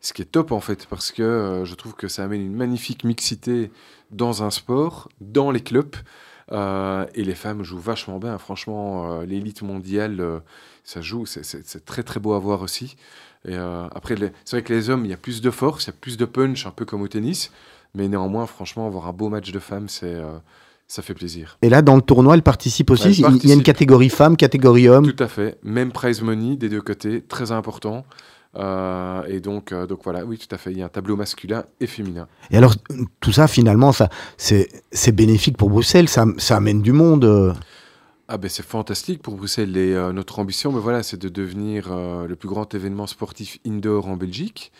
ce 0.00 0.12
qui 0.12 0.22
est 0.22 0.26
top 0.26 0.52
en 0.52 0.60
fait, 0.60 0.86
parce 0.86 1.10
que 1.10 1.22
euh, 1.22 1.64
je 1.64 1.74
trouve 1.74 1.94
que 1.94 2.06
ça 2.08 2.24
amène 2.24 2.40
une 2.42 2.54
magnifique 2.54 3.02
mixité 3.04 3.70
dans 4.12 4.42
un 4.44 4.50
sport, 4.50 5.08
dans 5.20 5.50
les 5.50 5.60
clubs, 5.60 5.96
euh, 6.52 7.04
et 7.14 7.24
les 7.24 7.34
femmes 7.34 7.64
jouent 7.64 7.80
vachement 7.80 8.18
bien. 8.18 8.38
Franchement, 8.38 9.12
euh, 9.20 9.26
l'élite 9.26 9.62
mondiale, 9.62 10.20
euh, 10.20 10.38
ça 10.84 11.00
joue, 11.00 11.26
c'est- 11.26 11.84
très 11.84 12.04
très 12.04 12.20
beau 12.20 12.34
à 12.34 12.38
voir 12.38 12.62
aussi. 12.62 12.96
Et 13.48 13.54
après, 13.56 14.16
c'est 14.44 14.56
vrai 14.56 14.62
que 14.62 14.72
les 14.72 14.90
hommes, 14.90 15.04
il 15.04 15.10
y 15.10 15.14
a 15.14 15.16
plus 15.16 15.40
de 15.40 15.50
force, 15.52 15.84
il 15.84 15.86
y 15.88 15.90
a 15.90 15.96
plus 16.00 16.16
de 16.16 16.24
punch, 16.24 16.66
un 16.66 16.72
peu 16.72 16.84
comme 16.84 17.02
au 17.02 17.06
tennis, 17.06 17.52
mais 17.94 18.08
néanmoins, 18.08 18.44
franchement, 18.46 18.86
avoir 18.88 19.06
un 19.06 19.12
beau 19.12 19.28
match 19.28 19.52
de 19.52 19.58
femmes, 19.60 19.88
c'est 19.88 20.20
ça 20.88 21.02
fait 21.02 21.14
plaisir. 21.14 21.58
Et 21.62 21.68
là, 21.68 21.82
dans 21.82 21.96
le 21.96 22.02
tournoi, 22.02 22.34
elle 22.34 22.42
participe 22.42 22.90
aussi. 22.90 23.08
Elle 23.08 23.36
Il 23.42 23.48
y 23.48 23.52
a 23.52 23.54
une 23.54 23.62
catégorie 23.62 24.08
femmes, 24.08 24.36
catégorie 24.36 24.88
hommes. 24.88 25.12
Tout 25.12 25.22
à 25.22 25.28
fait. 25.28 25.58
Même 25.62 25.90
prize 25.92 26.22
money 26.22 26.56
des 26.56 26.68
deux 26.68 26.80
côtés, 26.82 27.22
très 27.22 27.50
important. 27.52 28.04
Euh, 28.56 29.22
et 29.28 29.40
donc, 29.40 29.72
euh, 29.72 29.86
donc 29.86 30.00
voilà, 30.04 30.24
oui, 30.24 30.38
tout 30.38 30.52
à 30.54 30.58
fait. 30.58 30.70
Il 30.72 30.78
y 30.78 30.82
a 30.82 30.86
un 30.86 30.88
tableau 30.88 31.16
masculin 31.16 31.64
et 31.80 31.86
féminin. 31.86 32.26
Et 32.50 32.56
alors, 32.56 32.74
tout 33.20 33.32
ça, 33.32 33.48
finalement, 33.48 33.92
ça, 33.92 34.08
c'est, 34.38 34.68
c'est 34.92 35.12
bénéfique 35.12 35.56
pour 35.56 35.68
Bruxelles. 35.70 36.08
Ça, 36.08 36.24
ça 36.38 36.56
amène 36.56 36.80
du 36.82 36.92
monde. 36.92 37.24
euh. 37.24 37.52
Ah 38.28 38.38
ben 38.38 38.48
c'est 38.48 38.64
fantastique 38.64 39.22
pour 39.22 39.34
Bruxelles. 39.36 39.76
Et 39.76 39.94
euh, 39.94 40.12
notre 40.12 40.38
ambition, 40.38 40.72
ben 40.72 40.80
voilà, 40.80 41.02
c'est 41.02 41.16
de 41.20 41.28
devenir 41.28 41.94
le 41.94 42.34
plus 42.34 42.48
grand 42.48 42.74
événement 42.74 43.06
sportif 43.06 43.58
indoor 43.66 44.08
en 44.08 44.16
Belgique. 44.16 44.72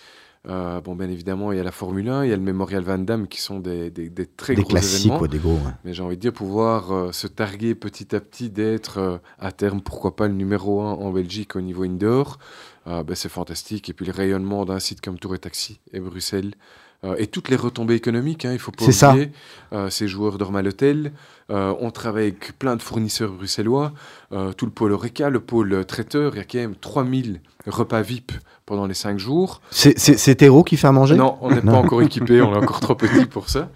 Euh, 0.49 0.81
bon, 0.81 0.95
bien 0.95 1.09
évidemment, 1.11 1.51
il 1.51 1.59
y 1.59 1.61
a 1.61 1.65
la 1.65 1.73
Formule 1.73 2.09
1, 2.09 2.25
il 2.25 2.31
y 2.31 2.33
a 2.33 2.37
le 2.37 2.43
Memorial 2.43 2.83
Van 2.85 2.99
Damme 2.99 3.27
qui 3.27 3.41
sont 3.41 3.59
des, 3.59 3.91
des- 3.91 4.09
des 4.09 4.27
très 4.27 4.55
des 4.55 4.63
gros 4.63 4.71
classiques, 4.71 5.07
événements. 5.07 5.21
ouais, 5.23 5.29
des 5.29 5.39
gros. 5.39 5.55
ouais. 5.55 5.73
Mais 5.85 5.93
j'ai 5.93 6.03
envie 6.03 6.17
de 6.17 6.21
dire, 6.21 6.33
pouvoir 6.33 6.93
euh, 6.93 7.11
se 7.13 7.27
targuer 7.27 7.75
petit 7.75 8.15
à 8.15 8.21
petit 8.21 8.49
d'être 8.51 8.99
euh, 8.99 9.19
à 9.41 9.51
terme, 9.51 9.81
pourquoi 9.81 10.15
pas, 10.15 10.29
le 10.29 10.35
numéro 10.35 10.81
un 10.83 10.93
en 10.93 11.11
Belgique 11.11 11.57
au 11.57 11.61
niveau 11.61 11.83
indoor, 11.83 12.39
ben, 12.87 13.05
c'est 13.17 13.29
fantastique. 13.29 13.89
Et 13.89 13.93
puis 13.93 14.07
le 14.07 14.13
rayonnement 14.13 14.65
d'un 14.65 14.79
site 14.79 15.01
comme 15.01 15.19
Tour 15.19 15.35
et 15.35 15.39
Taxi 15.41 15.81
et 15.93 15.99
Bruxelles. 15.99 16.55
Euh, 17.07 17.15
et 17.19 17.27
toutes 17.27 17.49
les 17.49 17.57
retombées 17.57 17.95
économiques, 17.95 18.45
hein, 18.45 18.53
il 18.53 18.59
faut 18.59 18.73
pas 18.73 18.91
ça. 18.91 19.13
oublier. 19.13 19.31
Euh, 19.73 19.91
ces 19.91 20.09
joueurs 20.09 20.39
dorment 20.39 20.57
à 20.57 20.63
l'hôtel. 20.63 21.13
Euh, 21.51 21.75
on 21.81 21.91
travaille 21.91 22.25
avec 22.25 22.59
plein 22.59 22.77
de 22.77 22.83
fournisseurs 22.83 23.33
bruxellois. 23.33 23.93
Euh, 24.33 24.53
tout 24.53 24.67
le 24.67 24.73
pôle 24.73 24.93
Oreca, 24.93 25.31
le 25.31 25.41
pôle 25.41 25.85
traiteur. 25.85 26.35
Il 26.35 26.39
y 26.39 26.41
a 26.41 26.45
quand 26.45 26.59
même 26.59 26.77
3000 26.77 27.41
repas 27.67 28.03
VIP 28.03 28.33
pendant 28.65 28.87
les 28.87 28.95
5 28.95 29.19
jours. 29.19 29.61
C'est, 29.71 30.35
Thérault 30.37 30.65
qui 30.65 30.77
fait 30.77 30.89
à 30.89 30.93
manger? 30.93 31.17
Non, 31.17 31.39
on 31.41 31.51
n'est 31.51 31.61
pas 31.61 31.73
encore 31.73 32.03
équipé, 32.03 32.43
on 32.43 32.53
est 32.53 32.59
encore 32.59 32.81
trop 32.81 32.95
petit 32.97 33.27
pour 33.27 33.49
ça. 33.49 33.71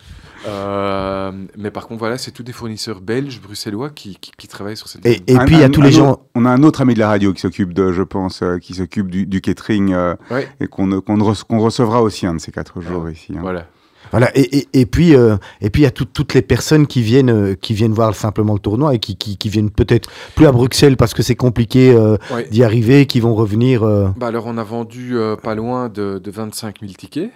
Euh, 0.46 1.32
mais 1.56 1.70
par 1.70 1.86
contre, 1.86 1.98
voilà, 1.98 2.18
c'est 2.18 2.30
tous 2.30 2.42
des 2.42 2.52
fournisseurs 2.52 3.00
belges, 3.00 3.40
bruxellois 3.40 3.90
qui, 3.90 4.16
qui, 4.20 4.32
qui 4.36 4.48
travaillent 4.48 4.76
sur 4.76 4.88
cette 4.88 5.04
Et, 5.06 5.16
et 5.26 5.38
puis, 5.38 5.54
il 5.56 5.60
y 5.60 5.62
a 5.64 5.68
tous 5.68 5.80
un 5.82 5.84
les 5.84 5.92
gens. 5.92 6.12
autre- 6.12 6.22
on 6.34 6.44
a 6.44 6.50
un 6.50 6.62
autre 6.62 6.80
ami 6.80 6.94
de 6.94 6.98
la 6.98 7.08
radio 7.08 7.32
qui 7.32 7.40
s'occupe 7.40 7.72
de, 7.74 7.92
je 7.92 8.02
pense, 8.02 8.42
euh, 8.42 8.58
qui 8.58 8.74
s'occupe 8.74 9.10
du, 9.10 9.26
du 9.26 9.40
catering 9.40 9.92
euh, 9.92 10.14
Ouais. 10.30 10.48
et 10.60 10.66
qu'on 10.66 11.00
qu'on 11.00 11.16
re- 11.18 11.44
qu'on 11.44 11.58
recevra 11.60 12.02
aussi 12.02 12.26
un 12.26 12.34
de 12.34 12.40
ces 12.40 12.52
quatre 12.52 12.80
jours 12.80 13.08
ici. 13.10 13.32
hein. 13.36 13.40
Voilà. 13.42 13.66
Voilà, 14.10 14.30
et, 14.36 14.58
et, 14.58 14.68
et 14.80 14.86
puis 14.86 15.14
euh, 15.14 15.36
et 15.60 15.70
puis 15.70 15.82
il 15.82 15.84
y 15.84 15.88
a 15.88 15.90
tout- 15.90 16.04
toutes 16.04 16.34
les 16.34 16.42
personnes 16.42 16.86
qui 16.86 17.00
viennent 17.02 17.30
euh, 17.30 17.54
qui 17.54 17.74
viennent 17.74 17.92
voir 17.92 18.14
simplement 18.14 18.54
le 18.54 18.58
tournoi 18.58 18.94
et 18.94 18.98
qui, 18.98 19.16
qui, 19.16 19.36
qui 19.36 19.48
viennent 19.48 19.70
peut-être 19.70 20.10
plus 20.34 20.46
à 20.46 20.52
Bruxelles 20.52 20.96
parce 20.96 21.14
que 21.14 21.22
c'est 21.22 21.36
compliqué 21.36 21.92
euh, 21.92 22.16
Ouais. 22.32 22.48
d'y 22.48 22.64
arriver, 22.64 23.06
qui 23.06 23.20
vont 23.20 23.34
revenir. 23.34 23.82
euh, 23.82 24.08
Bah 24.16 24.26
alors, 24.28 24.46
on 24.46 24.56
a 24.58 24.64
vendu 24.64 25.16
pas 25.42 25.54
loin 25.54 25.88
de, 25.88 26.18
de 26.18 26.30
25 26.30 26.80
000 26.80 26.92
tickets, 26.94 27.30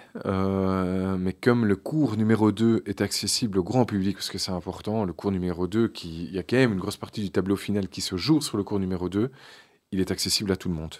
mais 1.19 1.33
comme 1.33 1.65
le 1.65 1.75
cours 1.75 2.17
numéro 2.17 2.51
2 2.51 2.83
est 2.85 3.01
accessible 3.01 3.57
au 3.59 3.63
grand 3.63 3.85
public, 3.85 4.15
parce 4.17 4.29
que 4.29 4.37
c'est 4.37 4.51
important, 4.51 5.05
le 5.05 5.13
cours 5.13 5.31
numéro 5.31 5.67
2, 5.67 5.87
qui, 5.87 6.25
il 6.25 6.33
y 6.35 6.39
a 6.39 6.43
quand 6.43 6.57
même 6.57 6.73
une 6.73 6.79
grosse 6.79 6.97
partie 6.97 7.21
du 7.21 7.29
tableau 7.31 7.55
final 7.55 7.87
qui 7.87 8.01
se 8.01 8.17
joue 8.17 8.41
sur 8.41 8.57
le 8.57 8.63
cours 8.63 8.79
numéro 8.79 9.09
2, 9.09 9.31
il 9.91 9.99
est 9.99 10.11
accessible 10.11 10.51
à 10.51 10.55
tout 10.55 10.69
le 10.69 10.75
monde. 10.75 10.93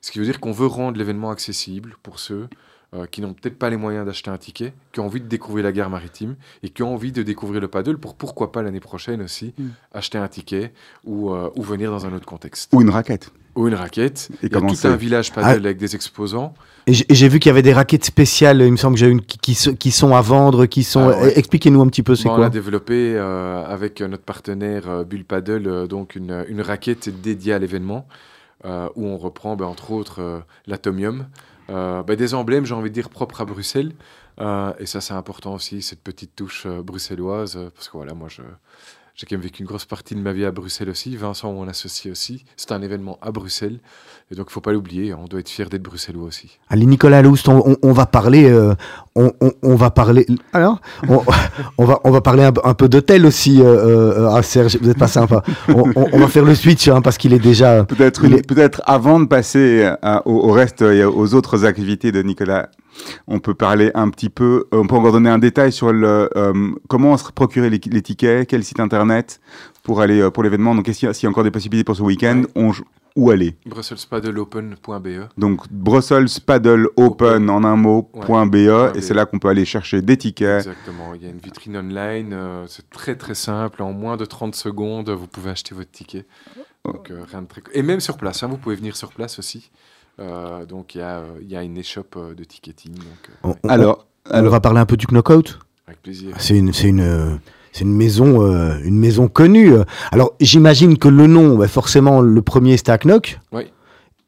Ce 0.00 0.10
qui 0.10 0.18
veut 0.18 0.24
dire 0.24 0.40
qu'on 0.40 0.52
veut 0.52 0.66
rendre 0.66 0.98
l'événement 0.98 1.30
accessible 1.30 1.94
pour 2.02 2.18
ceux 2.18 2.48
euh, 2.94 3.06
qui 3.06 3.20
n'ont 3.22 3.32
peut-être 3.32 3.58
pas 3.58 3.70
les 3.70 3.76
moyens 3.76 4.04
d'acheter 4.06 4.30
un 4.30 4.36
ticket, 4.38 4.74
qui 4.92 5.00
ont 5.00 5.06
envie 5.06 5.20
de 5.20 5.26
découvrir 5.26 5.64
la 5.64 5.72
gare 5.72 5.88
maritime 5.90 6.36
et 6.62 6.68
qui 6.68 6.82
ont 6.82 6.92
envie 6.94 7.12
de 7.12 7.22
découvrir 7.22 7.60
le 7.60 7.68
paddle 7.68 7.96
pour 7.98 8.14
pourquoi 8.14 8.52
pas 8.52 8.62
l'année 8.62 8.80
prochaine 8.80 9.22
aussi 9.22 9.54
Mm. 9.58 9.64
acheter 9.92 10.18
un 10.18 10.28
ticket 10.28 10.72
ou, 11.04 11.30
euh, 11.32 11.50
ou 11.56 11.62
venir 11.62 11.90
dans 11.90 12.04
un 12.06 12.12
autre 12.12 12.26
contexte. 12.26 12.70
Ou 12.74 12.80
une 12.82 12.90
raquette. 12.90 13.30
Ou 13.54 13.68
une 13.68 13.74
raquette. 13.74 14.28
Et 14.42 14.46
Il 14.46 14.52
y 14.52 14.56
a 14.56 14.60
tout 14.60 14.86
un 14.86 14.96
village 14.96 15.30
paddle 15.32 15.64
avec 15.66 15.76
des 15.78 15.94
exposants. 15.94 16.54
Et 16.86 16.92
j'ai 16.94 17.28
vu 17.28 17.38
qu'il 17.38 17.50
y 17.50 17.52
avait 17.52 17.62
des 17.62 17.74
raquettes 17.74 18.04
spéciales, 18.04 18.60
il 18.62 18.72
me 18.72 18.76
semble 18.76 18.94
que 18.94 19.00
j'ai 19.00 19.08
une 19.08 19.20
qui, 19.20 19.54
qui, 19.78 19.90
sont 19.90 20.14
à 20.14 20.20
vendre, 20.22 20.64
qui 20.66 20.82
sont. 20.84 21.00
Ah 21.10 21.20
ouais. 21.22 21.32
eh, 21.36 21.38
Expliquez-nous 21.38 21.80
un 21.80 21.86
petit 21.86 22.02
peu, 22.02 22.14
c'est 22.16 22.24
Bon, 22.24 22.32
on 22.32 22.36
quoi 22.36 22.46
a 22.46 22.50
développé 22.50 23.14
euh, 23.14 23.64
avec 23.66 24.00
notre 24.00 24.22
partenaire 24.24 24.88
euh, 24.88 25.04
Bull 25.04 25.24
Paddle 25.24 25.66
euh, 25.66 25.86
donc 25.86 26.16
une, 26.16 26.44
une 26.48 26.60
raquette 26.62 27.08
dédiée 27.20 27.52
à 27.52 27.58
l'événement 27.58 28.06
euh, 28.64 28.88
où 28.96 29.06
on 29.06 29.18
reprend 29.18 29.54
ben, 29.54 29.66
entre 29.66 29.90
autres 29.92 30.20
euh, 30.22 30.38
l'atomium, 30.66 31.26
euh, 31.72 32.02
ben, 32.02 32.16
des 32.16 32.34
emblèmes 32.34 32.66
j'ai 32.66 32.74
envie 32.74 32.90
de 32.90 32.94
dire 32.94 33.10
propres 33.10 33.40
à 33.40 33.44
Bruxelles. 33.44 33.94
Euh, 34.40 34.72
et 34.78 34.86
ça 34.86 35.00
c'est 35.00 35.14
important 35.14 35.54
aussi 35.54 35.82
cette 35.82 36.02
petite 36.02 36.34
touche 36.34 36.64
euh, 36.66 36.82
bruxelloise 36.82 37.58
parce 37.74 37.88
que 37.88 37.96
voilà 37.96 38.14
moi 38.14 38.28
je 38.28 38.42
j'ai 39.14 39.26
quand 39.26 39.36
même 39.36 39.42
vécu 39.42 39.60
une 39.62 39.68
grosse 39.68 39.84
partie 39.84 40.14
de 40.14 40.20
ma 40.20 40.32
vie 40.32 40.44
à 40.44 40.50
Bruxelles 40.50 40.88
aussi. 40.88 41.16
Vincent, 41.16 41.52
mon 41.52 41.68
associé 41.68 42.10
aussi. 42.10 42.44
C'est 42.56 42.72
un 42.72 42.80
événement 42.82 43.18
à 43.20 43.30
Bruxelles. 43.30 43.78
Et 44.30 44.34
donc, 44.34 44.46
il 44.46 44.50
ne 44.50 44.52
faut 44.52 44.60
pas 44.62 44.72
l'oublier. 44.72 45.12
On 45.12 45.26
doit 45.26 45.40
être 45.40 45.50
fier 45.50 45.68
d'être 45.68 45.82
bruxellois 45.82 46.24
aussi. 46.24 46.58
Allez, 46.70 46.86
Nicolas 46.86 47.20
Loust, 47.20 47.46
on, 47.48 47.62
on- 47.68 47.76
on 47.82 47.92
va 47.92 48.06
parler. 48.06 48.50
euh, 48.50 48.74
on, 49.14 49.30
on- 49.42 49.52
on 49.62 49.74
va 49.74 49.90
parler. 49.90 50.24
Alors 50.54 50.80
on, 51.08 51.20
on 51.78 51.84
va, 51.84 52.00
on 52.04 52.10
va 52.10 52.22
parler 52.22 52.44
un, 52.44 52.52
un 52.64 52.72
peu 52.74 52.88
d'hôtel 52.88 53.26
aussi, 53.26 53.60
euh, 53.60 54.24
euh, 54.24 54.30
à 54.30 54.42
Serge. 54.42 54.78
Vous 54.80 54.88
n'êtes 54.88 54.98
pas 54.98 55.08
sympa. 55.08 55.42
On, 55.68 55.90
on- 55.94 56.06
on 56.12 56.18
va 56.18 56.28
faire 56.28 56.44
le 56.46 56.54
switch 56.54 56.88
hein, 56.88 57.02
parce 57.02 57.18
qu'il 57.18 57.34
est 57.34 57.38
déjà. 57.38 57.84
Peut-être 57.84 58.24
est- 58.24 58.46
peut-être 58.46 58.80
avant 58.86 59.20
de 59.20 59.26
passer 59.26 59.84
à- 60.00 60.26
au, 60.26 60.48
au 60.48 60.52
reste 60.52 60.80
et 60.80 61.04
aux 61.04 61.34
autres 61.34 61.66
activités 61.66 62.12
de 62.12 62.22
Nicolas, 62.22 62.70
on 63.26 63.38
peut 63.40 63.54
parler 63.54 63.90
un 63.94 64.08
petit 64.10 64.28
peu, 64.30 64.66
on 64.72 64.86
peut 64.86 64.94
encore 64.96 65.12
donner 65.12 65.30
un 65.30 65.38
détail 65.38 65.72
sur 65.72 65.92
le, 65.92 66.28
euh, 66.36 66.70
comment 66.88 67.16
se 67.16 67.30
procurer 67.32 67.70
les, 67.70 67.80
les 67.90 68.02
tickets, 68.02 68.46
quel 68.48 68.64
site 68.64 68.80
internet 68.80 69.40
pour 69.82 70.00
aller 70.00 70.20
euh, 70.20 70.30
pour 70.30 70.42
l'événement. 70.42 70.74
Donc, 70.74 70.84
qu'il 70.84 71.06
y, 71.06 71.06
a- 71.06 71.14
s'il 71.14 71.24
y 71.24 71.26
a 71.26 71.30
encore 71.30 71.44
des 71.44 71.50
possibilités 71.50 71.84
pour 71.84 71.96
ce 71.96 72.02
week-end, 72.02 72.42
on- 72.54 72.72
où 73.14 73.30
aller? 73.30 73.56
BrusselsPaddleOpen.be. 73.66 75.28
Donc, 75.36 75.70
Brussels 75.70 76.28
Paddle 76.46 76.88
Open 76.96 77.50
en 77.50 77.64
un 77.64 77.76
mot, 77.76 78.10
Ouais. 78.14 78.92
et 78.94 79.00
c'est 79.02 79.14
là 79.14 79.26
qu'on 79.26 79.38
peut 79.38 79.48
aller 79.48 79.64
chercher 79.64 80.00
des 80.02 80.16
tickets. 80.16 80.66
Exactement. 80.66 81.14
Il 81.14 81.22
y 81.22 81.26
a 81.26 81.30
une 81.30 81.38
vitrine 81.38 81.76
online. 81.76 82.32
euh, 82.32 82.64
c'est 82.68 82.88
très 82.90 83.16
très 83.16 83.34
simple. 83.34 83.82
En 83.82 83.92
moins 83.92 84.16
de 84.16 84.24
30 84.24 84.54
secondes, 84.54 85.10
vous 85.10 85.26
pouvez 85.26 85.50
acheter 85.50 85.74
votre 85.74 85.90
ticket. 85.90 86.24
Donc, 86.84 87.10
euh, 87.10 87.22
rien 87.30 87.42
de 87.42 87.46
très... 87.48 87.62
Et 87.74 87.82
même 87.82 88.00
sur 88.00 88.16
place. 88.16 88.42
hein, 88.42 88.48
vous 88.48 88.56
pouvez 88.56 88.76
venir 88.76 88.96
sur 88.96 89.12
place 89.12 89.38
aussi. 89.38 89.70
Euh, 90.22 90.64
donc 90.66 90.94
il 90.94 90.98
y, 90.98 91.02
a, 91.02 91.18
euh, 91.18 91.24
il 91.42 91.50
y 91.50 91.56
a 91.56 91.62
une 91.62 91.76
échoppe 91.76 92.14
euh, 92.16 92.34
de 92.34 92.44
ticketing. 92.44 92.92
Donc, 92.94 93.04
euh, 93.28 93.32
On, 93.44 93.48
ouais, 93.50 93.54
on- 93.64 93.68
Alors, 93.68 94.06
on 94.30 94.34
alors 94.34 94.52
va 94.52 94.60
parler 94.60 94.78
un 94.80 94.86
peu 94.86 94.96
du 94.96 95.06
Knockout. 95.06 95.58
avec 95.86 96.00
plaisir. 96.00 96.34
C'est 96.38 96.56
une, 96.56 96.72
c'est 96.72 96.88
une, 96.88 97.38
c'est 97.72 97.82
une 97.82 97.92
maison, 97.94 98.42
euh, 98.42 98.78
une 98.84 98.98
maison 98.98 99.26
connue. 99.28 99.72
Alors, 100.12 100.32
j'imagine 100.40 100.96
que 100.96 101.08
le 101.08 101.26
nom, 101.26 101.56
bah, 101.56 101.66
forcément, 101.68 102.20
le 102.20 102.40
premier 102.42 102.76
c'était 102.76 102.92
à 102.92 102.98
Knock. 102.98 103.40
Oui. 103.52 103.64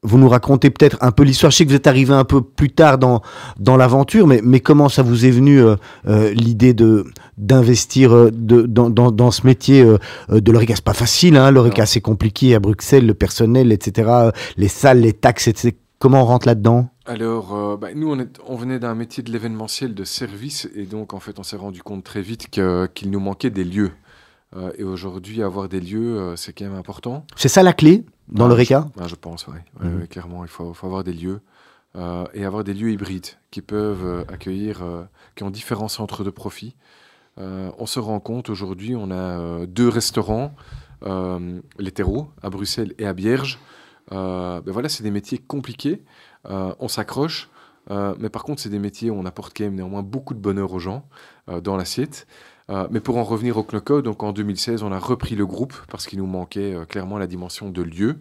Vous 0.06 0.18
nous 0.18 0.28
racontez 0.28 0.68
peut-être 0.68 0.98
un 1.00 1.12
peu 1.12 1.22
l'histoire. 1.22 1.50
Je 1.50 1.56
sais 1.56 1.64
que 1.64 1.70
vous 1.70 1.76
êtes 1.76 1.86
arrivé 1.86 2.12
un 2.12 2.24
peu 2.24 2.42
plus 2.42 2.68
tard 2.68 2.98
dans, 2.98 3.22
dans 3.58 3.78
l'aventure, 3.78 4.26
mais, 4.26 4.40
mais 4.44 4.60
comment 4.60 4.90
ça 4.90 5.02
vous 5.02 5.24
est 5.24 5.30
venu 5.30 5.62
euh, 5.62 5.76
euh, 6.06 6.30
l'idée 6.34 6.74
de 6.74 7.06
d'investir 7.38 8.14
euh, 8.14 8.30
de, 8.30 8.62
dans, 8.62 8.90
dans, 8.90 9.10
dans 9.10 9.30
ce 9.30 9.46
métier 9.46 9.82
de 9.82 10.52
l'ORECA 10.52 10.74
C'est 10.76 10.84
pas 10.84 10.92
facile, 10.92 11.36
hein, 11.38 11.50
l'ORECA 11.50 11.86
c'est 11.86 12.02
compliqué 12.02 12.54
à 12.54 12.60
Bruxelles, 12.60 13.06
le 13.06 13.14
personnel, 13.14 13.72
etc., 13.72 14.10
les 14.58 14.68
salles, 14.68 15.00
les 15.00 15.14
taxes, 15.14 15.48
etc. 15.48 15.74
Comment 16.04 16.20
on 16.20 16.26
rentre 16.26 16.46
là-dedans? 16.46 16.90
Alors, 17.06 17.54
euh, 17.54 17.78
bah, 17.78 17.94
nous, 17.94 18.10
on, 18.12 18.18
est- 18.20 18.38
on 18.46 18.56
venait 18.56 18.78
d'un 18.78 18.94
métier 18.94 19.22
de 19.22 19.32
l'événementiel 19.32 19.94
de 19.94 20.04
service, 20.04 20.68
et 20.74 20.84
donc, 20.84 21.14
en 21.14 21.18
fait, 21.18 21.38
on 21.38 21.42
s'est 21.42 21.56
rendu 21.56 21.82
compte 21.82 22.04
très 22.04 22.20
vite 22.20 22.50
qu'il 22.50 23.10
nous 23.10 23.20
manquait 23.20 23.48
des 23.48 23.64
lieux. 23.64 23.90
Euh, 24.54 24.70
et 24.76 24.84
aujourd'hui, 24.84 25.42
avoir 25.42 25.66
des 25.70 25.80
lieux, 25.80 26.18
euh, 26.18 26.36
c'est 26.36 26.52
quand 26.52 26.66
même 26.66 26.74
important. 26.74 27.24
C'est 27.36 27.48
ça 27.48 27.62
la 27.62 27.72
clé 27.72 28.04
dans 28.28 28.44
Ah, 28.44 28.48
l'ORECA 28.48 28.86
je, 29.00 29.08
je 29.08 29.14
pense, 29.14 29.46
oui. 29.48 29.54
Mhm. 29.80 30.06
clairement, 30.08 30.44
il 30.44 30.48
faut, 30.50 30.74
faut 30.74 30.86
avoir 30.86 31.04
des 31.04 31.14
lieux. 31.14 31.40
et 32.34 32.44
avoir 32.44 32.64
des 32.64 32.74
lieux 32.74 32.90
hybrides 32.90 33.28
qui 33.50 33.62
peuvent 33.62 34.26
accueillir, 34.28 34.82
qui 35.36 35.42
ont 35.44 35.50
différents 35.50 35.88
centres 35.88 36.22
de 36.22 36.28
profit. 36.28 36.74
On 37.38 37.86
se 37.86 37.98
rend 37.98 38.20
compte 38.20 38.50
aujourd'hui, 38.50 38.94
on 38.94 39.10
a 39.10 39.64
deux 39.64 39.88
restaurants, 39.88 40.52
les 41.06 41.92
terreaux 41.92 42.28
à 42.42 42.50
Bruxelles 42.50 42.92
et 42.98 43.06
à 43.06 43.14
Bierge. 43.14 43.58
Euh, 44.12 44.60
ben 44.60 44.72
voilà, 44.72 44.88
c'est 44.88 45.02
des 45.02 45.10
métiers 45.10 45.38
compliqués. 45.38 46.02
Euh, 46.46 46.74
on 46.78 46.88
s'accroche, 46.88 47.48
euh, 47.90 48.14
mais 48.18 48.28
par 48.28 48.44
contre, 48.44 48.60
c'est 48.60 48.68
des 48.68 48.78
métiers 48.78 49.10
où 49.10 49.14
on 49.14 49.26
apporte 49.26 49.56
quand 49.56 49.64
même 49.64 49.74
néanmoins 49.74 50.02
beaucoup 50.02 50.34
de 50.34 50.40
bonheur 50.40 50.72
aux 50.72 50.78
gens 50.78 51.06
dans 51.62 51.76
l'assiette. 51.76 52.26
Mais 52.90 53.00
pour 53.00 53.18
en 53.18 53.24
revenir 53.24 53.58
au 53.58 53.62
Knockout, 53.62 54.02
donc 54.02 54.22
en 54.22 54.32
2016, 54.32 54.82
on 54.82 54.90
a 54.90 54.98
repris 54.98 55.34
le 55.34 55.44
groupe 55.44 55.74
parce 55.90 56.06
qu'il 56.06 56.18
nous 56.18 56.26
manquait 56.26 56.74
clairement 56.88 57.18
la 57.18 57.26
dimension 57.26 57.68
de 57.68 57.82
lieu. 57.82 58.20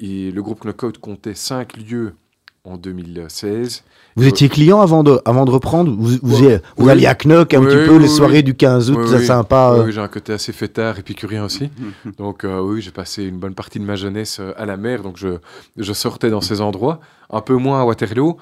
Et 0.00 0.32
le 0.32 0.42
groupe 0.42 0.64
Knockout 0.64 0.98
comptait 0.98 1.34
cinq 1.34 1.76
lieux 1.76 2.16
en 2.64 2.76
2016. 2.76 3.82
Vous 4.14 4.26
étiez 4.28 4.48
client 4.48 4.80
avant 4.80 5.02
de, 5.02 5.20
avant 5.24 5.44
de 5.44 5.50
reprendre 5.50 5.90
Vous, 5.98 6.16
vous, 6.22 6.44
Ouais. 6.44 6.54
y- 6.54 6.60
vous 6.76 6.84
Oui. 6.86 6.90
alliez 6.90 7.06
à 7.06 7.14
Knock 7.16 7.54
un 7.54 7.60
Oui, 7.60 7.66
petit 7.66 7.76
oui, 7.76 7.86
peu, 7.86 7.96
les 7.96 8.08
oui, 8.08 8.08
soirées 8.14 8.42
du 8.42 8.54
15 8.54 8.90
août, 8.90 8.98
Oui, 9.02 9.08
ça 9.08 9.16
oui. 9.18 9.26
sympa. 9.26 9.72
Oui, 9.74 9.80
euh. 9.80 9.84
oui, 9.86 9.92
j'ai 9.92 10.00
un 10.00 10.06
côté 10.08 10.32
assez 10.32 10.52
fêtard, 10.52 10.96
épicurien 10.98 11.44
aussi. 11.44 11.70
donc 12.18 12.44
euh, 12.44 12.60
oui, 12.60 12.80
j'ai 12.80 12.92
passé 12.92 13.24
une 13.24 13.38
bonne 13.38 13.54
partie 13.54 13.80
de 13.80 13.84
ma 13.84 13.96
jeunesse 13.96 14.38
euh, 14.40 14.52
à 14.56 14.64
la 14.66 14.76
mer, 14.76 15.02
donc 15.02 15.16
je, 15.16 15.38
je 15.76 15.92
sortais 15.92 16.30
dans 16.30 16.40
ces 16.40 16.60
endroits, 16.60 17.00
un 17.30 17.40
peu 17.40 17.56
moins 17.56 17.80
à 17.80 17.84
Waterloo. 17.84 18.36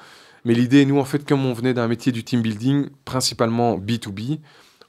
Mais 0.45 0.53
l'idée, 0.55 0.85
nous, 0.85 0.99
en 0.99 1.05
fait, 1.05 1.27
comme 1.27 1.47
on 1.47 1.53
venait 1.55 1.75
d'un 1.75 1.89
métier 1.89 2.13
du 2.13 2.23
team 2.25 2.43
building, 2.43 2.89
principalement 3.07 3.79
B2B, 3.79 4.39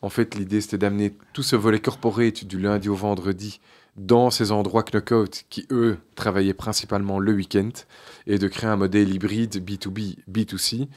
en 0.02 0.10
fait, 0.10 0.36
l'idée, 0.36 0.60
c'était 0.62 0.78
d'amener 0.80 1.16
tout 1.34 1.44
ce 1.44 1.56
volet 1.56 1.80
corporate 1.80 2.44
du 2.46 2.58
lundi 2.60 2.90
au 2.90 2.96
vendredi 2.96 3.60
dans 3.98 4.30
ces 4.30 4.52
endroits 4.52 4.84
knockout 4.84 5.44
qui, 5.50 5.66
eux, 5.72 5.98
travaillaient 6.16 6.54
principalement 6.54 7.20
le 7.20 7.34
week-end 7.34 7.70
et 8.26 8.38
de 8.39 8.48
créer 8.48 8.70
un 8.70 8.78
modèle 8.78 9.14
hybride 9.14 9.64
B2B, 9.64 10.16
B2C. 10.32 10.88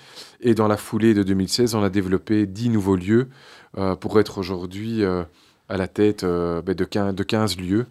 Et 0.40 0.55
dans 0.55 0.68
la 0.68 0.76
foulée 0.76 1.12
de 1.14 1.22
2016, 1.22 1.74
on 1.74 1.82
a 1.82 1.90
développé 1.90 2.47
10 2.47 2.70
nouveaux 2.70 2.97
lieux 2.97 3.28
euh, 3.76 3.97
pour 3.97 4.20
être 4.20 4.38
aujourd'hui 4.38 5.03
euh, 5.03 5.24
à 5.68 5.76
la 5.76 5.88
tête 5.88 6.22
euh, 6.22 6.62
ben, 6.62 6.74
de, 6.74 6.84
15, 6.84 7.14
de 7.14 7.22
15 7.22 7.57
lieux 7.59 7.86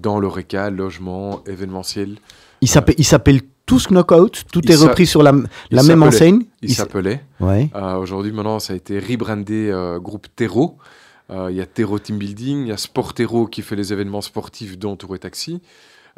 dans 0.00 0.18
l'ORECA, 0.18 0.70
logement, 0.70 1.44
événementiel. 1.46 2.16
Ils 2.60 2.66
s'appellent 2.68 3.42
tous 3.64 3.90
Knockout 3.90 4.44
Tout 4.50 4.72
est 4.72 4.74
repris 4.74 5.06
sur 5.06 5.22
la, 5.22 5.30
même 5.32 6.02
enseigne 6.02 6.46
Il 6.62 6.70
Ils 6.70 6.72
s- 6.72 6.78
s'appelait. 6.78 7.22
Ouais. 7.38 7.70
Aujourd'hui, 8.00 8.32
maintenant, 8.32 8.58
ça 8.58 8.72
a 8.72 8.76
été 8.76 8.98
rebrandé 8.98 9.70
groupe 10.02 10.26
Terreau. 10.34 10.78
Euh, 11.30 11.50
Il 11.50 11.56
y 11.56 11.60
a 11.60 11.66
Terreau 11.66 11.98
Team 11.98 12.18
Building, 12.18 12.62
il 12.62 12.68
y 12.68 12.72
a 12.72 12.76
Sport 12.76 13.14
Terreau 13.14 13.46
qui 13.46 13.62
fait 13.62 13.76
les 13.76 13.92
événements 13.92 14.20
sportifs 14.22 14.78
dont 14.78 14.96
Tour 14.96 15.14
et 15.16 15.18
Taxi. 15.18 15.60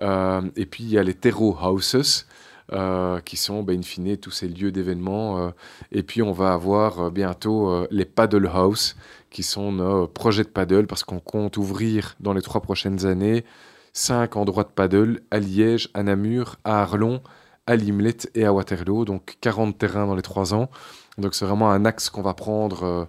Euh, 0.02 0.42
et 0.56 0.66
puis, 0.66 0.84
il 0.84 0.90
y 0.90 0.98
a 0.98 1.02
les 1.02 1.14
Terreau 1.14 1.56
Houses. 1.60 2.26
euh, 2.72 3.20
qui 3.20 3.36
sont, 3.36 3.62
ben, 3.64 3.78
in 3.80 3.82
fine, 3.82 4.16
tous 4.16 4.30
ces 4.30 4.48
lieux 4.48 4.70
d'événements. 4.72 5.38
euh. 5.48 5.50
et 5.92 6.02
puis, 6.04 6.22
on 6.22 6.32
va 6.32 6.52
avoir 6.52 7.00
euh, 7.06 7.10
bientôt 7.10 7.68
euh, 7.70 7.86
les 7.90 8.04
Paddle 8.04 8.46
House, 8.52 8.94
qui 9.30 9.42
sont 9.42 9.72
nos 9.72 10.06
projets 10.06 10.44
de 10.44 10.48
paddle, 10.48 10.86
parce 10.86 11.02
qu'on 11.04 11.18
compte 11.20 11.56
ouvrir 11.56 12.16
dans 12.20 12.32
les 12.32 12.42
trois 12.42 12.60
prochaines 12.62 13.06
années 13.06 13.44
cinq 13.92 14.36
endroits 14.36 14.62
de 14.64 14.68
paddle 14.68 15.20
à 15.32 15.40
Liège, 15.40 15.88
à 15.94 16.02
Namur, 16.04 16.56
à 16.64 16.82
Arlon, 16.82 17.22
à 17.66 17.76
Limlet 17.76 18.16
et 18.34 18.44
à 18.44 18.52
Waterloo. 18.52 19.04
Donc, 19.04 19.36
40 19.40 19.76
terrains 19.78 20.06
dans 20.06 20.14
les 20.14 20.22
trois 20.22 20.54
ans. 20.54 20.70
Donc 21.18 21.34
c'est 21.34 21.44
vraiment 21.44 21.70
un 21.70 21.84
axe 21.84 22.10
qu'on 22.10 22.22
va 22.22 22.34
prendre 22.34 22.82
euh, 22.84 23.04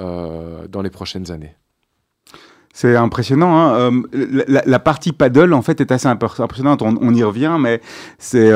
euh, 0.00 0.68
dans 0.68 0.82
les 0.82 0.90
prochaines 0.90 1.30
années. 1.30 1.54
C'est 2.72 2.96
impressionnant. 2.96 3.56
hein. 3.56 4.02
Euh, 4.12 4.44
la, 4.46 4.78
partie 4.78 5.12
paddle, 5.12 5.54
en 5.54 5.62
fait, 5.62 5.80
est 5.80 5.90
assez 5.90 6.08
impressionnante. 6.08 6.82
On, 6.82 7.14
y 7.14 7.22
revient, 7.22 7.56
mais 7.58 7.80
c'est 8.18 8.52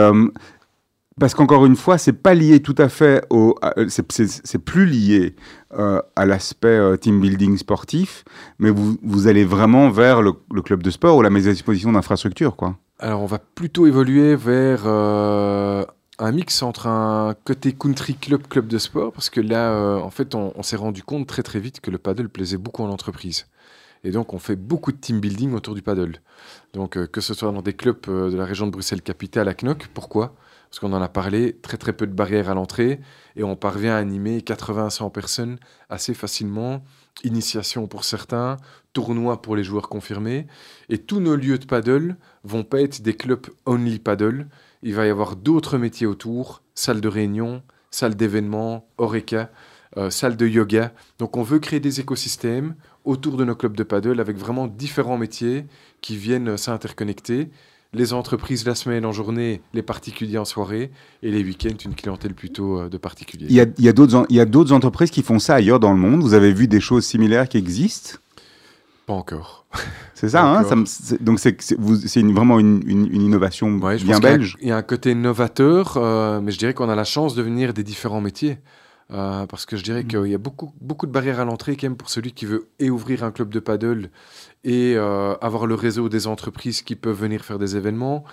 parce 1.18 1.34
qu'encore 1.34 1.64
une 1.64 1.76
fois, 1.76 1.96
c'est 1.96 2.12
pas 2.12 2.34
lié 2.34 2.60
tout 2.60 2.74
à 2.76 2.90
fait 2.90 3.24
au. 3.30 3.54
c'est- 3.88 4.58
plus 4.58 4.84
lié 4.84 5.36
à 5.70 6.26
l'aspect 6.26 6.98
team 6.98 7.18
building 7.18 7.56
sportif, 7.56 8.24
mais 8.58 8.68
vous, 8.68 8.98
vous 9.02 9.26
allez 9.26 9.46
vraiment 9.46 9.88
vers 9.88 10.20
le, 10.20 10.34
le 10.52 10.60
club 10.60 10.82
de 10.82 10.90
sport 10.90 11.16
ou 11.16 11.22
la 11.22 11.30
mise 11.30 11.48
à 11.48 11.52
disposition 11.52 11.90
d'infrastructures, 11.90 12.56
quoi. 12.56 12.76
Alors 13.02 13.22
on 13.22 13.26
va 13.26 13.38
plutôt 13.38 13.86
évoluer 13.86 14.36
vers 14.36 14.82
euh, 14.84 15.86
un 16.18 16.32
mix 16.32 16.62
entre 16.62 16.86
un 16.86 17.34
côté 17.44 17.72
country 17.72 18.14
club, 18.14 18.46
club 18.46 18.66
de 18.66 18.76
sport, 18.76 19.10
parce 19.10 19.30
que 19.30 19.40
là, 19.40 19.72
euh, 19.72 19.98
en 19.98 20.10
fait, 20.10 20.34
on, 20.34 20.62
s'est 20.62 20.76
rendu 20.76 21.02
compte 21.02 21.26
très 21.26 21.42
très 21.42 21.60
vite 21.60 21.80
que 21.80 21.90
le 21.90 21.96
paddle 21.96 22.28
plaisait 22.28 22.58
beaucoup 22.58 22.82
en 22.82 22.90
entreprise. 22.90 23.46
Et 24.04 24.10
donc 24.10 24.34
on 24.34 24.38
fait 24.38 24.56
beaucoup 24.56 24.92
de 24.92 24.98
team 24.98 25.18
building 25.18 25.54
autour 25.54 25.74
du 25.74 25.80
paddle. 25.80 26.18
Donc 26.74 26.98
euh, 26.98 27.06
que 27.06 27.22
ce 27.22 27.32
soit 27.32 27.50
dans 27.52 27.62
des 27.62 27.72
clubs 27.72 28.04
de 28.06 28.36
la 28.36 28.44
région 28.44 28.66
de 28.66 28.70
Bruxelles-Capitale 28.70 29.48
à 29.48 29.54
Knock, 29.54 29.88
pourquoi? 29.94 30.34
Parce 30.68 30.78
qu'on 30.78 30.92
en 30.92 31.00
a 31.00 31.08
parlé, 31.08 31.56
très 31.62 31.78
très 31.78 31.94
peu 31.94 32.06
de 32.06 32.12
barrières 32.12 32.50
à 32.50 32.54
l'entrée, 32.54 33.00
et 33.34 33.44
on 33.44 33.56
parvient 33.56 33.94
à 33.94 33.98
animer 33.98 34.40
80-100 34.40 35.10
personnes 35.10 35.58
assez 35.88 36.12
facilement. 36.12 36.82
Initiation 37.24 37.86
pour 37.86 38.04
certains, 38.04 38.56
tournoi 38.92 39.42
pour 39.42 39.56
les 39.56 39.64
joueurs 39.64 39.88
confirmés, 39.88 40.46
et 40.88 40.98
tous 40.98 41.20
nos 41.20 41.36
lieux 41.36 41.58
de 41.58 41.66
paddle 41.66 42.16
vont 42.44 42.64
pas 42.64 42.80
être 42.80 43.02
des 43.02 43.14
clubs 43.14 43.46
only 43.66 43.98
paddle. 43.98 44.48
Il 44.82 44.94
va 44.94 45.06
y 45.06 45.10
avoir 45.10 45.36
d'autres 45.36 45.78
métiers 45.78 46.06
autour, 46.06 46.62
salle 46.74 47.00
de 47.00 47.08
réunion, 47.08 47.62
salle 47.90 48.14
d'événements, 48.14 48.88
oreca, 48.98 49.50
euh, 49.96 50.10
salle 50.10 50.36
de 50.36 50.46
yoga. 50.46 50.92
Donc 51.18 51.36
on 51.36 51.42
veut 51.42 51.58
créer 51.58 51.80
des 51.80 52.00
écosystèmes 52.00 52.74
autour 53.04 53.36
de 53.36 53.44
nos 53.44 53.56
clubs 53.56 53.76
de 53.76 53.82
paddle 53.82 54.20
avec 54.20 54.36
vraiment 54.36 54.66
différents 54.66 55.18
métiers 55.18 55.66
qui 56.00 56.16
viennent 56.16 56.56
s'interconnecter. 56.56 57.50
Les 57.92 58.12
entreprises 58.12 58.64
la 58.66 58.76
semaine 58.76 59.04
en 59.04 59.10
journée, 59.10 59.62
les 59.74 59.82
particuliers 59.82 60.38
en 60.38 60.44
soirée, 60.44 60.92
et 61.24 61.30
les 61.32 61.42
week-ends 61.42 61.76
une 61.84 61.94
clientèle 61.96 62.34
plutôt 62.34 62.80
euh, 62.82 62.88
de 62.88 62.96
particuliers. 62.98 63.46
Il 63.48 63.54
y 63.56 63.60
a, 63.60 63.66
il 63.78 63.84
y 63.84 63.88
a 64.40 64.44
d'autres 64.44 64.72
entreprises 64.72 65.10
qui 65.10 65.22
font 65.22 65.40
ça 65.40 65.56
ailleurs 65.56 65.80
dans 65.80 65.92
le 65.92 65.98
monde. 65.98 66.20
Vous 66.22 66.34
avez 66.34 66.52
vu 66.52 66.68
des 66.68 66.78
choses 66.80 67.04
similaires 67.04 67.48
qui 67.48 67.58
existent? 67.58 68.18
Pas 69.06 69.14
encore. 69.14 69.66
C'est 70.14 70.28
ça, 70.28 70.44
hein 70.46 70.62
ça 70.64 70.76
me- 70.76 70.84
Donc 71.24 71.40
c'est 71.40 72.20
une- 72.20 72.32
vraiment 72.34 72.60
une, 72.60 72.82
une- 72.86 73.06
une 73.12 73.22
innovation 73.22 73.68
Ouais, 73.78 73.98
je 73.98 74.04
bien 74.04 74.20
pense 74.20 74.20
qu'il 74.20 74.30
y 74.30 74.32
a- 74.34 74.36
belge. 74.36 74.56
Il 74.60 74.68
y, 74.68 74.70
a 74.72 74.76
un 74.76 74.82
côté 74.82 75.14
novateur, 75.16 75.94
euh, 75.96 76.40
mais 76.40 76.52
je 76.52 76.58
dirais 76.58 76.74
qu'on 76.74 76.90
a 76.90 76.94
la 76.94 77.04
chance 77.04 77.34
de 77.34 77.42
venir 77.42 77.72
des 77.74 77.82
différents 77.82 78.20
métiers. 78.20 78.58
Euh, 79.12 79.44
parce 79.46 79.66
que 79.66 79.76
je 79.76 79.82
dirais 79.82 80.04
qu'il 80.04 80.26
y 80.26 80.34
a 80.36 80.38
beaucoup, 80.38 80.72
beaucoup 80.80 81.04
de 81.06 81.10
barrières 81.10 81.40
à 81.40 81.44
l'entrée 81.44 81.74
quand 81.76 81.88
même 81.88 81.96
pour 81.96 82.10
celui 82.10 82.30
qui 82.30 82.44
veut 82.46 82.68
et 82.78 82.90
ouvrir 82.90 83.24
un 83.24 83.32
club 83.32 83.48
de 83.48 83.58
paddle 83.58 84.08
et 84.64 84.94
euh, 84.96 85.34
avoir 85.40 85.66
le 85.66 85.74
réseau 85.74 86.08
des 86.08 86.26
entreprises 86.26 86.82
qui 86.82 86.94
peuvent 86.94 87.18
venir 87.18 87.44
faire 87.44 87.58
des 87.58 87.76
événements, 87.76 88.24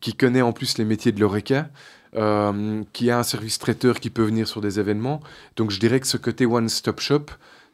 qui 0.00 0.14
connaît 0.14 0.42
en 0.42 0.52
plus 0.52 0.78
les 0.78 0.84
métiers 0.84 1.12
de 1.12 1.20
l'ORECA, 1.20 1.68
euh, 2.16 2.82
qui 2.92 3.10
a 3.10 3.18
un 3.18 3.22
service 3.22 3.58
traiteur 3.58 4.00
qui 4.00 4.10
peut 4.10 4.22
venir 4.22 4.48
sur 4.48 4.60
des 4.60 4.80
événements. 4.80 5.20
Donc 5.56 5.70
je 5.70 5.78
dirais 5.78 6.00
que 6.00 6.06
ce 6.06 6.16
côté 6.16 6.46
one-stop 6.46 7.00
shop, 7.00 7.26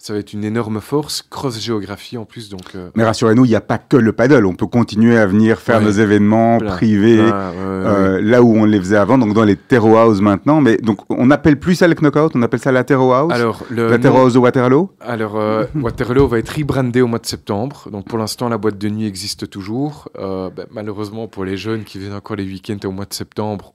ça 0.07 0.13
va 0.13 0.19
être 0.19 0.35
une 0.35 0.45
énorme 0.45 0.83
force, 0.83 1.23
cross-géographie 1.31 2.19
en 2.19 2.27
plus. 2.27 2.51
Donc, 2.51 2.75
euh, 2.75 2.91
Mais 2.95 3.05
rassurez-nous, 3.05 3.47
il 3.47 3.49
n'y 3.49 3.55
a 3.55 3.63
pas 3.63 3.79
que 3.79 3.97
le 3.97 4.13
paddle. 4.13 4.45
On 4.45 4.53
peut 4.55 4.67
continuer 4.67 5.17
à 5.17 5.25
venir 5.27 5.59
faire 5.61 5.79
Ouais. 5.79 5.85
nos 5.87 5.91
événements 5.93 6.59
Plein. 6.59 6.73
privés 6.77 7.17
plein, 7.17 7.51
ouais, 7.53 7.57
euh, 7.57 8.21
là 8.21 8.43
où 8.43 8.55
on 8.55 8.67
les 8.67 8.79
faisait 8.81 8.99
avant, 8.99 9.17
donc 9.17 9.33
dans 9.33 9.45
les 9.45 9.57
Terro 9.57 9.97
House 9.97 10.21
maintenant. 10.21 10.61
Mais 10.61 10.77
donc 10.77 10.99
on 11.11 11.25
n'appelle 11.25 11.59
plus 11.59 11.75
ça 11.77 11.89
le 11.89 11.95
knockout, 11.95 12.33
on 12.37 12.43
appelle 12.43 12.61
ça 12.61 12.71
la 12.71 12.85
Terro 12.85 13.15
House? 13.15 13.33
Alors, 13.33 13.63
le 13.71 13.89
la 13.89 13.99
Terro 13.99 14.19
nom- 14.19 14.25
House 14.25 14.35
de 14.35 14.39
Waterloo? 14.41 14.91
Alors, 15.01 15.37
euh, 15.37 15.65
Waterloo 15.75 16.29
va 16.29 16.39
être 16.39 16.51
rebrandé 16.55 17.01
au 17.01 17.07
mois 17.07 17.19
de 17.19 17.25
septembre. 17.27 17.89
Donc, 17.91 18.07
pour 18.07 18.19
l'instant, 18.19 18.51
la 18.51 18.59
boîte 18.59 18.77
de 18.77 18.91
nuit 18.91 19.07
existe 19.07 19.49
toujours. 19.49 20.11
Ben, 20.15 20.67
malheureusement, 20.71 21.29
pour 21.29 21.47
les 21.47 21.57
jeunes 21.57 21.85
qui 21.85 21.99
viennent 21.99 22.13
encore 22.13 22.37
les 22.37 22.45
week-ends 22.45 22.77
au 22.87 22.91
mois 22.91 23.07
de 23.07 23.15
septembre, 23.15 23.73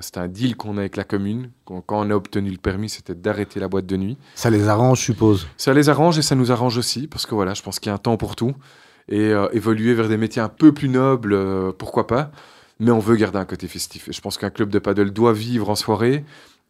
c'est 0.00 0.18
un 0.18 0.26
deal 0.26 0.56
qu'on 0.56 0.76
a 0.78 0.80
avec 0.80 0.96
la 0.96 1.04
commune. 1.04 1.50
Quand 1.86 2.06
on 2.06 2.10
a 2.10 2.14
obtenu 2.14 2.50
le 2.50 2.58
permis, 2.58 2.88
c'était 2.88 3.14
d'arrêter 3.14 3.60
la 3.60 3.68
boîte 3.68 3.86
de 3.86 3.96
nuit. 3.96 4.18
Ça 4.34 4.50
les 4.50 4.68
arrange, 4.68 5.00
je 5.00 5.04
suppose. 5.04 5.46
Ça 5.56 5.72
les 5.72 5.88
arrange 5.88 6.18
et 6.18 6.22
ça 6.22 6.34
nous 6.34 6.50
arrange 6.50 6.76
aussi, 6.76 7.06
parce 7.06 7.26
que 7.26 7.34
voilà, 7.34 7.54
je 7.54 7.62
pense 7.62 7.78
qu'il 7.78 7.90
y 7.90 7.92
a 7.92 7.94
un 7.94 7.98
temps 7.98 8.16
pour 8.16 8.36
tout. 8.36 8.54
Et 9.08 9.30
euh, 9.30 9.48
évoluer 9.52 9.94
vers 9.94 10.08
des 10.08 10.16
métiers 10.16 10.42
un 10.42 10.48
peu 10.48 10.72
plus 10.72 10.88
nobles, 10.88 11.32
euh, 11.32 11.72
pourquoi 11.72 12.06
pas. 12.06 12.30
Mais 12.78 12.90
on 12.90 12.98
veut 12.98 13.16
garder 13.16 13.38
un 13.38 13.44
côté 13.44 13.68
festif. 13.68 14.08
Et 14.08 14.12
je 14.12 14.20
pense 14.20 14.38
qu'un 14.38 14.50
club 14.50 14.70
de 14.70 14.78
paddle 14.78 15.10
doit 15.10 15.32
vivre 15.32 15.68
en 15.68 15.74
soirée. 15.74 16.24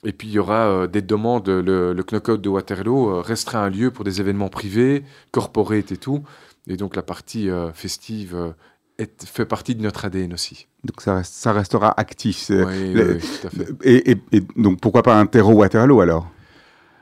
Et 0.04 0.12
puis 0.12 0.28
il 0.28 0.32
y 0.32 0.38
aura 0.38 0.66
euh, 0.66 0.86
des 0.86 1.02
demandes. 1.02 1.48
Le, 1.48 1.92
le 1.92 2.02
knockout 2.02 2.40
de 2.40 2.48
Waterloo 2.48 3.20
restera 3.22 3.64
un 3.64 3.70
lieu 3.70 3.90
pour 3.90 4.04
des 4.04 4.20
événements 4.20 4.48
privés, 4.48 5.04
corporate 5.32 5.92
et 5.92 5.96
tout. 5.96 6.22
Et 6.66 6.76
donc 6.76 6.96
la 6.96 7.02
partie 7.02 7.48
festive 7.74 8.54
est- 9.00 9.24
fait 9.26 9.46
partie 9.46 9.74
de 9.74 9.82
notre 9.82 10.04
ADN 10.04 10.32
aussi. 10.32 10.66
Donc 10.84 11.00
ça, 11.00 11.16
reste- 11.16 11.34
ça 11.34 11.52
restera 11.52 11.92
actif. 11.98 12.50
Oui, 12.50 12.94
tout 12.94 13.46
à 13.46 13.50
fait. 13.50 13.68
Et, 13.82 14.10
et- 14.12 14.22
et 14.32 14.42
donc 14.56 14.80
pourquoi 14.80 15.02
pas 15.02 15.18
un 15.18 15.26
Terro 15.26 15.52
Waterloo 15.52 16.00
alors? 16.00 16.26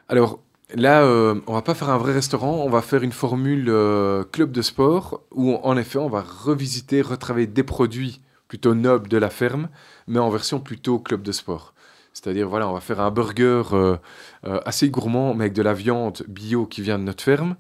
Alors 0.09 0.41
là, 0.75 1.03
euh, 1.03 1.41
on 1.47 1.53
va 1.55 1.63
pas 1.63 1.75
faire 1.75 1.91
un 1.91 1.99
vrai 1.99 2.13
restaurant, 2.13 2.63
on 2.65 2.71
va 2.71 2.83
faire 2.83 3.03
une 3.03 3.13
formule 3.13 3.67
euh, 3.69 4.25
club 4.25 4.53
de 4.53 4.63
sport 4.63 5.23
où 5.33 5.55
en 5.63 5.77
effet 5.77 5.99
on 5.99 6.09
va 6.09 6.23
revisiter, 6.23 7.03
retravailler 7.03 7.47
des 7.47 7.63
produits 7.63 8.21
plutôt 8.49 8.75
nobles 8.75 9.09
de 9.09 9.19
la 9.19 9.29
ferme, 9.31 9.69
mais 10.07 10.19
en 10.19 10.31
version 10.31 10.61
plutôt 10.61 10.99
club 10.99 11.23
de 11.23 11.33
sport. 11.33 11.75
C'est-à-dire, 12.23 12.49
voilà, 12.49 12.69
on 12.69 12.73
va 12.73 12.81
faire 12.81 13.01
un 13.01 13.13
burger 13.13 13.63
euh, 13.73 13.97
euh, 14.47 14.59
assez 14.67 14.89
gourmand, 14.89 15.35
mais 15.35 15.45
avec 15.45 15.53
de 15.53 15.63
la 15.63 15.73
viande 15.73 16.25
bio 16.29 16.67
qui 16.67 16.83
vient 16.83 16.99
de 16.99 17.05
notre 17.05 17.23
ferme. 17.23 17.55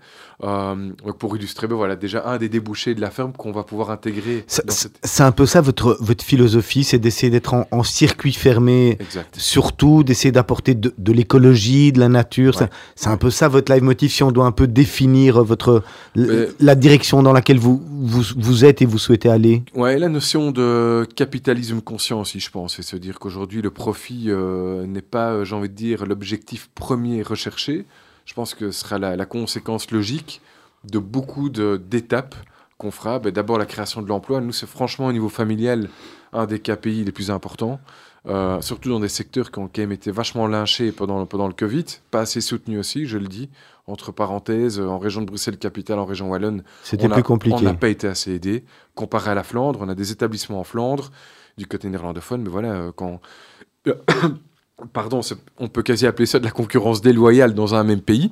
Euh, 0.45 0.91
pour 1.19 1.37
illustrer, 1.37 1.67
ben 1.67 1.75
voilà, 1.77 1.97
déjà 1.97 2.25
un 2.27 2.39
des 2.39 2.49
débouchés 2.49 2.95
de 2.95 3.01
la 3.01 3.11
ferme 3.11 3.33
qu'on 3.33 3.51
va 3.53 3.65
pouvoir 3.65 3.91
intégrer 3.91 4.45
C'est 4.47 4.69
cette... 4.71 5.21
un 5.21 5.33
peu 5.33 5.47
ça 5.47 5.61
votre, 5.61 5.97
votre 6.01 6.25
philosophie, 6.25 6.85
c'est 6.85 6.99
d'essayer 6.99 7.31
d'être 7.31 7.55
en, 7.55 7.67
en 7.73 7.83
circuit 7.83 8.33
fermé, 8.33 8.99
Exact. 9.01 9.35
surtout 9.37 10.05
d'essayer 10.05 10.31
d'apporter 10.31 10.75
de, 10.75 10.95
de 10.97 11.13
l'écologie, 11.13 11.91
de 11.93 11.99
la 12.01 12.09
nature. 12.09 12.61
Ouais. 12.61 12.69
C'est 12.95 13.09
un 13.09 13.17
peu 13.17 13.31
ça 13.31 13.49
votre 13.49 13.73
leitmotiv, 13.73 14.13
si 14.13 14.23
on 14.23 14.31
doit 14.33 14.47
un 14.47 14.53
peu 14.53 14.67
définir 14.69 15.43
votre, 15.43 15.83
Mais- 16.17 16.49
la 16.61 16.75
direction 16.77 17.23
dans 17.23 17.33
laquelle 17.33 17.59
vous, 17.59 17.83
vous, 18.09 18.65
êtes 18.65 18.83
et 18.83 18.87
vous 18.87 18.99
souhaitez 18.99 19.29
aller. 19.29 19.63
Ouais, 19.75 19.99
la 19.99 20.09
notion 20.09 20.51
de 20.51 21.07
capitalisme 21.15 21.81
conscient 21.81 22.21
aussi, 22.21 22.41
je 22.41 22.51
pense, 22.51 22.77
c'est 22.77 22.83
se 22.83 22.97
dire 22.97 23.19
qu'aujourd'hui, 23.19 23.63
le 23.63 23.71
profit 23.71 24.27
euh, 24.29 24.87
n'est 24.87 25.03
pas, 25.03 25.33
euh, 25.33 25.45
j'ai 25.45 25.55
envie 25.55 25.69
de 25.69 25.75
dire, 25.75 26.07
l'objectif 26.07 26.71
premier 26.75 27.23
recherché. 27.23 27.85
Je 28.25 28.35
pense 28.35 28.55
que 28.55 28.71
ce 28.71 28.81
sera 28.81 28.99
la, 28.99 29.27
conséquence 29.27 29.91
logique 29.91 30.41
de 30.85 30.99
beaucoup 30.99 31.49
d'étapes 31.49 32.35
qu'on 32.77 32.91
fera. 32.91 33.19
Ben, 33.19 33.33
D'abord, 33.33 33.59
la 33.59 33.67
création 33.67 34.03
de 34.03 34.09
l'emploi. 34.09 34.41
Nous, 34.41 34.53
c'est 34.53 34.69
franchement, 34.69 35.07
au 35.07 35.13
niveau 35.13 35.29
familial, 35.29 35.89
un 36.33 36.47
des 36.47 36.59
KPI 36.59 37.05
les 37.05 37.13
plus 37.13 37.31
importants. 37.31 37.81
Euh, 38.27 38.61
surtout 38.61 38.91
dans 38.91 39.01
des 39.01 39.09
secteurs 39.09 39.51
qui 39.51 39.59
ont 39.59 39.69
quand 39.69 39.81
même 39.81 39.93
été 39.93 40.11
vachement 40.11 40.47
lynchés 40.47 40.93
pendant, 40.93 41.25
pendant 41.25 41.47
le 41.47 41.55
Covid, 41.55 41.85
pas 42.11 42.21
assez 42.21 42.41
soutenus 42.41 42.79
aussi, 42.79 43.07
je 43.07 43.17
le 43.17 43.27
dis, 43.27 43.49
entre 43.89 44.13
parenthèses, 44.13 44.79
en 44.79 44.99
région 44.99 45.21
de 45.23 45.27
Bruxelles-Capitale, 45.27 45.99
en 45.99 46.05
région 46.05 46.31
Wallonne, 46.31 46.63
C'était 46.85 47.07
on 47.07 47.11
a- 47.11 47.15
plus 47.15 47.23
On 47.23 47.25
compliqué. 47.25 47.65
n'a 47.65 47.75
pas 47.75 47.89
été 47.89 48.07
assez 48.07 48.33
aidé. 48.33 48.65
Comparé 48.95 49.31
à 49.31 49.35
la 49.35 49.43
Flandre, 49.43 49.81
on 49.83 49.89
a 49.89 49.95
des 49.95 50.13
établissements 50.13 50.61
en 50.61 50.65
Flandre, 50.65 51.11
du 51.57 51.67
côté 51.67 51.89
néerlandophone, 51.89 52.43
mais 52.43 52.51
voilà, 52.51 52.73
euh, 52.73 52.93
quand. 52.95 53.21
Pardon, 54.93 55.21
on 55.59 55.67
peut 55.67 55.83
quasi 55.83 56.07
appeler 56.07 56.27
ça 56.27 56.39
de 56.39 56.45
la 56.45 56.53
concurrence 56.53 57.01
déloyale 57.01 57.53
dans 57.53 57.75
un 57.75 57.83
même 57.83 58.01
pays. 58.01 58.31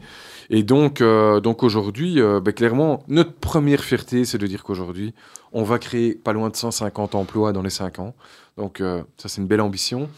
Et 0.49 0.63
donc, 0.63 1.01
euh, 1.01 1.41
donc 1.41 1.65
aujourd'hui, 1.65 2.21
euh, 2.21 2.39
ben, 2.41 2.53
clairement, 2.55 3.03
notre 3.09 3.33
première 3.33 3.83
fierté, 3.83 4.25
c'est 4.25 4.39
de 4.39 4.47
dire 4.47 4.63
qu'aujourd'hui, 4.63 5.13
on 5.53 5.65
va 5.65 5.81
créer 5.81 6.15
pas 6.15 6.33
loin 6.33 6.49
de 6.49 6.55
150 6.55 7.17
emplois 7.17 7.53
dans 7.53 7.63
les 7.63 7.71
5 7.71 7.99
ans. 7.99 8.15
Donc, 8.57 8.81
euh, 8.81 9.03
ça, 9.17 9.29
c'est 9.29 9.41
une 9.41 9.49
belle 9.49 9.61
ambition. 9.61 10.09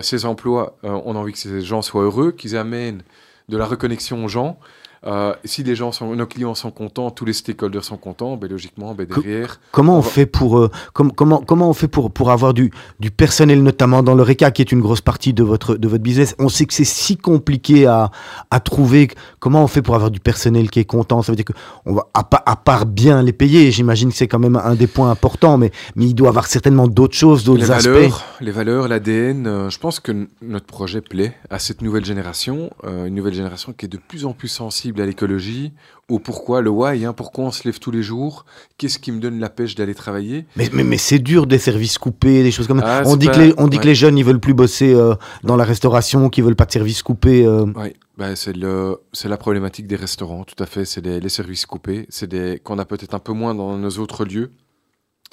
Ces 0.00 0.26
emplois, 0.26 0.78
on 0.84 1.16
a 1.16 1.18
envie 1.18 1.32
que 1.32 1.38
ces 1.40 1.60
gens 1.60 1.82
soient 1.82 2.04
heureux, 2.04 2.30
qu'ils 2.30 2.56
amènent 2.56 3.02
de 3.48 3.56
la 3.56 3.66
reconnexion 3.66 4.24
aux 4.24 4.28
gens. 4.28 4.58
Euh, 5.04 5.34
si 5.44 5.64
les 5.64 5.74
gens 5.74 5.90
sont, 5.90 6.14
nos 6.14 6.26
clients 6.26 6.54
sont 6.54 6.70
contents, 6.70 7.10
tous 7.10 7.24
les 7.24 7.32
stakeholders 7.32 7.82
sont 7.82 7.96
contents, 7.96 8.36
ben, 8.36 8.48
logiquement, 8.48 8.94
ben, 8.94 9.04
derrière, 9.06 9.58
Comment 9.72 9.96
On 9.96 10.00
va- 10.00 10.08
fait 10.08 10.26
pour 10.26 10.58
euh, 10.58 10.70
com- 10.92 11.10
comment 11.12 11.40
comment 11.42 11.68
on 11.68 11.72
fait 11.72 11.88
pour 11.88 12.12
pour 12.12 12.30
avoir 12.30 12.54
du 12.54 12.70
du 13.00 13.10
personnel 13.10 13.62
notamment 13.64 14.04
dans 14.04 14.14
le 14.14 14.22
RECA 14.22 14.52
qui 14.52 14.62
est 14.62 14.70
une 14.70 14.80
grosse 14.80 15.00
partie 15.00 15.32
de 15.34 15.42
votre 15.42 15.74
de 15.74 15.88
votre 15.88 16.02
business? 16.04 16.36
On 16.38 16.48
sait 16.48 16.66
que 16.66 16.74
c'est 16.74 16.84
si 16.84 17.16
compliqué 17.16 17.86
à 17.86 18.10
à 18.52 18.60
trouver. 18.60 19.08
Comment 19.40 19.64
on 19.64 19.66
fait 19.66 19.82
pour 19.82 19.96
avoir 19.96 20.10
du 20.12 20.20
personnel 20.20 20.70
qui 20.70 20.78
est 20.78 20.84
content? 20.84 21.20
Ça 21.22 21.32
veut 21.32 21.36
dire 21.36 21.46
que 21.46 21.52
on 21.84 21.94
va 21.94 22.06
à, 22.14 22.22
pa- 22.22 22.42
à 22.46 22.54
part 22.54 22.86
bien 22.86 23.22
les 23.24 23.32
payer. 23.32 23.72
J'imagine 23.72 24.10
que 24.10 24.16
c'est 24.16 24.28
quand 24.28 24.38
même 24.38 24.54
un 24.56 24.76
des 24.76 24.86
points 24.86 25.10
importants, 25.10 25.58
mais 25.58 25.72
mais 25.96 26.04
il 26.06 26.14
doit 26.14 26.28
avoir 26.28 26.46
certainement 26.46 26.86
d'autres 26.86 27.16
choses, 27.16 27.42
d'autres 27.42 27.72
aspects. 27.72 27.88
valeurs, 27.90 28.24
les 28.40 28.52
valeurs, 28.52 28.86
l'ADN, 28.86 29.46
euh, 29.48 29.68
je 29.70 29.78
pense 29.80 29.98
que 29.98 30.28
notre 30.42 30.66
projet 30.66 31.00
plaît 31.00 31.34
à 31.50 31.58
cette 31.58 31.82
nouvelle 31.82 32.04
génération, 32.04 32.70
une 32.86 33.14
nouvelle 33.16 33.34
génération 33.34 33.72
qui 33.72 33.86
est 33.86 33.88
de 33.88 33.96
plus 33.98 34.24
en 34.26 34.32
plus 34.32 34.48
sensible 34.48 34.91
à 35.00 35.06
l'écologie, 35.06 35.72
au 36.08 36.18
pourquoi, 36.18 36.60
le 36.60 36.70
why, 36.70 37.04
hein, 37.04 37.12
pourquoi 37.12 37.44
on 37.44 37.50
se 37.50 37.62
lève 37.64 37.78
tous 37.78 37.90
les 37.90 38.02
jours, 38.02 38.44
qu'est-ce 38.76 38.98
qui 38.98 39.12
me 39.12 39.20
donne 39.20 39.38
la 39.40 39.48
pêche 39.48 39.74
d'aller 39.74 39.94
travailler? 39.94 40.44
Mais, 40.56 40.68
mais, 40.72 40.84
mais 40.84 40.98
c'est 40.98 41.18
dur 41.18 41.46
des 41.46 41.58
services 41.58 41.96
coupés, 41.98 42.42
des 42.42 42.50
choses 42.50 42.66
comme 42.66 42.80
ça. 42.80 42.98
Ah, 43.00 43.02
on 43.06 43.16
dit 43.16 43.26
pas- 43.26 43.34
que 43.34 43.38
les 43.40 43.54
on 43.56 43.68
dit 43.68 43.78
que 43.78 43.86
les 43.86 43.94
jeunes 43.94 44.18
ils 44.18 44.24
veulent 44.24 44.40
plus 44.40 44.54
bosser 44.54 44.92
euh, 44.92 45.14
dans 45.44 45.56
la 45.56 45.64
restauration, 45.64 46.28
qu'ils 46.28 46.44
veulent 46.44 46.56
pas 46.56 46.66
de 46.66 46.72
services 46.72 47.02
coupés. 47.02 47.46
euh. 47.46 47.64
Ouais, 47.76 47.94
bah, 48.18 48.36
c'est 48.36 48.54
la 48.56 49.36
problématique 49.38 49.86
des 49.86 49.96
restaurants, 49.96 50.44
tout 50.44 50.60
à 50.62 50.66
fait. 50.66 50.84
C'est 50.84 51.04
les, 51.04 51.20
les 51.20 51.28
services 51.28 51.64
coupés, 51.66 52.06
c'est 52.10 52.28
des 52.28 52.60
qu'on 52.62 52.78
a 52.78 52.84
peut-être 52.84 53.14
un 53.14 53.18
peu 53.20 53.32
moins 53.32 53.54
dans 53.54 53.78
nos 53.78 53.90
autres 53.98 54.24
lieux. 54.24 54.50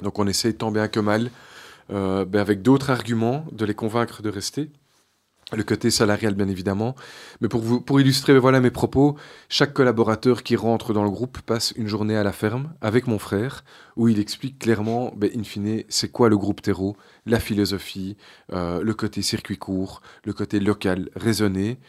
Donc 0.04 0.18
on 0.20 0.28
essaie 0.28 0.54
tant 0.54 0.72
bien 0.72 0.88
que 0.88 1.00
mal, 1.02 1.30
euh, 1.92 2.24
ben, 2.24 2.40
avec 2.40 2.62
d'autres 2.62 2.90
arguments, 2.90 3.46
de 3.52 3.66
les 3.66 3.74
convaincre 3.74 4.22
de 4.22 4.30
rester. 4.30 4.70
Le 5.52 5.64
côté 5.64 5.90
salarial, 5.90 6.36
bien 6.36 6.48
évidemment. 6.48 6.96
Mais 7.42 7.48
pour, 7.48 7.62
vous, 7.62 7.82
pour 7.82 8.00
illustrer 8.00 8.34
ben, 8.34 8.40
voilà 8.40 8.60
mes 8.60 8.70
propos, 8.70 9.16
chaque 9.50 9.74
collaborateur 9.74 10.44
qui 10.44 10.56
rentre 10.56 10.94
dans 10.94 11.04
le 11.04 11.10
groupe 11.10 11.40
passe 11.42 11.74
une 11.76 11.88
journée 11.88 12.16
à 12.16 12.24
la 12.24 12.32
ferme 12.32 12.72
avec 12.82 13.08
mon 13.08 13.18
frère, 13.18 13.64
où 13.96 14.08
il 14.08 14.20
explique 14.20 14.60
clairement, 14.60 15.12
ben, 15.18 15.32
in 15.36 15.44
fine, 15.44 15.84
c'est 15.90 16.12
quoi 16.12 16.30
le 16.30 16.38
groupe 16.38 16.62
terreau, 16.62 16.96
la 17.26 17.40
philosophie, 17.40 18.16
euh, 18.54 18.84
le 18.84 18.94
côté 18.94 19.24
circuit 19.24 19.58
court, 19.58 20.02
le 20.24 20.34
côté 20.34 20.60
local, 20.60 21.10
raisonné. 21.16 21.80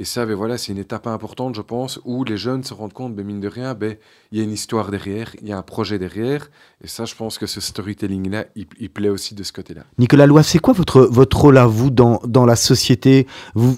Et 0.00 0.04
ça, 0.04 0.24
ben 0.24 0.34
voilà, 0.34 0.56
c'est 0.56 0.72
une 0.72 0.78
étape 0.78 1.06
importante, 1.06 1.54
je 1.54 1.60
pense, 1.60 2.00
où 2.06 2.24
les 2.24 2.38
jeunes 2.38 2.64
se 2.64 2.72
rendent 2.72 2.94
compte, 2.94 3.14
ben, 3.14 3.22
mine 3.26 3.38
de 3.38 3.48
rien, 3.48 3.74
ben, 3.74 3.96
il 4.32 4.38
y 4.38 4.40
a 4.40 4.44
une 4.44 4.50
histoire 4.52 4.90
derrière, 4.90 5.36
il 5.42 5.48
y 5.48 5.52
a 5.52 5.58
un 5.58 5.62
projet 5.62 5.98
derrière. 5.98 6.50
Et 6.82 6.86
ça, 6.88 7.04
je 7.04 7.14
pense 7.14 7.36
que 7.36 7.44
ce 7.46 7.60
storytelling-là, 7.60 8.46
il, 8.56 8.66
il 8.78 8.88
plaît 8.88 9.10
aussi 9.10 9.34
de 9.34 9.42
ce 9.42 9.52
côté-là. 9.52 9.82
Nicolas 9.98 10.26
Lois, 10.26 10.42
c'est 10.42 10.58
quoi 10.58 10.72
votre, 10.72 11.02
votre 11.02 11.36
rôle 11.38 11.58
à 11.58 11.66
vous 11.66 11.90
dans, 11.90 12.18
dans 12.26 12.46
la 12.46 12.56
société? 12.56 13.26
Vous, 13.54 13.76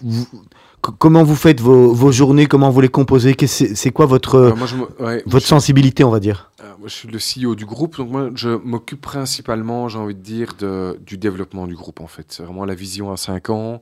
Comment 0.99 1.23
vous 1.23 1.37
faites 1.37 1.61
vos, 1.61 1.93
vos 1.93 2.11
journées? 2.11 2.47
Comment 2.47 2.71
vous 2.71 2.81
les 2.81 2.89
composez? 2.89 3.37
C'est 3.47 3.91
quoi 3.93 4.07
votre, 4.07 4.53
moi, 4.57 4.67
je 4.67 4.75
me- 4.77 5.05
ouais, 5.05 5.23
votre 5.27 5.45
je- 5.45 5.49
sensibilité, 5.51 6.03
on 6.03 6.11
va 6.11 6.19
dire? 6.21 6.51
Moi, 6.81 6.89
je 6.89 6.95
suis 6.95 7.09
le 7.09 7.19
CEO 7.21 7.55
du 7.55 7.65
groupe, 7.67 7.97
donc 7.99 8.11
moi, 8.11 8.31
je 8.35 8.49
m'occupe 8.49 9.01
principalement, 9.01 9.89
j'ai 9.89 9.99
envie 9.99 10.17
de 10.17 10.21
dire, 10.21 10.55
de, 10.59 10.99
du 11.07 11.19
développement 11.19 11.69
du 11.69 11.77
groupe, 11.77 12.01
en 12.01 12.09
fait. 12.09 12.27
C'est 12.31 12.43
vraiment 12.43 12.65
la 12.65 12.75
vision 12.75 13.13
à 13.13 13.17
5 13.17 13.51
ans, 13.51 13.81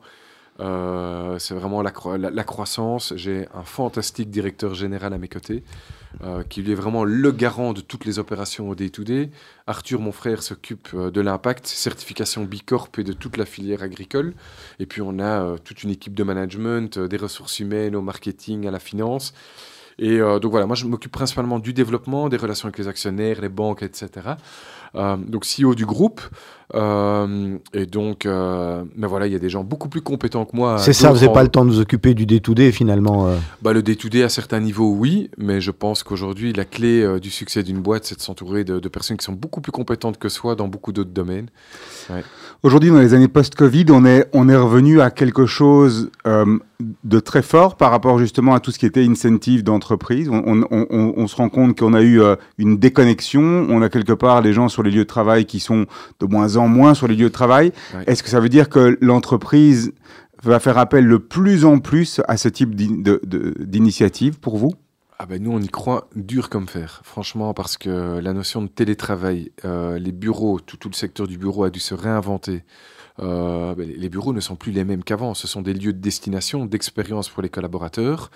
euh, 0.61 1.39
c'est 1.39 1.55
vraiment 1.55 1.83
la, 1.83 1.91
cro- 1.91 2.17
la- 2.17 2.31
la 2.31 2.45
croissance. 2.45 3.13
J'ai 3.17 3.49
un 3.55 3.65
fantastique 3.65 4.31
directeur 4.31 4.75
général 4.75 5.13
à 5.13 5.19
mes 5.19 5.29
côtés, 5.29 5.65
euh, 6.23 6.43
qui 6.43 6.63
lui 6.63 6.73
est 6.73 6.77
vraiment 6.77 7.05
le 7.05 7.33
garant 7.33 7.73
de 7.73 7.81
toutes 7.81 8.05
les 8.05 8.19
opérations 8.19 8.69
au 8.69 8.75
day-to-day. 8.75 9.31
Arthur, 9.67 10.01
mon 10.01 10.13
frère, 10.13 10.43
s'occupe 10.43 10.89
euh, 10.95 11.11
de 11.11 11.21
l'impact, 11.21 11.67
certification 11.67 12.45
Bicorp 12.45 12.91
et 12.99 13.05
de 13.05 13.13
toute 13.13 13.37
la 13.37 13.47
filière 13.47 13.83
agricole. 13.83 14.35
Et 14.79 14.87
puis, 14.87 15.03
on 15.03 15.19
a 15.19 15.57
toute 15.65 15.83
une 15.83 15.91
équipe 15.91 16.15
de 16.15 16.23
management, 16.23 16.99
des 16.99 17.17
ressources 17.17 17.59
humaines, 17.59 17.97
au 17.97 18.03
marketing, 18.03 18.67
à 18.67 18.71
la 18.71 18.79
finance. 18.79 19.35
Et 20.01 20.19
euh, 20.19 20.39
donc 20.39 20.51
voilà, 20.51 20.67
moi 20.67 20.75
je 20.75 20.87
m'occupe 20.87 21.13
principalement 21.13 21.59
du 21.59 21.75
développement, 21.75 22.31
des 22.31 22.39
relations 22.39 22.67
avec 22.67 22.79
les 22.79 22.89
actionnaires, 22.89 23.41
les 23.43 23.51
banques, 23.51 23.83
etc. 23.83 24.09
Euh, 24.97 25.17
donc 25.17 25.45
CEO 25.45 25.75
du 25.75 25.85
groupe. 25.85 26.23
Euh, 26.75 27.59
et 27.75 27.85
donc, 27.85 28.25
mais 28.25 29.07
voilà, 29.07 29.27
il 29.27 29.33
y 29.33 29.37
a 29.37 29.39
des 29.39 29.51
gens 29.51 29.63
beaucoup 29.63 29.89
plus 29.91 30.01
compétents 30.01 30.47
que 30.47 30.57
moi. 30.57 30.79
C'est 30.79 30.95
ça, 30.95 31.11
vous 31.13 31.21
n'avez 31.21 31.33
pas 31.33 31.43
le 31.43 31.51
temps 31.51 31.67
de 31.67 31.71
vous 31.71 31.81
occuper 31.81 32.15
du 32.15 32.25
day-to-day 32.25 32.73
finalement. 32.73 33.31
bah, 33.61 33.75
le 33.75 33.83
day-to-day 33.83 34.23
à 34.23 34.31
certains 34.31 34.61
niveaux, 34.61 34.91
oui, 34.91 35.31
mais 35.37 35.61
je 35.61 35.71
pense 35.71 36.03
qu'aujourd'hui, 36.03 36.55
la 36.55 36.65
clé 36.65 37.21
du 37.21 37.31
succès 37.31 37.63
d'une 37.63 37.81
boîte, 37.81 38.05
c'est 38.07 38.17
de 38.17 38.23
s'entourer 38.23 38.65
de, 38.65 38.81
de 38.81 38.89
personnes 38.89 39.19
qui 39.19 39.25
sont 39.25 39.35
beaucoup 39.35 39.61
plus 39.61 39.73
compétentes 39.73 40.19
que 40.19 40.31
soi 40.31 40.55
dans 40.55 40.69
beaucoup 40.69 40.93
d'autres 40.93 41.11
domaines. 41.11 41.51
Aujourd'hui, 42.63 42.91
dans 42.91 42.99
les 42.99 43.15
années 43.15 43.27
post-Covid, 43.29 43.87
on 43.89 44.05
est, 44.05 44.27
on 44.35 44.47
est 44.51 44.57
revenu 44.57 45.01
à 45.01 45.11
quelque 45.11 45.47
chose 45.47 46.11
euh, 46.27 46.59
de 47.05 47.19
très 47.19 47.41
fort 47.41 47.77
par 47.79 47.91
rapport 47.91 48.19
justement 48.19 48.55
à 48.55 48.61
tout 48.61 48.71
ce 48.71 48.79
qui 48.79 48.85
était 48.85 49.03
incentive 49.03 49.65
d'entreprise. 49.65 50.29
On, 50.29 50.43
on- 50.47 50.67
on- 50.71 51.15
on 51.17 51.27
se 51.27 51.37
rend 51.37 51.49
compte 51.49 51.79
qu'on 51.79 51.95
a 51.95 52.03
eu 52.03 52.21
euh, 52.21 52.37
une 52.59 52.77
déconnexion. 52.77 53.67
On 53.71 53.81
a 53.81 53.89
quelque 53.89 54.13
part 54.13 54.43
les 54.43 54.53
gens 54.53 54.69
sur 54.69 54.83
les 54.83 54.91
lieux 54.91 55.05
de 55.05 55.09
travail 55.09 55.47
qui 55.47 55.59
sont 55.59 55.87
de 56.21 56.27
moins 56.27 56.57
en 56.59 56.69
moins 56.69 56.93
sur 56.93 57.09
les 57.09 57.17
lieux 57.17 57.29
de 57.29 57.33
travail. 57.33 57.73
Est-ce 58.07 58.23
que 58.23 58.29
ça 58.29 58.41
veut 58.41 58.51
dire 58.51 58.69
que 58.69 58.99
l'entreprise 59.01 59.93
va 60.43 60.59
faire 60.61 60.77
appel 60.77 61.09
de 61.09 61.17
plus 61.17 61.65
en 61.65 61.79
plus 61.79 62.21
à 62.29 62.37
ce 62.37 62.51
type 62.51 62.75
d'initiative 62.75 64.39
pour 64.39 64.59
vous? 64.59 64.73
Ah 65.23 65.27
ben 65.27 65.43
nous, 65.43 65.53
on 65.53 65.61
y 65.61 65.69
croit 65.69 66.09
dur 66.17 66.49
comme 66.49 66.67
fer, 66.67 67.03
franchement, 67.05 67.53
parce 67.53 67.77
que 67.77 68.19
la 68.21 68.33
notion 68.33 68.63
de 68.63 68.69
télétravail, 68.69 69.53
euh, 69.67 69.99
les 69.99 70.13
bureaux, 70.13 70.59
tout, 70.61 70.79
le 70.89 70.95
secteur 70.95 71.27
du 71.27 71.37
bureau 71.37 71.65
a 71.65 71.69
dû 71.69 71.79
se 71.79 71.93
réinventer. 71.93 72.65
Euh, 73.19 73.75
ben, 73.75 73.87
les 73.87 74.09
bureaux 74.09 74.33
ne 74.33 74.41
sont 74.41 74.57
plus 74.57 74.73
les 74.73 74.83
mêmes 74.83 75.05
qu'avant. 75.05 75.35
Ce 75.35 75.47
sont 75.47 75.61
des 75.61 75.75
lieux 75.75 75.93
de 75.93 75.99
destination, 75.99 76.65
d'expérience 76.65 77.29
pour 77.29 77.43
les 77.43 77.51
collaborateurs, 77.51 78.31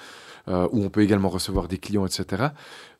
euh, 0.48 0.68
où 0.72 0.84
on 0.84 0.90
peut 0.90 1.00
également 1.00 1.30
recevoir 1.30 1.68
des 1.68 1.78
clients, 1.78 2.04
etc. 2.04 2.48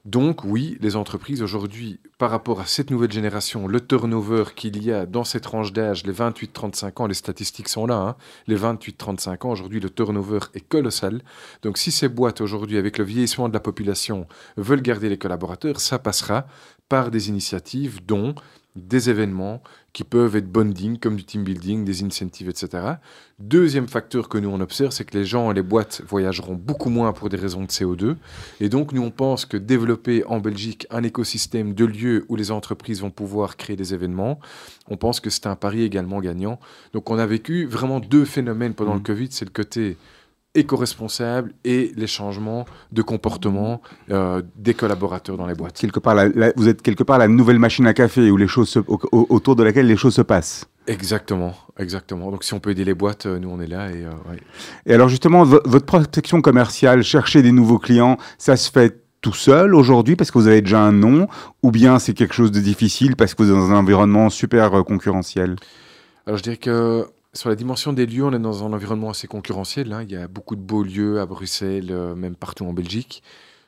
Donc 0.04 0.44
oui, 0.44 0.76
les 0.82 0.96
entreprises 0.96 1.40
aujourd'hui, 1.40 1.98
par 2.18 2.30
rapport 2.30 2.60
à 2.60 2.66
cette 2.66 2.90
nouvelle 2.90 3.10
génération, 3.10 3.66
le 3.66 3.80
turnover 3.80 4.44
qu'il 4.54 4.82
y 4.84 4.92
a 4.92 5.06
dans 5.06 5.24
ces 5.24 5.40
tranches 5.40 5.72
d'âge, 5.72 6.04
les 6.04 6.12
28-35 6.12 7.02
ans, 7.02 7.06
les 7.06 7.14
statistiques 7.14 7.70
sont 7.70 7.86
là, 7.86 7.96
hein, 7.96 8.16
les 8.46 8.56
28-35 8.56 9.46
ans, 9.46 9.50
aujourd'hui 9.50 9.80
le 9.80 9.88
turnover 9.88 10.40
est 10.52 10.68
colossal. 10.68 11.22
Donc 11.62 11.78
si 11.78 11.90
ces 11.90 12.08
boîtes 12.08 12.42
aujourd'hui, 12.42 12.76
avec 12.76 12.98
le 12.98 13.04
vieillissement 13.04 13.48
de 13.48 13.54
la 13.54 13.60
population, 13.60 14.26
veulent 14.58 14.82
garder 14.82 15.08
les 15.08 15.16
collaborateurs, 15.16 15.80
ça 15.80 15.98
passera 15.98 16.46
par 16.90 17.10
des 17.10 17.30
initiatives 17.30 18.04
dont 18.04 18.34
des 18.76 19.08
événements 19.08 19.62
qui 19.94 20.02
peuvent 20.02 20.34
être 20.34 20.50
bonding, 20.50 20.98
comme 20.98 21.14
du 21.14 21.24
team 21.24 21.44
building, 21.44 21.84
des 21.84 22.02
incentives, 22.02 22.48
etc. 22.48 22.94
Deuxième 23.38 23.86
facteur 23.86 24.28
que 24.28 24.38
nous 24.38 24.50
on 24.50 24.60
observe, 24.60 24.90
c'est 24.90 25.04
que 25.04 25.16
les 25.16 25.24
gens 25.24 25.52
et 25.52 25.54
les 25.54 25.62
boîtes 25.62 26.02
voyageront 26.06 26.56
beaucoup 26.56 26.90
moins 26.90 27.12
pour 27.12 27.28
des 27.28 27.36
raisons 27.36 27.62
de 27.62 27.68
CO2. 27.68 28.16
Et 28.60 28.68
donc 28.68 28.92
nous 28.92 29.02
on 29.02 29.12
pense 29.12 29.46
que 29.46 29.56
développer 29.56 30.24
en 30.26 30.40
Belgique 30.40 30.88
un 30.90 31.04
écosystème 31.04 31.74
de 31.74 31.84
lieux 31.84 32.26
où 32.28 32.34
les 32.34 32.50
entreprises 32.50 33.02
vont 33.02 33.12
pouvoir 33.12 33.56
créer 33.56 33.76
des 33.76 33.94
événements, 33.94 34.40
on 34.88 34.96
pense 34.96 35.20
que 35.20 35.30
c'est 35.30 35.46
un 35.46 35.56
pari 35.56 35.82
également 35.84 36.20
gagnant. 36.20 36.58
Donc 36.92 37.08
on 37.10 37.18
a 37.18 37.26
vécu 37.26 37.64
vraiment 37.64 38.00
deux 38.00 38.24
phénomènes 38.24 38.74
pendant 38.74 38.94
le 38.94 39.00
Covid, 39.00 39.28
c'est 39.30 39.44
le 39.44 39.52
côté 39.52 39.96
éco-responsable 40.54 41.52
et 41.64 41.92
les 41.96 42.06
changements 42.06 42.64
de 42.92 43.02
comportement 43.02 43.80
euh, 44.10 44.42
des 44.56 44.74
collaborateurs 44.74 45.36
dans 45.36 45.46
les 45.46 45.54
boîtes. 45.54 45.78
Quelque 45.78 46.00
part, 46.00 46.14
la- 46.14 46.28
la- 46.28 46.52
vous 46.56 46.68
êtes 46.68 46.82
quelque 46.82 47.02
part 47.02 47.18
la 47.18 47.28
nouvelle 47.28 47.58
machine 47.58 47.86
à 47.86 47.94
café 47.94 48.30
où 48.30 48.36
les 48.36 48.46
choses 48.48 48.68
se- 48.68 48.78
au- 48.78 49.00
au- 49.12 49.26
autour 49.30 49.56
de 49.56 49.62
laquelle 49.62 49.86
les 49.86 49.96
choses 49.96 50.14
se 50.14 50.22
passent. 50.22 50.66
Exactement, 50.86 51.54
exactement. 51.78 52.30
Donc 52.30 52.44
si 52.44 52.54
on 52.54 52.60
peut 52.60 52.70
aider 52.70 52.84
les 52.84 52.94
boîtes, 52.94 53.26
euh, 53.26 53.38
nous 53.38 53.48
on 53.48 53.60
est 53.60 53.66
là 53.66 53.90
et 53.90 54.04
euh, 54.04 54.10
ouais. 54.30 54.38
Et 54.86 54.92
alors 54.94 55.08
justement, 55.08 55.42
vo- 55.44 55.62
votre 55.64 55.86
prospection 55.86 56.40
commerciale, 56.42 57.02
chercher 57.02 57.42
des 57.42 57.52
nouveaux 57.52 57.78
clients, 57.78 58.18
ça 58.38 58.56
se 58.56 58.70
fait 58.70 59.00
tout 59.22 59.32
seul 59.32 59.74
aujourd'hui 59.74 60.16
parce 60.16 60.30
que 60.30 60.38
vous 60.38 60.48
avez 60.48 60.60
déjà 60.60 60.80
un 60.82 60.92
nom 60.92 61.26
ou 61.62 61.70
bien 61.70 61.98
c'est 61.98 62.12
quelque 62.12 62.34
chose 62.34 62.52
de 62.52 62.60
difficile 62.60 63.16
parce 63.16 63.32
que 63.34 63.42
vous 63.42 63.48
êtes 63.48 63.56
dans 63.56 63.70
un 63.72 63.76
environnement 63.78 64.28
super 64.28 64.70
concurrentiel? 64.86 65.56
Alors 66.26 66.36
je 66.36 66.42
dirais 66.42 66.58
que 66.58 67.06
sur 67.34 67.48
la 67.48 67.56
dimension 67.56 67.92
des 67.92 68.06
lieux, 68.06 68.24
on 68.24 68.32
est 68.32 68.38
dans 68.38 68.64
un 68.64 68.72
environnement 68.72 69.10
assez 69.10 69.26
concurrentiel. 69.26 69.92
hein. 69.92 70.02
Il 70.02 70.10
y 70.12 70.16
a 70.16 70.28
beaucoup 70.28 70.56
de 70.56 70.60
beaux 70.60 70.82
lieux 70.82 71.20
à 71.20 71.26
Bruxelles, 71.26 71.88
euh, 71.90 72.14
même 72.14 72.36
partout 72.36 72.64
en 72.64 72.72
Belgique. 72.72 73.22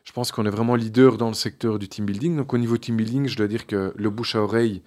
Je 0.04 0.12
pense 0.12 0.30
qu'on 0.30 0.46
est 0.46 0.50
vraiment 0.50 0.76
leader 0.76 1.18
dans 1.18 1.28
le 1.28 1.34
secteur 1.34 1.78
du 1.78 1.88
team 1.88 2.06
building. 2.06 2.36
Donc 2.36 2.54
au 2.54 2.58
niveau 2.58 2.76
team 2.78 2.96
building, 2.96 3.28
je 3.28 3.36
dois 3.36 3.48
dire 3.48 3.66
que 3.66 3.92
le 3.96 4.10
bouche 4.10 4.36
à 4.36 4.40
oreille 4.42 4.82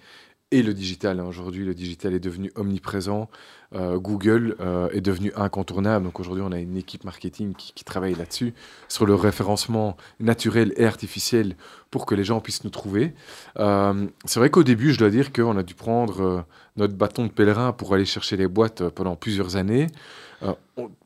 et 0.50 0.62
le 0.62 0.74
digital. 0.74 1.20
hein. 1.20 1.24
Aujourd'hui, 1.24 1.64
le 1.64 1.74
digital 1.74 2.14
est 2.14 2.20
devenu 2.20 2.50
omniprésent. 2.56 3.28
Euh, 3.72 3.98
Google 3.98 4.56
euh, 4.60 4.88
est 4.90 5.00
devenu 5.00 5.32
incontournable. 5.36 6.04
Donc 6.04 6.18
aujourd'hui, 6.18 6.42
on 6.44 6.50
a 6.50 6.58
une 6.58 6.76
équipe 6.76 7.04
marketing 7.04 7.54
qui, 7.54 7.84
travaille 7.84 8.14
là-dessus, 8.14 8.52
sur 8.88 9.06
le 9.06 9.14
référencement 9.14 9.96
naturel 10.18 10.72
et 10.76 10.84
artificiel 10.84 11.56
pour 11.90 12.04
que 12.04 12.14
les 12.14 12.24
gens 12.24 12.40
puissent 12.40 12.64
nous 12.64 12.70
trouver. 12.70 13.14
Euh, 13.58 14.06
c'est 14.24 14.40
vrai 14.40 14.50
qu'au 14.50 14.64
début, 14.64 14.92
je 14.92 14.98
dois 14.98 15.10
dire 15.10 15.32
qu'on 15.32 15.56
a 15.56 15.62
dû 15.62 15.74
prendre 15.74 16.44
notre 16.76 16.94
bâton 16.94 17.26
de 17.26 17.30
pèlerin 17.30 17.72
pour 17.72 17.94
aller 17.94 18.04
chercher 18.04 18.36
les 18.36 18.48
boîtes 18.48 18.88
pendant 18.90 19.16
plusieurs 19.16 19.56
années. 19.56 19.86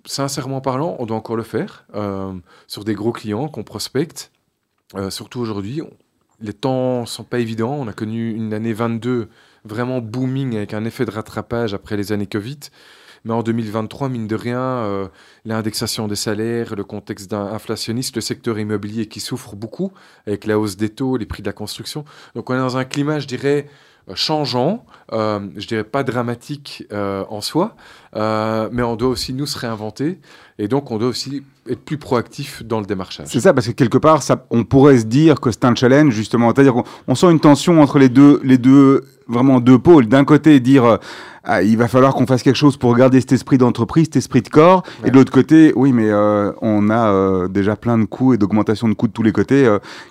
Sincèrement 0.06 0.60
parlant, 0.60 0.96
on 1.00 1.06
doit 1.06 1.16
encore 1.16 1.36
le 1.36 1.42
faire 1.42 1.86
sur 2.66 2.84
des 2.84 2.94
gros 2.94 3.12
clients 3.12 3.48
qu'on 3.48 3.64
prospecte. 3.64 4.30
Surtout 5.08 5.40
aujourd'hui, 5.40 5.80
les 6.44 6.52
temps 6.52 7.06
sont 7.06 7.24
pas 7.24 7.38
évidents. 7.38 7.74
On 7.74 7.88
a 7.88 7.92
connu 7.92 8.32
une 8.34 8.52
année 8.52 8.74
22 8.74 9.28
vraiment 9.64 10.00
booming 10.00 10.56
avec 10.56 10.74
un 10.74 10.84
effet 10.84 11.06
de 11.06 11.10
rattrapage 11.10 11.72
après 11.72 11.96
les 11.96 12.12
années 12.12 12.26
Covid. 12.26 12.58
Mais 13.24 13.32
en 13.32 13.42
2023, 13.42 14.10
mine 14.10 14.26
de 14.26 14.34
rien, 14.34 14.60
euh, 14.60 15.08
l'indexation 15.46 16.06
des 16.06 16.16
salaires, 16.16 16.76
le 16.76 16.84
contexte 16.84 17.32
inflationniste, 17.32 18.16
le 18.16 18.20
secteur 18.20 18.58
immobilier 18.58 19.06
qui 19.06 19.20
souffre 19.20 19.56
beaucoup 19.56 19.92
avec 20.26 20.44
la 20.44 20.58
hausse 20.58 20.76
des 20.76 20.90
taux, 20.90 21.16
les 21.16 21.24
prix 21.24 21.42
de 21.42 21.46
la 21.46 21.54
construction. 21.54 22.04
Donc 22.34 22.50
on 22.50 22.54
est 22.54 22.58
dans 22.58 22.76
un 22.76 22.84
climat, 22.84 23.20
je 23.20 23.26
dirais, 23.26 23.66
euh, 24.10 24.14
changeant, 24.14 24.84
euh, 25.12 25.40
je 25.56 25.66
dirais 25.66 25.84
pas 25.84 26.02
dramatique 26.02 26.84
en 26.92 27.40
soi, 27.40 27.76
euh, 28.16 28.68
mais 28.72 28.82
on 28.82 28.96
doit 28.96 29.08
aussi 29.08 29.32
nous 29.32 29.46
se 29.46 29.58
réinventer 29.58 30.18
et 30.58 30.68
donc 30.68 30.90
on 30.90 30.98
doit 30.98 31.08
aussi 31.08 31.42
être 31.68 31.84
plus 31.84 31.96
proactif 31.96 32.62
dans 32.64 32.80
le 32.80 32.86
démarchage. 32.86 33.26
C'est 33.28 33.40
ça, 33.40 33.52
parce 33.52 33.66
que 33.66 33.72
quelque 33.72 33.98
part, 33.98 34.22
ça, 34.22 34.46
on 34.50 34.64
pourrait 34.64 34.98
se 34.98 35.04
dire 35.04 35.40
que 35.40 35.50
c'est 35.50 35.64
un 35.64 35.74
challenge, 35.74 36.12
justement. 36.12 36.52
C'est-à-dire 36.54 36.74
qu'on 36.74 36.84
on 37.08 37.14
sent 37.14 37.30
une 37.30 37.40
tension 37.40 37.80
entre 37.80 37.98
les 37.98 38.08
deux, 38.08 38.40
les 38.44 38.58
deux, 38.58 39.04
vraiment 39.26 39.60
deux 39.60 39.78
pôles. 39.78 40.06
D'un 40.06 40.24
côté, 40.24 40.60
dire, 40.60 40.84
euh, 40.84 40.96
ah, 41.42 41.62
il 41.62 41.76
va 41.76 41.88
falloir 41.88 42.14
qu'on 42.14 42.26
fasse 42.26 42.42
quelque 42.42 42.56
chose 42.56 42.76
pour 42.76 42.94
garder 42.94 43.20
cet 43.20 43.32
esprit 43.32 43.58
d'entreprise, 43.58 44.04
cet 44.04 44.16
esprit 44.16 44.42
de 44.42 44.48
corps. 44.48 44.82
Ouais. 45.02 45.08
Et 45.08 45.10
de 45.10 45.16
l'autre 45.16 45.32
côté, 45.32 45.72
oui, 45.74 45.92
mais 45.92 46.10
euh, 46.10 46.52
on 46.60 46.90
a 46.90 47.08
euh, 47.08 47.48
déjà 47.48 47.76
plein 47.76 47.98
de 47.98 48.04
coûts 48.04 48.34
et 48.34 48.38
d'augmentation 48.38 48.88
de 48.88 48.94
coûts 48.94 49.08
de 49.08 49.12
tous 49.12 49.22
les 49.22 49.32
côtés. 49.32 49.66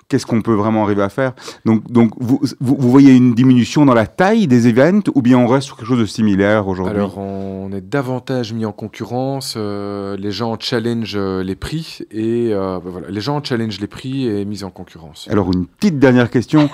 Qu'est-ce 0.08 0.26
qu'on 0.26 0.42
peut 0.42 0.54
vraiment 0.54 0.84
arriver 0.84 1.02
à 1.02 1.08
faire? 1.08 1.32
Donc, 1.64 1.90
donc 1.90 2.12
vous, 2.18 2.40
vous, 2.60 2.76
vous 2.78 2.90
voyez 2.90 3.14
une 3.14 3.34
diminution 3.34 3.86
dans 3.86 3.94
la 3.94 4.06
taille 4.06 4.48
des 4.48 4.66
events 4.66 5.08
ou 5.14 5.22
bien 5.22 5.38
on 5.38 5.46
reste 5.46 5.68
sur 5.68 5.76
quelque 5.76 5.86
chose 5.86 6.00
de 6.00 6.06
similaire 6.06 6.66
aujourd'hui? 6.66 6.94
Alors, 6.94 7.18
on 7.18 7.70
est 7.72 7.80
davantage 7.94 8.52
mis 8.52 8.66
en 8.66 8.72
concurrence. 8.72 9.54
euh, 9.56 10.16
les 10.16 10.32
gens 10.32 10.56
challenge 10.58 11.12
euh, 11.14 11.44
les 11.44 11.54
prix 11.54 12.00
et 12.10 12.48
euh, 12.52 12.80
ben 12.84 12.90
voilà, 12.90 13.08
les 13.08 13.20
gens 13.20 13.40
challenge 13.42 13.78
les 13.80 13.86
prix 13.86 14.26
et 14.26 14.44
mis 14.44 14.64
en 14.64 14.70
concurrence. 14.70 15.28
Alors, 15.30 15.52
une 15.52 15.66
petite 15.66 16.00
dernière 16.00 16.28
question. 16.28 16.68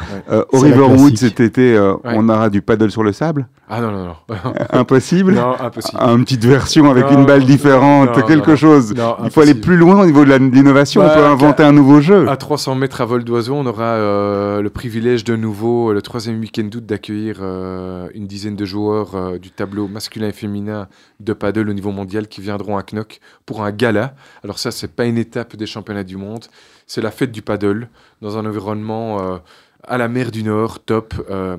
Au 0.52 0.58
Riverwood 0.60 1.18
cet 1.18 1.40
été, 1.40 1.78
Ouais. 1.78 2.14
on 2.16 2.28
aura 2.30 2.48
du 2.48 2.62
paddle 2.62 2.90
sur 2.90 3.02
le 3.02 3.12
sable? 3.12 3.46
Ah 3.68 3.80
non 3.82 3.90
non 3.92 4.04
non, 4.06 4.16
Impossible? 4.72 5.34
Non 5.34 5.54
impossible. 5.60 5.98
Une 6.02 6.24
petite 6.24 6.44
version 6.44 6.90
avec 6.90 7.04
Non, 7.10 7.18
une 7.20 7.26
balle 7.26 7.44
différente, 7.44 8.16
non, 8.16 8.22
quelque 8.26 8.50
non, 8.52 8.56
chose. 8.56 8.94
Il 9.24 9.30
faut 9.30 9.42
aller 9.42 9.54
plus 9.54 9.76
loin 9.76 10.00
au 10.02 10.06
niveau 10.06 10.24
de 10.24 10.32
l'innovation, 10.34 11.02
on 11.02 11.04
Bah, 11.04 11.14
peut 11.16 11.24
inventer 11.26 11.62
un 11.62 11.72
nouveau 11.72 12.00
jeu. 12.00 12.26
À 12.28 12.36
300 12.38 12.74
mètres 12.76 13.00
à 13.02 13.04
vol 13.04 13.24
d'oiseau, 13.24 13.54
on 13.54 13.66
aura 13.66 13.96
le 13.98 14.68
privilège 14.70 15.22
de 15.24 15.36
nouveau, 15.36 15.92
le 15.92 16.00
troisième 16.02 16.40
week-end 16.40 16.64
d'août, 16.64 16.84
d'accueillir 16.86 17.36
une 18.14 18.26
dizaine 18.26 18.56
de 18.56 18.64
joueurs 18.64 19.38
du 19.38 19.50
tableau 19.50 19.86
masculin 19.86 20.28
et 20.28 20.32
féminin 20.32 20.88
de 21.20 21.32
paddle 21.32 21.68
au 21.68 21.72
niveau 21.72 21.92
mondial 21.92 22.28
qui 22.28 22.40
viendront 22.40 22.76
à 22.76 22.82
Knock 22.82 23.20
pour 23.46 23.62
un 23.62 23.70
gala. 23.70 24.14
Alors 24.42 24.58
ça, 24.58 24.70
c'est 24.70 24.94
pas 24.94 25.04
une 25.04 25.18
étape 25.18 25.56
des 25.56 25.66
championnats 25.66 26.04
du 26.04 26.16
monde, 26.16 26.46
c'est 26.86 27.00
la 27.00 27.10
fête 27.10 27.32
du 27.32 27.42
paddle 27.42 27.88
dans 28.20 28.38
un 28.38 28.46
environnement 28.46 29.20
euh, 29.20 29.38
à 29.84 29.98
la 29.98 30.08
mer 30.08 30.30
du 30.30 30.42
Nord, 30.42 30.80
top, 30.80 31.14
euh, 31.30 31.56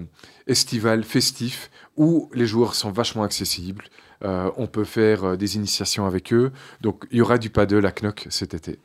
estival, 0.47 1.03
festif, 1.03 1.69
où 1.97 2.29
les 2.33 2.45
joueurs 2.45 2.75
sont 2.75 2.91
vachement 2.91 3.23
accessibles. 3.23 3.85
Euh, 4.23 4.51
on 4.57 4.67
peut 4.67 4.83
faire 4.83 5.37
des 5.37 5.55
initiations 5.55 6.05
avec 6.05 6.33
eux. 6.33 6.51
Donc 6.81 7.05
il 7.11 7.17
y 7.17 7.21
aura 7.21 7.37
du 7.37 7.49
paddle 7.49 7.85
à 7.85 7.91
Knock 7.91 8.27
cet 8.29 8.53
été. 8.53 8.79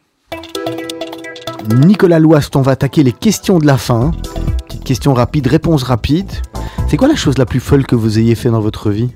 Nicolas 1.69 2.21
Loist, 2.21 2.55
on 2.55 2.63
va 2.63 2.73
attaquer 2.73 3.03
les 3.03 3.13
questions 3.13 3.59
de 3.59 3.67
la 3.67 3.77
fin. 3.77 4.13
Petite 4.69 4.85
question 4.85 5.15
rapide, 5.15 5.49
réponse 5.49 5.83
rapide. 5.83 6.31
C'est 6.89 6.97
quoi 6.97 7.09
la 7.09 7.17
chose 7.17 7.39
la 7.39 7.47
plus 7.47 7.59
folle 7.59 7.85
que 7.85 7.97
vous 7.97 8.21
ayez 8.21 8.37
fait 8.37 8.51
dans 8.51 8.61
votre 8.61 8.91
vie? 8.91 9.11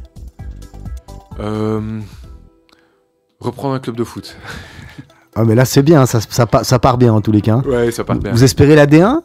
Euh, 1.40 2.00
reprendre 3.40 3.74
un 3.74 3.78
club 3.80 3.96
de 3.96 4.04
foot. 4.04 4.36
Ah 5.36 5.44
mais 5.44 5.54
là 5.54 5.64
c'est 5.64 5.82
bien, 5.84 6.06
ça, 6.06 6.20
ça, 6.20 6.44
pa- 6.44 6.64
ça 6.64 6.80
part 6.80 6.98
bien 6.98 7.14
en 7.14 7.20
tous 7.20 7.30
les 7.30 7.40
cas. 7.40 7.58
Ouais, 7.58 7.92
ça 7.92 8.02
part 8.02 8.16
bien. 8.16 8.32
Vous 8.32 8.42
espérez 8.42 8.74
la 8.74 8.86
D1 8.88 9.20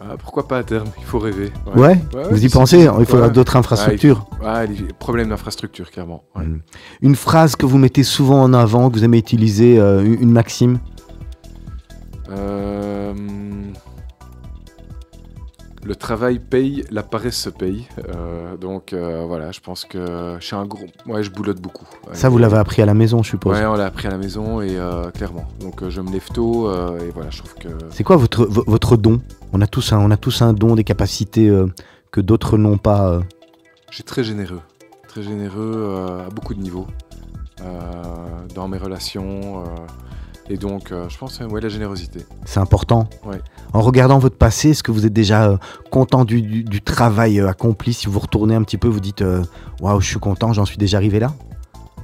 Ah, 0.00 0.16
pourquoi 0.18 0.48
pas 0.48 0.56
à 0.56 0.62
terme 0.64 0.88
Il 0.98 1.04
faut 1.04 1.18
rêver. 1.18 1.52
Ouais, 1.76 1.98
Ouais, 2.14 2.22
Vous 2.30 2.42
y 2.42 2.48
pensez 2.48 2.88
Il 2.98 3.04
faudra 3.04 3.28
d'autres 3.28 3.54
infrastructures. 3.56 4.24
Ah, 4.42 4.64
les 4.64 4.74
problèmes 4.98 5.28
d'infrastructure, 5.28 5.90
clairement. 5.90 6.24
ouais. 6.36 6.44
Mm. 6.46 6.62
Une 7.02 7.14
phrase 7.16 7.54
que 7.54 7.66
vous 7.66 7.76
mettez 7.76 8.02
souvent 8.02 8.40
en 8.42 8.54
avant, 8.54 8.88
que 8.88 8.94
vous 8.96 9.04
aimez 9.04 9.18
utiliser, 9.18 9.78
euh, 9.78 10.02
une 10.02 10.22
une 10.22 10.32
maxime? 10.32 10.78
Euh, 12.30 13.12
le 15.84 15.96
travail 15.96 16.38
paye, 16.38 16.84
la 16.90 17.02
paresse 17.02 17.36
se 17.36 17.50
paye. 17.50 17.86
Euh, 18.08 18.56
donc 18.56 18.92
euh, 18.92 19.24
voilà, 19.26 19.50
je 19.52 19.60
pense 19.60 19.84
que 19.84 20.36
je 20.38 20.44
suis 20.44 20.54
un 20.56 20.64
gros. 20.66 20.86
Ouais, 21.06 21.22
je 21.22 21.30
boulotte 21.30 21.60
beaucoup. 21.60 21.86
Ça 22.12 22.28
vous 22.28 22.38
l'avez 22.38 22.56
appris 22.58 22.82
à 22.82 22.86
la 22.86 22.94
maison 22.94 23.22
je 23.22 23.30
suppose. 23.30 23.56
Ouais, 23.56 23.66
on 23.66 23.74
l'a 23.74 23.86
appris 23.86 24.06
à 24.06 24.10
la 24.10 24.18
maison 24.18 24.60
et 24.60 24.76
euh, 24.78 25.10
clairement. 25.10 25.46
Donc 25.60 25.88
je 25.88 26.00
me 26.00 26.10
lève 26.12 26.28
tôt 26.32 26.70
et 26.72 27.10
voilà, 27.14 27.30
je 27.30 27.38
trouve 27.38 27.54
que. 27.54 27.68
C'est 27.90 28.04
quoi 28.04 28.16
votre, 28.16 28.44
vo- 28.44 28.64
votre 28.66 28.96
don? 28.96 29.20
On 29.52 29.60
a, 29.60 29.66
tous 29.66 29.92
un, 29.92 29.98
on 29.98 30.10
a 30.10 30.16
tous 30.16 30.40
un 30.42 30.52
don, 30.52 30.74
des 30.76 30.84
capacités 30.84 31.50
que 32.10 32.20
d'autres 32.20 32.56
n'ont 32.56 32.78
pas. 32.78 33.20
Je 33.90 33.96
suis 33.96 34.04
très 34.04 34.24
généreux. 34.24 34.60
Très 35.08 35.22
généreux 35.22 36.24
à 36.26 36.30
beaucoup 36.30 36.54
de 36.54 36.60
niveaux. 36.60 36.86
dans 38.54 38.68
mes 38.68 38.78
relations. 38.78 39.64
Et 40.52 40.58
donc, 40.58 40.92
euh, 40.92 41.08
je 41.08 41.16
pense, 41.16 41.40
ouais, 41.40 41.60
la 41.62 41.68
générosité. 41.70 42.26
C'est 42.44 42.60
important. 42.60 43.08
Ouais. 43.24 43.40
En 43.72 43.80
regardant 43.80 44.18
votre 44.18 44.36
passé, 44.36 44.70
est-ce 44.70 44.82
que 44.82 44.92
vous 44.92 45.06
êtes 45.06 45.12
déjà 45.14 45.44
euh, 45.48 45.56
content 45.90 46.24
du, 46.26 46.42
du- 46.42 46.62
du 46.62 46.82
travail 46.82 47.40
euh, 47.40 47.48
accompli? 47.48 47.94
Si 47.94 48.06
vous 48.06 48.18
retournez 48.18 48.54
un 48.54 48.62
petit 48.62 48.76
peu, 48.76 48.88
vous 48.88 49.00
dites 49.00 49.24
Waouh, 49.80 50.00
je 50.00 50.06
suis 50.08 50.18
content, 50.18 50.52
j'en 50.52 50.66
suis 50.66 50.76
déjà 50.76 50.98
arrivé 50.98 51.18
là 51.20 51.32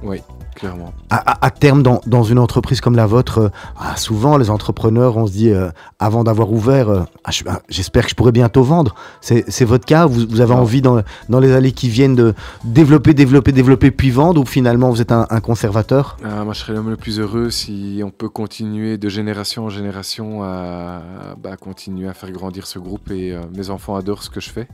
Oui, 0.01 0.21
clairement. 0.55 0.93
à, 1.09 1.31
à- 1.31 1.45
à 1.47 1.49
terme, 1.51 1.83
dans, 1.83 1.99
dans 2.07 2.23
une 2.23 2.39
entreprise 2.39 2.79
comme 2.79 2.95
la 2.95 3.05
vôtre, 3.05 3.37
euh, 3.39 3.49
ah, 3.77 3.97
souvent 3.97 4.37
les 4.37 4.49
entrepreneurs, 4.49 5.17
on 5.17 5.27
se 5.27 5.31
dit, 5.33 5.49
euh, 5.49 5.69
avant 5.99 6.23
d'avoir 6.23 6.51
ouvert, 6.51 6.89
euh, 6.89 7.01
ah, 7.25 7.31
ah, 7.47 7.59
j'espère 7.69 8.03
que 8.05 8.09
je 8.11 8.15
pourrai 8.15 8.31
bientôt 8.31 8.63
vendre. 8.63 8.95
C'est 9.21 9.65
votre 9.65 9.85
cas? 9.85 10.05
Vous, 10.05 10.25
vous 10.29 10.41
avez 10.41 10.53
envie, 10.53 10.81
dans, 10.81 11.01
dans 11.27 11.39
les 11.39 11.51
années 11.51 11.71
qui 11.73 11.89
viennent, 11.89 12.15
de 12.15 12.33
développer, 12.63 13.13
développer, 13.13 13.51
développer, 13.51 13.91
puis 13.91 14.09
vendre, 14.09 14.39
ou 14.41 14.45
finalement 14.45 14.89
vous 14.89 15.01
êtes 15.01 15.11
un, 15.11 15.27
un 15.29 15.41
conservateur? 15.41 16.17
Moi, 16.23 16.53
je 16.53 16.59
serais 16.59 16.73
l'homme 16.73 16.89
le 16.89 16.97
plus 16.97 17.19
heureux 17.19 17.49
si 17.49 18.01
on 18.05 18.09
peut 18.11 18.29
continuer 18.29 18.97
de 18.97 19.09
génération 19.09 19.65
en 19.65 19.69
génération 19.69 20.43
à, 20.43 21.01
bah, 21.41 21.57
continuer 21.57 22.07
à 22.07 22.13
faire 22.13 22.31
grandir 22.31 22.67
ce 22.67 22.79
groupe. 22.79 23.11
Et 23.11 23.35
mes 23.55 23.69
enfants 23.69 23.95
adorent 23.95 24.23
ce 24.23 24.29
que 24.29 24.39
je 24.39 24.49
fais. 24.49 24.67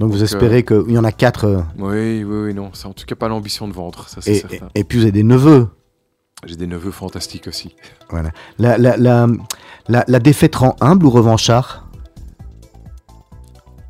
Donc 0.00 0.10
vous 0.12 0.22
espérez 0.24 0.64
qu'il 0.64 0.90
y 0.90 0.98
en 0.98 1.04
a 1.04 1.12
quatre, 1.12 1.44
euh, 1.44 1.60
Oui, 1.78 2.24
oui, 2.24 2.44
oui, 2.46 2.54
non. 2.54 2.70
C'est 2.72 2.86
en 2.86 2.92
tout 2.94 3.04
cas 3.04 3.14
pas 3.14 3.28
l'ambition 3.28 3.68
de 3.68 3.74
vendre, 3.74 4.08
ça 4.08 4.20
c'est 4.22 4.32
et, 4.32 4.38
certain. 4.40 4.68
et- 4.74 4.80
et 4.80 4.84
puis 4.84 4.96
vous 4.98 5.04
avez 5.04 5.12
des 5.12 5.22
neveux. 5.22 5.68
J'ai 6.46 6.56
des 6.56 6.66
neveux 6.66 6.90
fantastiques 6.90 7.46
aussi. 7.46 7.76
La, 8.58 8.78
la, 8.78 8.96
la, 8.96 9.26
la, 9.88 10.04
la 10.08 10.18
défaite 10.18 10.56
rend 10.56 10.74
humble 10.80 11.04
ou 11.04 11.10
revanchard? 11.10 11.86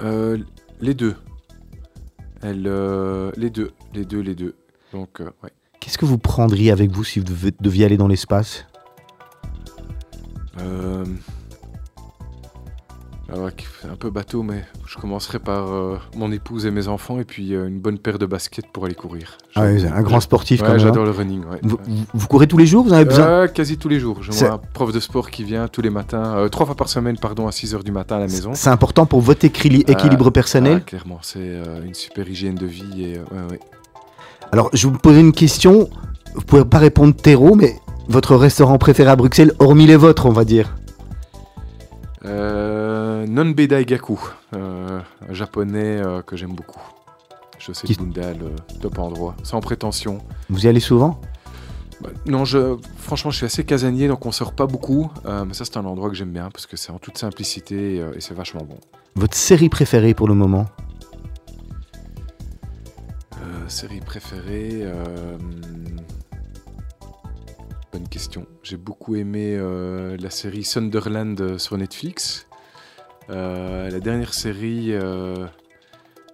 Euh, 0.02 0.38
les 0.80 0.94
deux. 0.94 1.14
Elle, 2.42 2.64
euh, 2.66 3.30
les 3.36 3.50
deux, 3.50 3.70
les 3.94 4.04
deux, 4.04 4.20
les 4.20 4.34
deux. 4.34 4.56
Donc, 4.92 5.20
euh, 5.20 5.30
ouais. 5.44 5.50
Qu'est-ce 5.78 5.96
que 5.96 6.06
vous 6.06 6.18
prendriez 6.18 6.72
avec 6.72 6.90
vous 6.90 7.04
si 7.04 7.20
vous 7.20 7.26
deviez 7.60 7.84
aller 7.84 7.96
dans 7.96 8.08
l'espace? 8.08 8.66
Euh, 10.60 11.04
alors, 13.32 13.48
un 13.90 13.96
peu 13.96 14.10
bateau, 14.10 14.42
mais 14.42 14.64
je 14.86 14.96
commencerai 14.98 15.38
par 15.38 15.72
euh, 15.72 15.98
mon 16.16 16.32
épouse 16.32 16.66
et 16.66 16.70
mes 16.70 16.88
enfants, 16.88 17.20
et 17.20 17.24
puis 17.24 17.54
euh, 17.54 17.68
une 17.68 17.78
bonne 17.78 17.98
paire 17.98 18.18
de 18.18 18.26
baskets 18.26 18.66
pour 18.72 18.84
aller 18.86 18.94
courir. 18.94 19.38
Ah 19.54 19.62
Un 19.62 20.02
grand 20.02 20.20
sportif 20.20 20.60
Ouais, 20.60 20.66
quand 20.66 20.72
même. 20.72 20.80
j'adore 20.80 21.02
hein. 21.02 21.06
le 21.06 21.12
running. 21.12 21.44
Ouais. 21.44 21.60
Vous, 22.14 22.26
courez 22.28 22.46
tous 22.46 22.56
les 22.58 22.66
jours 22.66 22.84
Vous 22.84 22.90
en 22.92 22.96
avez 22.96 23.04
besoin 23.04 23.24
Euh, 23.26 23.46
quasi 23.48 23.78
tous 23.78 23.88
les 23.88 24.00
jours. 24.00 24.22
J'ai 24.22 24.46
un 24.46 24.58
prof 24.58 24.92
de 24.92 25.00
sport 25.00 25.30
qui 25.30 25.44
vient 25.44 25.68
tous 25.68 25.82
les 25.82 25.90
matins, 25.90 26.36
euh, 26.36 26.48
trois 26.48 26.66
fois 26.66 26.74
par 26.74 26.88
semaine, 26.88 27.18
pardon, 27.18 27.46
à 27.46 27.50
6h 27.50 27.82
du 27.84 27.92
matin 27.92 28.16
à 28.16 28.20
la 28.20 28.26
maison. 28.26 28.50
C'est 28.54 28.70
important 28.70 29.06
pour 29.06 29.20
votre 29.20 29.44
équili- 29.46 29.84
équilibre 29.90 30.26
Ah, 30.28 30.32
personnel 30.32 30.78
ah, 30.78 30.80
clairement, 30.80 31.18
c'est 31.22 31.58
une 31.86 31.94
super 31.94 32.28
hygiène 32.28 32.54
de 32.56 32.66
vie. 32.66 33.04
Et, 33.04 33.18
ouais. 33.18 33.60
Alors, 34.52 34.70
je 34.72 34.86
vais 34.86 34.92
vous 34.92 34.98
poser 34.98 35.20
une 35.20 35.32
question. 35.32 35.88
Vous 36.34 36.42
pouvez 36.42 36.64
pas 36.64 36.78
répondre 36.78 37.14
terreau, 37.14 37.54
mais 37.54 37.76
votre 38.08 38.34
restaurant 38.34 38.78
préféré 38.78 39.10
à 39.10 39.16
Bruxelles, 39.16 39.52
hormis 39.60 39.86
les 39.86 39.96
vôtres, 39.96 40.26
on 40.26 40.32
va 40.32 40.44
dire. 40.44 40.74
Euh, 42.26 43.09
Nonbeda 43.26 43.80
Igaku, 43.80 44.18
euh, 44.54 45.00
un 45.28 45.32
japonais 45.34 45.98
euh, 46.00 46.22
que 46.22 46.36
j'aime 46.36 46.52
beaucoup. 46.54 46.80
Je 47.58 47.72
sais 47.72 47.86
Qui- 47.86 47.94
Bundal, 47.96 48.38
euh, 48.42 48.56
top 48.80 48.98
endroit, 48.98 49.36
sans 49.42 49.60
prétention. 49.60 50.18
Vous 50.48 50.64
y 50.66 50.68
allez 50.68 50.80
souvent? 50.80 51.20
Bah, 52.00 52.08
non, 52.24 52.44
je, 52.46 52.76
franchement, 52.96 53.30
je 53.30 53.36
suis 53.36 53.46
assez 53.46 53.64
casanier, 53.64 54.08
donc 54.08 54.24
on 54.24 54.32
sort 54.32 54.52
pas 54.54 54.66
beaucoup. 54.66 55.10
euh, 55.26 55.44
mais 55.44 55.52
ça, 55.54 55.64
c'est 55.66 55.76
un 55.76 55.84
endroit 55.84 56.08
que 56.08 56.14
j'aime 56.16 56.32
bien 56.32 56.50
parce 56.50 56.66
que 56.66 56.76
c'est 56.76 56.90
en 56.92 56.98
toute 56.98 57.18
simplicité 57.18 58.00
euh, 58.00 58.14
et 58.16 58.20
c'est 58.20 58.32
vachement 58.34 58.62
bon. 58.64 58.78
Votre 59.16 59.36
série 59.36 59.68
préférée 59.68 60.14
pour 60.14 60.26
le 60.28 60.34
moment? 60.34 60.66
Euh, 63.42 63.68
série 63.68 64.00
préférée 64.00 64.70
euh, 64.82 65.36
Bonne 67.92 68.08
question. 68.08 68.46
J'ai 68.62 68.76
beaucoup 68.76 69.16
aimé 69.16 69.56
euh, 69.58 70.16
la 70.18 70.30
série 70.30 70.62
Sunderland 70.64 71.40
euh, 71.40 71.58
sur 71.58 71.76
Netflix. 71.76 72.46
Euh, 73.30 73.90
la 73.90 74.00
dernière 74.00 74.34
série 74.34 74.88
euh, 74.92 75.46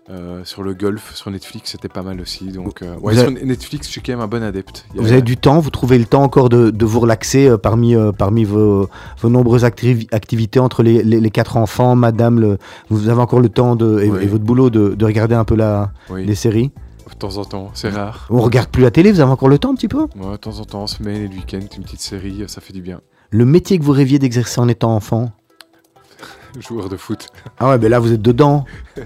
euh, 0.08 0.44
sur 0.44 0.62
le 0.62 0.72
golf 0.72 1.14
sur 1.14 1.30
Netflix, 1.30 1.72
c'était 1.72 1.88
pas 1.88 2.02
mal 2.02 2.20
aussi. 2.20 2.46
Donc, 2.46 2.82
ouais, 3.02 3.14
sur 3.16 3.30
Netflix, 3.30 3.86
je 3.86 3.92
suis 3.92 4.00
quand 4.00 4.12
même 4.12 4.20
un 4.20 4.28
bon 4.28 4.42
adepte. 4.42 4.86
Vous 4.94 5.10
avez 5.12 5.20
du 5.22 5.36
temps 5.36 5.58
Vous 5.58 5.70
trouvez 5.70 5.98
le 5.98 6.04
temps 6.06 6.22
encore 6.22 6.48
de, 6.48 6.70
de 6.70 6.84
vous 6.86 7.00
relaxer 7.00 7.50
parmi, 7.62 7.94
parmi 8.16 8.44
vos, 8.44 8.88
vos 9.20 9.28
nombreuses 9.28 9.64
activi- 9.64 10.08
activités 10.12 10.60
entre 10.60 10.82
les, 10.82 11.02
les- 11.02 11.20
les 11.20 11.30
quatre 11.30 11.56
enfants, 11.56 11.96
madame 11.96 12.40
le, 12.40 12.58
Vous 12.88 13.08
avez 13.08 13.20
encore 13.20 13.40
le 13.40 13.48
temps 13.48 13.74
de, 13.76 14.00
et, 14.00 14.10
Oui. 14.10 14.22
et 14.22 14.26
votre 14.26 14.44
boulot 14.44 14.70
de, 14.70 14.94
de 14.94 15.04
regarder 15.04 15.34
un 15.34 15.44
peu 15.44 15.56
la, 15.56 15.92
Oui, 16.08 16.24
les 16.24 16.34
séries 16.34 16.70
de 17.10 17.14
temps 17.18 17.36
en 17.38 17.44
temps, 17.44 17.70
c'est 17.72 17.88
rare. 17.88 18.26
On 18.30 18.40
regarde 18.40 18.68
plus 18.68 18.82
la 18.82 18.90
télé 18.90 19.10
Vous 19.12 19.20
avez 19.20 19.30
encore 19.30 19.48
le 19.48 19.58
temps 19.58 19.70
un 19.70 19.74
petit 19.74 19.88
peu? 19.88 20.02
Ouais, 20.16 20.32
de 20.32 20.36
temps 20.36 20.58
en 20.60 20.64
temps, 20.64 20.86
semaine 20.86 21.22
et 21.22 21.28
le 21.28 21.34
week-end, 21.34 21.60
une 21.76 21.82
petite 21.84 22.00
série, 22.02 22.44
ça 22.48 22.60
fait 22.60 22.72
du 22.74 22.82
bien. 22.82 23.00
Le 23.30 23.44
métier 23.46 23.78
que 23.78 23.84
vous 23.84 23.92
rêviez 23.92 24.18
d'exercer 24.18 24.60
en 24.60 24.68
étant 24.68 24.94
enfant? 24.94 25.30
Joueur 26.68 26.88
de 26.88 26.96
foot. 26.96 27.26
Ah 27.58 27.70
ouais, 27.70 27.78
ben 27.78 27.90
là 27.90 27.98
vous 27.98 28.12
êtes 28.12 28.22
dedans. 28.22 28.64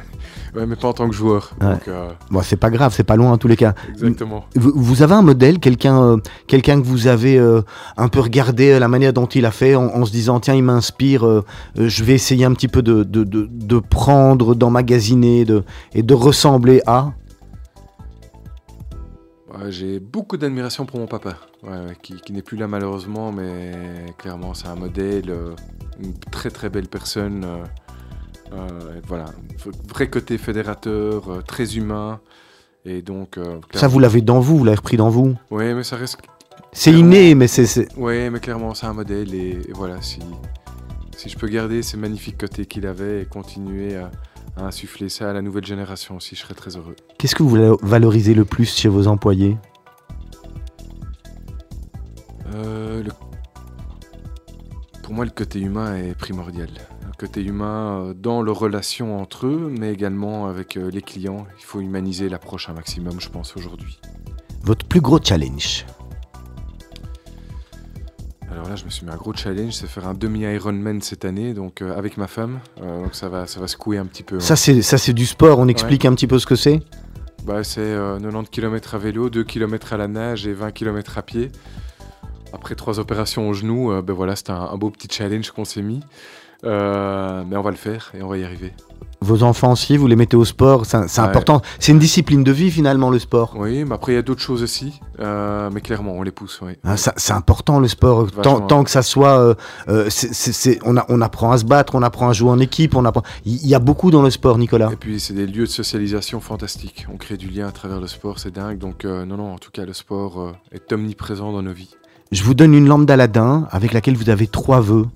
Ouais, 0.52 0.66
mais 0.66 0.74
pas 0.74 0.88
en 0.88 0.92
tant 0.92 1.08
que 1.08 1.14
joueur. 1.14 1.52
Ouais. 1.60 1.68
Donc, 1.68 1.86
euh, 1.86 2.08
Bon, 2.28 2.42
c'est 2.42 2.56
pas 2.56 2.70
grave, 2.70 2.92
c'est 2.92 3.04
pas 3.04 3.14
loin 3.14 3.30
en 3.30 3.38
tous 3.38 3.46
les 3.46 3.54
cas. 3.56 3.72
exactement. 3.88 4.46
Vous, 4.56 4.72
vous 4.74 5.02
avez 5.04 5.14
un 5.14 5.22
modèle, 5.22 5.60
quelqu'un 5.60 6.02
euh, 6.02 6.16
quelqu'un 6.48 6.80
que 6.80 6.86
vous 6.86 7.06
avez 7.06 7.38
euh, 7.38 7.62
un 7.96 8.08
peu 8.08 8.18
regardé 8.18 8.76
la 8.80 8.88
manière 8.88 9.12
dont 9.12 9.26
il 9.26 9.46
a 9.46 9.52
fait 9.52 9.76
en, 9.76 9.84
en 9.84 10.04
se 10.04 10.10
disant 10.10 10.40
tiens 10.40 10.54
il 10.56 10.64
m'inspire, 10.64 11.44
je 11.76 12.02
vais 12.04 12.14
essayer 12.14 12.44
un 12.44 12.52
petit 12.52 12.66
peu 12.66 12.82
de, 12.82 13.04
de, 13.04 13.22
de, 13.22 13.48
de 13.48 13.78
prendre, 13.78 14.56
d'emmagasiner 14.56 15.44
de, 15.44 15.62
et 15.94 16.02
de 16.02 16.14
ressembler 16.14 16.82
à? 16.84 17.12
Ouais, 19.62 19.70
J'ai 19.72 19.98
beaucoup 20.00 20.36
d'admiration 20.36 20.86
pour 20.86 20.98
mon 21.00 21.06
papa, 21.06 21.36
ouais, 21.62 21.94
qui, 22.02 22.14
qui 22.14 22.32
n'est 22.32 22.42
plus 22.42 22.56
là 22.56 22.66
malheureusement, 22.66 23.32
mais 23.32 23.72
clairement 24.18 24.54
c'est 24.54 24.68
un 24.68 24.74
modèle, 24.76 25.30
euh, 25.30 25.54
une 26.02 26.14
très 26.30 26.50
très 26.50 26.70
belle 26.70 26.88
personne. 26.88 27.44
euh, 27.44 27.64
euh, 28.52 29.00
voilà, 29.06 29.26
vrai 29.88 30.08
côté 30.10 30.36
fédérateur, 30.38 31.30
euh, 31.30 31.40
très 31.42 31.76
humain. 31.76 32.20
Et 32.86 33.02
donc, 33.02 33.38
Ça 33.74 33.88
vous 33.88 33.98
l'avez 33.98 34.22
dans 34.22 34.40
vous, 34.40 34.56
vous 34.56 34.64
l'avez 34.64 34.78
repris 34.78 34.96
dans 34.96 35.10
vous. 35.10 35.34
Ouais, 35.50 35.74
mais 35.74 35.82
ça 35.84 35.96
reste. 35.96 36.16
C'est 36.72 36.92
inné, 36.92 37.34
mais 37.34 37.46
c'est 37.46 37.94
Ouais, 37.96 38.30
mais 38.30 38.40
clairement 38.40 38.72
c'est 38.74 38.86
un 38.86 38.94
modèle 38.94 39.34
et, 39.34 39.58
et 39.68 39.72
voilà, 39.74 40.00
si, 40.00 40.20
si 41.16 41.28
je 41.28 41.36
peux 41.36 41.48
garder 41.48 41.82
ces 41.82 41.98
magnifiques 41.98 42.38
côtés 42.38 42.64
qu'il 42.64 42.86
avait 42.86 43.22
et 43.22 43.24
continuer 43.26 43.96
à, 43.96 44.10
à 44.62 44.66
insuffler 44.66 45.08
ça 45.08 45.30
à 45.30 45.32
la 45.32 45.42
nouvelle 45.42 45.64
génération 45.66 46.16
aussi, 46.16 46.34
je 46.36 46.40
serais 46.40 46.54
très 46.54 46.76
heureux. 46.76 46.96
Qu'est-ce 47.18 47.34
que 47.34 47.42
vous 47.42 47.56
valo- 47.56 47.78
valorisez 47.82 48.34
le 48.34 48.44
plus 48.44 48.74
chez 48.74 48.88
vos 48.88 49.06
employés? 49.06 49.56
Euh, 52.54 53.02
le- 53.02 53.12
Pour 55.02 55.14
moi, 55.14 55.24
le 55.24 55.30
côté 55.30 55.58
humain 55.60 55.96
est 55.96 56.14
primordial. 56.14 56.68
Le 57.04 57.12
côté 57.18 57.42
humain 57.42 58.00
euh, 58.08 58.14
dans 58.14 58.42
leurs 58.42 58.58
relations 58.58 59.20
entre 59.20 59.46
eux, 59.46 59.72
mais 59.76 59.92
également 59.92 60.46
avec 60.46 60.76
euh, 60.76 60.90
les 60.90 61.02
clients. 61.02 61.46
Il 61.58 61.64
faut 61.64 61.80
humaniser 61.80 62.28
l'approche 62.28 62.68
un 62.68 62.74
maximum, 62.74 63.20
je 63.20 63.28
pense, 63.28 63.56
aujourd'hui. 63.56 63.98
Votre 64.62 64.86
plus 64.86 65.00
gros 65.00 65.18
challenge? 65.22 65.84
Là, 68.70 68.76
je 68.76 68.84
me 68.84 68.90
suis 68.90 69.04
mis 69.04 69.10
un 69.12 69.16
gros 69.16 69.34
challenge, 69.34 69.72
c'est 69.72 69.88
faire 69.88 70.06
un 70.06 70.14
demi-Ironman 70.14 71.00
cette 71.02 71.24
année, 71.24 71.54
donc 71.54 71.82
euh, 71.82 71.96
avec 71.98 72.16
ma 72.16 72.28
femme. 72.28 72.60
Euh, 72.80 73.02
donc 73.02 73.14
ça 73.16 73.28
va, 73.28 73.46
ça 73.46 73.58
va 73.60 73.66
secouer 73.66 73.98
un 73.98 74.06
petit 74.06 74.22
peu. 74.22 74.36
hein. 74.36 74.40
Ça 74.40 74.54
c'est 74.56 74.80
ça 74.82 74.96
c'est 74.96 75.12
du 75.12 75.26
sport, 75.26 75.58
on 75.58 75.66
explique 75.68 76.04
un 76.04 76.14
petit 76.14 76.28
peu 76.28 76.38
ce 76.38 76.46
que 76.46 76.54
c'est? 76.54 76.80
Bah, 77.44 77.64
c'est 77.64 77.80
euh, 77.80 78.18
90 78.20 78.48
km 78.50 78.94
à 78.94 78.98
vélo, 78.98 79.28
2 79.28 79.42
km 79.44 79.92
à 79.92 79.96
la 79.96 80.06
nage 80.08 80.46
et 80.46 80.52
20 80.52 80.70
km 80.70 81.18
à 81.18 81.22
pied. 81.22 81.50
Après 82.52 82.74
trois 82.74 82.98
opérations 83.00 83.48
au 83.48 83.52
genou, 83.54 83.90
euh, 83.92 84.02
ben 84.02 84.12
voilà, 84.12 84.36
c'était 84.36 84.50
un, 84.52 84.60
un 84.72 84.76
beau 84.76 84.90
petit 84.90 85.08
challenge 85.10 85.50
qu'on 85.50 85.64
s'est 85.64 85.82
mis. 85.82 86.00
Euh, 86.64 87.42
mais 87.48 87.56
on 87.56 87.62
va 87.62 87.70
le 87.70 87.76
faire 87.76 88.12
et 88.14 88.22
on 88.22 88.28
va 88.28 88.38
y 88.38 88.44
arriver. 88.44 88.72
Vos 89.22 89.42
enfants 89.42 89.72
aussi, 89.72 89.98
vous 89.98 90.06
les 90.06 90.16
mettez 90.16 90.36
au 90.36 90.46
sport, 90.46 90.86
c'est 90.86 90.96
Ouais. 90.96 91.18
important. 91.18 91.60
C'est 91.78 91.92
une 91.92 91.98
discipline 91.98 92.42
de 92.42 92.52
vie 92.52 92.70
finalement 92.70 93.10
le 93.10 93.18
sport. 93.18 93.52
Oui, 93.54 93.84
mais 93.84 93.94
après 93.94 94.12
il 94.12 94.14
y 94.14 94.18
a 94.18 94.22
d'autres 94.22 94.40
choses 94.40 94.62
aussi. 94.62 94.98
Euh, 95.20 95.68
mais 95.70 95.82
clairement, 95.82 96.12
on 96.12 96.22
les 96.22 96.30
pousse, 96.30 96.58
oui. 96.62 96.72
Ah, 96.84 96.96
c'est 96.96 97.32
important 97.34 97.80
le 97.80 97.88
sport, 97.88 98.30
tant, 98.30 98.82
que 98.82 98.90
ça 98.90 99.02
soit, 99.02 99.38
euh, 99.38 99.54
euh, 99.90 100.08
on, 100.86 100.96
a- 100.96 101.04
on 101.10 101.20
apprend 101.20 101.52
à 101.52 101.58
se 101.58 101.66
battre, 101.66 101.94
on 101.96 102.02
apprend 102.02 102.30
à 102.30 102.32
jouer 102.32 102.48
en 102.50 102.58
équipe, 102.58 102.96
on 102.96 103.04
apprend. 103.04 103.22
Il 103.44 103.66
y, 103.66 103.74
a 103.74 103.78
beaucoup 103.78 104.10
dans 104.10 104.22
le 104.22 104.30
sport, 104.30 104.56
Nicolas. 104.56 104.88
Et 104.92 104.96
puis 104.96 105.20
c'est 105.20 105.34
des 105.34 105.46
lieux 105.46 105.64
de 105.64 105.70
socialisation 105.70 106.40
fantastiques. 106.40 107.06
On 107.12 107.18
crée 107.18 107.36
du 107.36 107.48
lien 107.50 107.68
à 107.68 107.72
travers 107.72 108.00
le 108.00 108.06
sport, 108.06 108.38
c'est 108.38 108.52
dingue. 108.54 108.78
Donc 108.78 109.04
non, 109.04 109.26
non, 109.36 109.52
en 109.52 109.58
tout 109.58 109.70
cas, 109.70 109.84
le 109.84 109.92
sport 109.92 110.54
est 110.72 110.90
omniprésent 110.94 111.52
dans 111.52 111.62
nos 111.62 111.72
vies. 111.72 111.90
Je 112.32 112.42
vous 112.42 112.54
donne 112.54 112.72
une 112.74 112.86
lampe 112.86 113.04
d'Aladin 113.04 113.68
avec 113.70 113.92
laquelle 113.92 114.16
vous 114.16 114.30
avez 114.30 114.46
trois 114.46 114.80
vœux. 114.80 115.06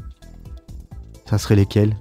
Ça 1.24 1.38
serait 1.38 1.56
lesquels? 1.56 1.96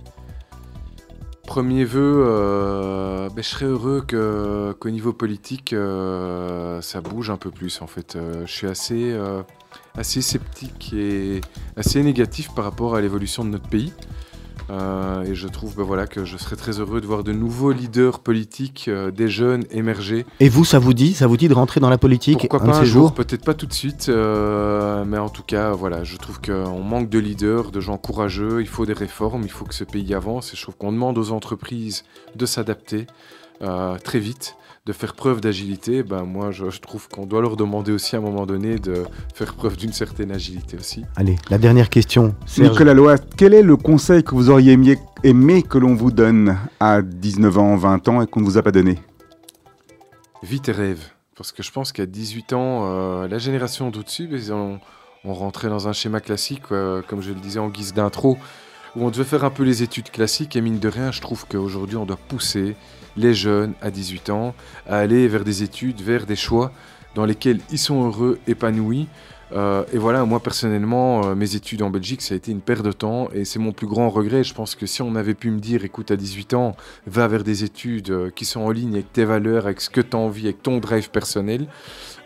Premier 1.45 1.83
vœu, 1.83 2.23
euh, 2.25 3.29
ben, 3.29 3.43
je 3.43 3.49
serais 3.49 3.65
heureux 3.65 4.01
qu'au 4.01 4.89
niveau 4.89 5.11
politique, 5.11 5.73
euh, 5.73 6.79
ça 6.81 7.01
bouge 7.01 7.29
un 7.29 7.37
peu 7.37 7.51
plus 7.51 7.81
en 7.81 7.87
fait. 7.87 8.15
Euh, 8.15 8.45
je 8.45 8.51
suis 8.51 8.67
assez, 8.67 9.17
assez 9.95 10.21
sceptique 10.21 10.93
et 10.93 11.41
assez 11.75 12.01
négatif 12.01 12.53
par 12.55 12.63
rapport 12.63 12.95
à 12.95 13.01
l'évolution 13.01 13.43
de 13.43 13.49
notre 13.49 13.67
pays. 13.67 13.93
Euh, 14.69 15.23
et 15.23 15.35
je 15.35 15.47
trouve 15.47 15.75
ben, 15.75 15.83
voilà, 15.83 16.07
que 16.07 16.25
je 16.25 16.37
serais 16.37 16.55
très 16.55 16.79
heureux 16.79 17.01
de 17.01 17.05
voir 17.05 17.23
de 17.23 17.33
nouveaux 17.33 17.71
leaders 17.71 18.19
politiques, 18.19 18.85
euh, 18.87 19.11
des 19.11 19.27
jeunes 19.27 19.65
émerger. 19.71 20.25
Et 20.39 20.49
vous, 20.49 20.65
ça 20.65 20.79
vous 20.79 20.93
dit 20.93 21.13
Ça 21.13 21.27
vous 21.27 21.37
dit 21.37 21.47
de 21.47 21.53
rentrer 21.53 21.79
dans 21.79 21.89
la 21.89 21.97
politique 21.97 22.39
Pourquoi 22.39 22.61
un 22.61 22.65
pas 22.65 22.77
un 22.79 22.83
jour, 22.83 23.13
peut-être 23.13 23.43
pas 23.43 23.53
tout 23.53 23.65
de 23.65 23.73
suite, 23.73 24.07
euh, 24.09 25.03
mais 25.05 25.17
en 25.17 25.29
tout 25.29 25.43
cas, 25.43 25.71
voilà, 25.71 26.03
je 26.03 26.17
trouve 26.17 26.39
qu'on 26.41 26.81
manque 26.81 27.09
de 27.09 27.19
leaders, 27.19 27.71
de 27.71 27.79
gens 27.79 27.97
courageux, 27.97 28.61
il 28.61 28.67
faut 28.67 28.85
des 28.85 28.93
réformes, 28.93 29.43
il 29.43 29.51
faut 29.51 29.65
que 29.65 29.75
ce 29.75 29.83
pays 29.83 30.13
avance, 30.13 30.53
et 30.53 30.57
je 30.57 30.61
trouve 30.61 30.77
qu'on 30.77 30.91
demande 30.91 31.17
aux 31.17 31.31
entreprises 31.31 32.05
de 32.35 32.45
s'adapter 32.45 33.07
très 34.03 34.19
vite, 34.19 34.57
de 34.85 34.91
faire 34.91 35.13
preuve 35.13 35.39
d'agilité. 35.39 36.03
Ben, 36.03 36.23
moi, 36.23 36.51
je, 36.51 36.69
je 36.69 36.81
trouve 36.81 37.07
qu'on 37.07 37.25
doit 37.25 37.41
leur 37.41 37.55
demander 37.55 37.93
aussi 37.93 38.15
à 38.15 38.19
un 38.19 38.21
moment 38.21 38.45
donné 38.45 38.79
de 38.79 39.05
faire 39.33 39.53
preuve 39.53 39.77
d'une 39.77 39.93
certaine 39.93 40.31
agilité 40.31 40.77
aussi. 40.77 41.05
Allez, 41.15 41.37
la 41.49 41.57
dernière 41.57 41.89
question. 41.89 42.35
Serge. 42.45 42.71
Nicolas 42.71 42.93
Loas, 42.93 43.17
quel 43.37 43.53
est 43.53 43.61
le 43.61 43.77
conseil 43.77 44.23
que 44.23 44.35
vous 44.35 44.49
auriez 44.49 44.73
aimé, 44.73 44.97
aimé 45.23 45.63
que 45.63 45.77
l'on 45.77 45.95
vous 45.95 46.11
donne 46.11 46.57
à 46.81 47.01
19 47.01 47.57
ans, 47.57 47.75
20 47.77 48.07
ans 48.09 48.21
et 48.21 48.27
qu'on 48.27 48.41
ne 48.41 48.45
vous 48.45 48.57
a 48.57 48.61
pas 48.61 48.71
donné? 48.71 48.99
Vite 50.41 50.67
et 50.67 50.73
rêve. 50.73 51.01
Parce 51.37 51.53
que 51.53 51.63
je 51.63 51.71
pense 51.71 51.93
qu'à 51.93 52.05
18 52.05 52.51
ans, 52.51 52.81
euh, 52.83 53.27
la 53.29 53.37
génération 53.37 53.89
d'au-dessus, 53.89 54.29
ont, 54.51 54.79
on 55.23 55.33
rentrait 55.33 55.69
dans 55.69 55.87
un 55.87 55.93
schéma 55.93 56.19
classique, 56.19 56.63
euh, 56.73 57.01
comme 57.07 57.21
je 57.21 57.29
le 57.29 57.39
disais 57.39 57.59
en 57.59 57.69
guise 57.69 57.93
d'intro, 57.93 58.37
où 58.97 59.05
on 59.05 59.09
devait 59.09 59.23
faire 59.23 59.45
un 59.45 59.49
peu 59.49 59.63
les 59.63 59.81
études 59.81 60.11
classiques. 60.11 60.57
Et 60.57 60.61
mine 60.61 60.79
de 60.79 60.89
rien, 60.89 61.13
je 61.13 61.21
trouve 61.21 61.45
qu'aujourd'hui, 61.47 61.95
on 61.95 62.05
doit 62.05 62.17
pousser 62.17 62.75
les 63.17 63.33
jeunes 63.33 63.73
à 63.81 63.91
18 63.91 64.29
ans 64.29 64.55
à 64.87 64.97
aller 64.97 65.27
vers 65.27 65.43
des 65.43 65.63
études, 65.63 66.01
vers 66.01 66.25
des 66.25 66.35
choix 66.35 66.71
dans 67.15 67.25
lesquels 67.25 67.59
ils 67.71 67.79
sont 67.79 68.05
heureux, 68.05 68.39
épanouis. 68.47 69.07
Euh, 69.51 69.83
et 69.93 69.99
voilà, 69.99 70.25
moi 70.25 70.39
personnellement, 70.39 71.27
euh, 71.27 71.35
mes 71.35 71.55
études 71.55 71.83
en 71.83 71.91
Belgique, 71.91 72.23
ça 72.23 72.33
a 72.33 72.37
été 72.37 72.51
une 72.51 72.61
perte 72.61 72.83
de 72.83 72.91
temps 72.91 73.29
et 73.33 73.45
c'est 73.45 73.59
mon 73.59 73.71
plus 73.71 73.85
grand 73.85 74.09
regret. 74.09 74.43
Je 74.43 74.53
pense 74.53 74.73
que 74.73 74.87
si 74.87 75.03
on 75.03 75.15
avait 75.15 75.35
pu 75.35 75.51
me 75.51 75.59
dire, 75.59 75.85
écoute, 75.85 76.09
à 76.09 76.15
18 76.15 76.55
ans, 76.55 76.75
va 77.05 77.27
vers 77.27 77.43
des 77.43 77.63
études 77.63 78.09
euh, 78.09 78.29
qui 78.31 78.45
sont 78.45 78.61
en 78.61 78.71
ligne 78.71 78.93
avec 78.95 79.13
tes 79.13 79.25
valeurs, 79.25 79.65
avec 79.65 79.81
ce 79.81 79.91
que 79.91 80.01
tu 80.01 80.15
as 80.17 80.19
envie, 80.19 80.45
avec 80.45 80.63
ton 80.63 80.79
drive 80.79 81.11
personnel, 81.11 81.67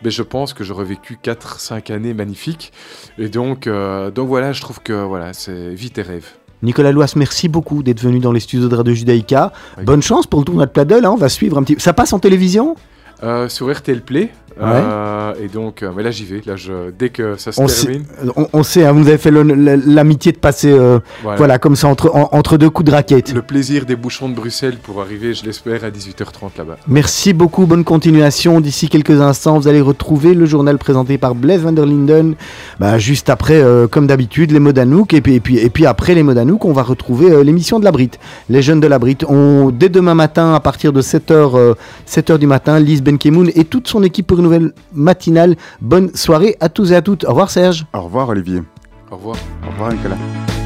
ben, 0.02 0.10
je 0.10 0.22
pense 0.22 0.54
que 0.54 0.64
j'aurais 0.64 0.84
vécu 0.84 1.18
4-5 1.22 1.92
années 1.92 2.14
magnifiques. 2.14 2.72
Et 3.18 3.28
donc, 3.28 3.68
donc 3.68 4.28
voilà, 4.28 4.52
je 4.52 4.60
trouve 4.60 4.80
que 4.80 4.92
voilà, 4.92 5.32
c'est 5.32 5.74
vite 5.74 5.94
tes 5.94 6.02
rêves. 6.02 6.30
Nicolas 6.62 6.92
Loas, 6.92 7.12
merci 7.16 7.48
beaucoup 7.48 7.82
d'être 7.82 8.00
venu 8.00 8.18
dans 8.18 8.32
les 8.32 8.40
studios 8.40 8.68
de 8.68 8.74
Radio 8.74 8.94
Judaïka. 8.94 9.52
Bonne 9.84 10.02
chance 10.02 10.26
pour 10.26 10.40
le 10.40 10.44
tournoi 10.44 10.66
de 10.66 10.70
Pladel, 10.70 11.04
hein, 11.04 11.10
on 11.12 11.16
va 11.16 11.28
suivre 11.28 11.58
un 11.58 11.62
petit 11.62 11.80
Ça 11.80 11.92
passe 11.92 12.12
en 12.12 12.18
télévision? 12.18 12.76
Euh, 13.22 13.48
sur 13.48 13.72
RTL 13.72 14.00
Play. 14.02 14.30
Euh, 14.60 15.32
et 15.42 15.48
donc, 15.48 15.82
euh, 15.82 15.90
mais 15.96 16.02
là 16.02 16.10
j'y 16.10 16.24
vais. 16.24 16.40
Là, 16.46 16.56
je, 16.56 16.90
dès 16.98 17.10
que 17.10 17.36
ça 17.36 17.52
se 17.52 17.60
on 17.60 17.68
sait, 17.68 17.86
termine, 17.86 18.04
on, 18.36 18.46
on 18.52 18.62
sait, 18.62 18.84
hein, 18.84 18.92
vous 18.92 19.06
avez 19.08 19.18
fait 19.18 19.30
l'amitié 19.30 20.32
de 20.32 20.38
passer 20.38 20.70
euh, 20.70 20.98
voilà. 21.22 21.58
comme 21.58 21.76
ça 21.76 21.88
entre, 21.88 22.10
en- 22.14 22.28
entre 22.32 22.56
deux 22.56 22.70
coups 22.70 22.90
de 22.90 22.94
raquette. 22.94 23.32
Le 23.32 23.42
plaisir 23.42 23.84
des 23.86 23.96
bouchons 23.96 24.28
de 24.28 24.34
Bruxelles 24.34 24.76
pour 24.82 25.00
arriver, 25.00 25.34
je 25.34 25.44
l'espère, 25.44 25.84
à 25.84 25.90
18h30 25.90 26.58
là-bas. 26.58 26.76
Merci 26.88 27.32
beaucoup, 27.32 27.66
bonne 27.66 27.84
continuation. 27.84 28.60
D'ici 28.60 28.88
quelques 28.88 29.20
instants, 29.20 29.58
vous 29.58 29.68
allez 29.68 29.80
retrouver 29.80 30.34
le 30.34 30.46
journal 30.46 30.78
présenté 30.78 31.18
par 31.18 31.34
Blaise 31.34 31.60
van 31.62 31.72
der 31.72 31.86
Linden. 31.86 32.34
Bah, 32.80 32.98
juste 32.98 33.30
après, 33.30 33.62
comme 33.90 34.06
d'habitude, 34.06 34.50
les 34.50 34.58
mots 34.60 34.72
d'Anouk. 34.72 35.14
Et 35.14 35.20
puis, 35.20 35.34
et, 35.34 35.40
puis, 35.40 35.58
et 35.58 35.70
puis 35.70 35.86
après 35.86 36.14
les 36.14 36.22
mots 36.22 36.34
d'Anouk, 36.34 36.64
on 36.64 36.72
va 36.72 36.82
retrouver 36.82 37.44
l'émission 37.44 37.78
de 37.78 37.84
la 37.84 37.92
Brite. 37.92 38.18
Les 38.48 38.62
jeunes 38.62 38.80
de 38.80 38.86
la 38.86 38.98
Brite. 38.98 39.24
On, 39.28 39.70
dès 39.70 39.88
demain 39.88 40.14
matin, 40.14 40.54
à 40.54 40.60
partir 40.60 40.92
de 40.92 41.02
7h, 41.02 41.74
7h 42.08 42.38
du 42.38 42.46
matin, 42.46 42.78
Lise 42.80 43.02
Benkemoun 43.02 43.50
et 43.54 43.64
toute 43.64 43.88
son 43.88 44.02
équipe 44.02 44.26
pour 44.26 44.38
une 44.38 44.47
nouvelle 44.48 44.72
matinale. 44.92 45.56
Bonne 45.80 46.14
soirée 46.14 46.56
à 46.60 46.68
tous 46.68 46.92
et 46.92 46.96
à 46.96 47.02
toutes. 47.02 47.24
Au 47.24 47.30
revoir 47.30 47.50
Serge. 47.50 47.86
Au 47.92 48.02
revoir 48.02 48.28
Olivier. 48.28 48.62
Au 49.10 49.16
revoir. 49.16 49.36
Au 49.66 49.70
revoir 49.70 49.92
Nicolas. 49.92 50.57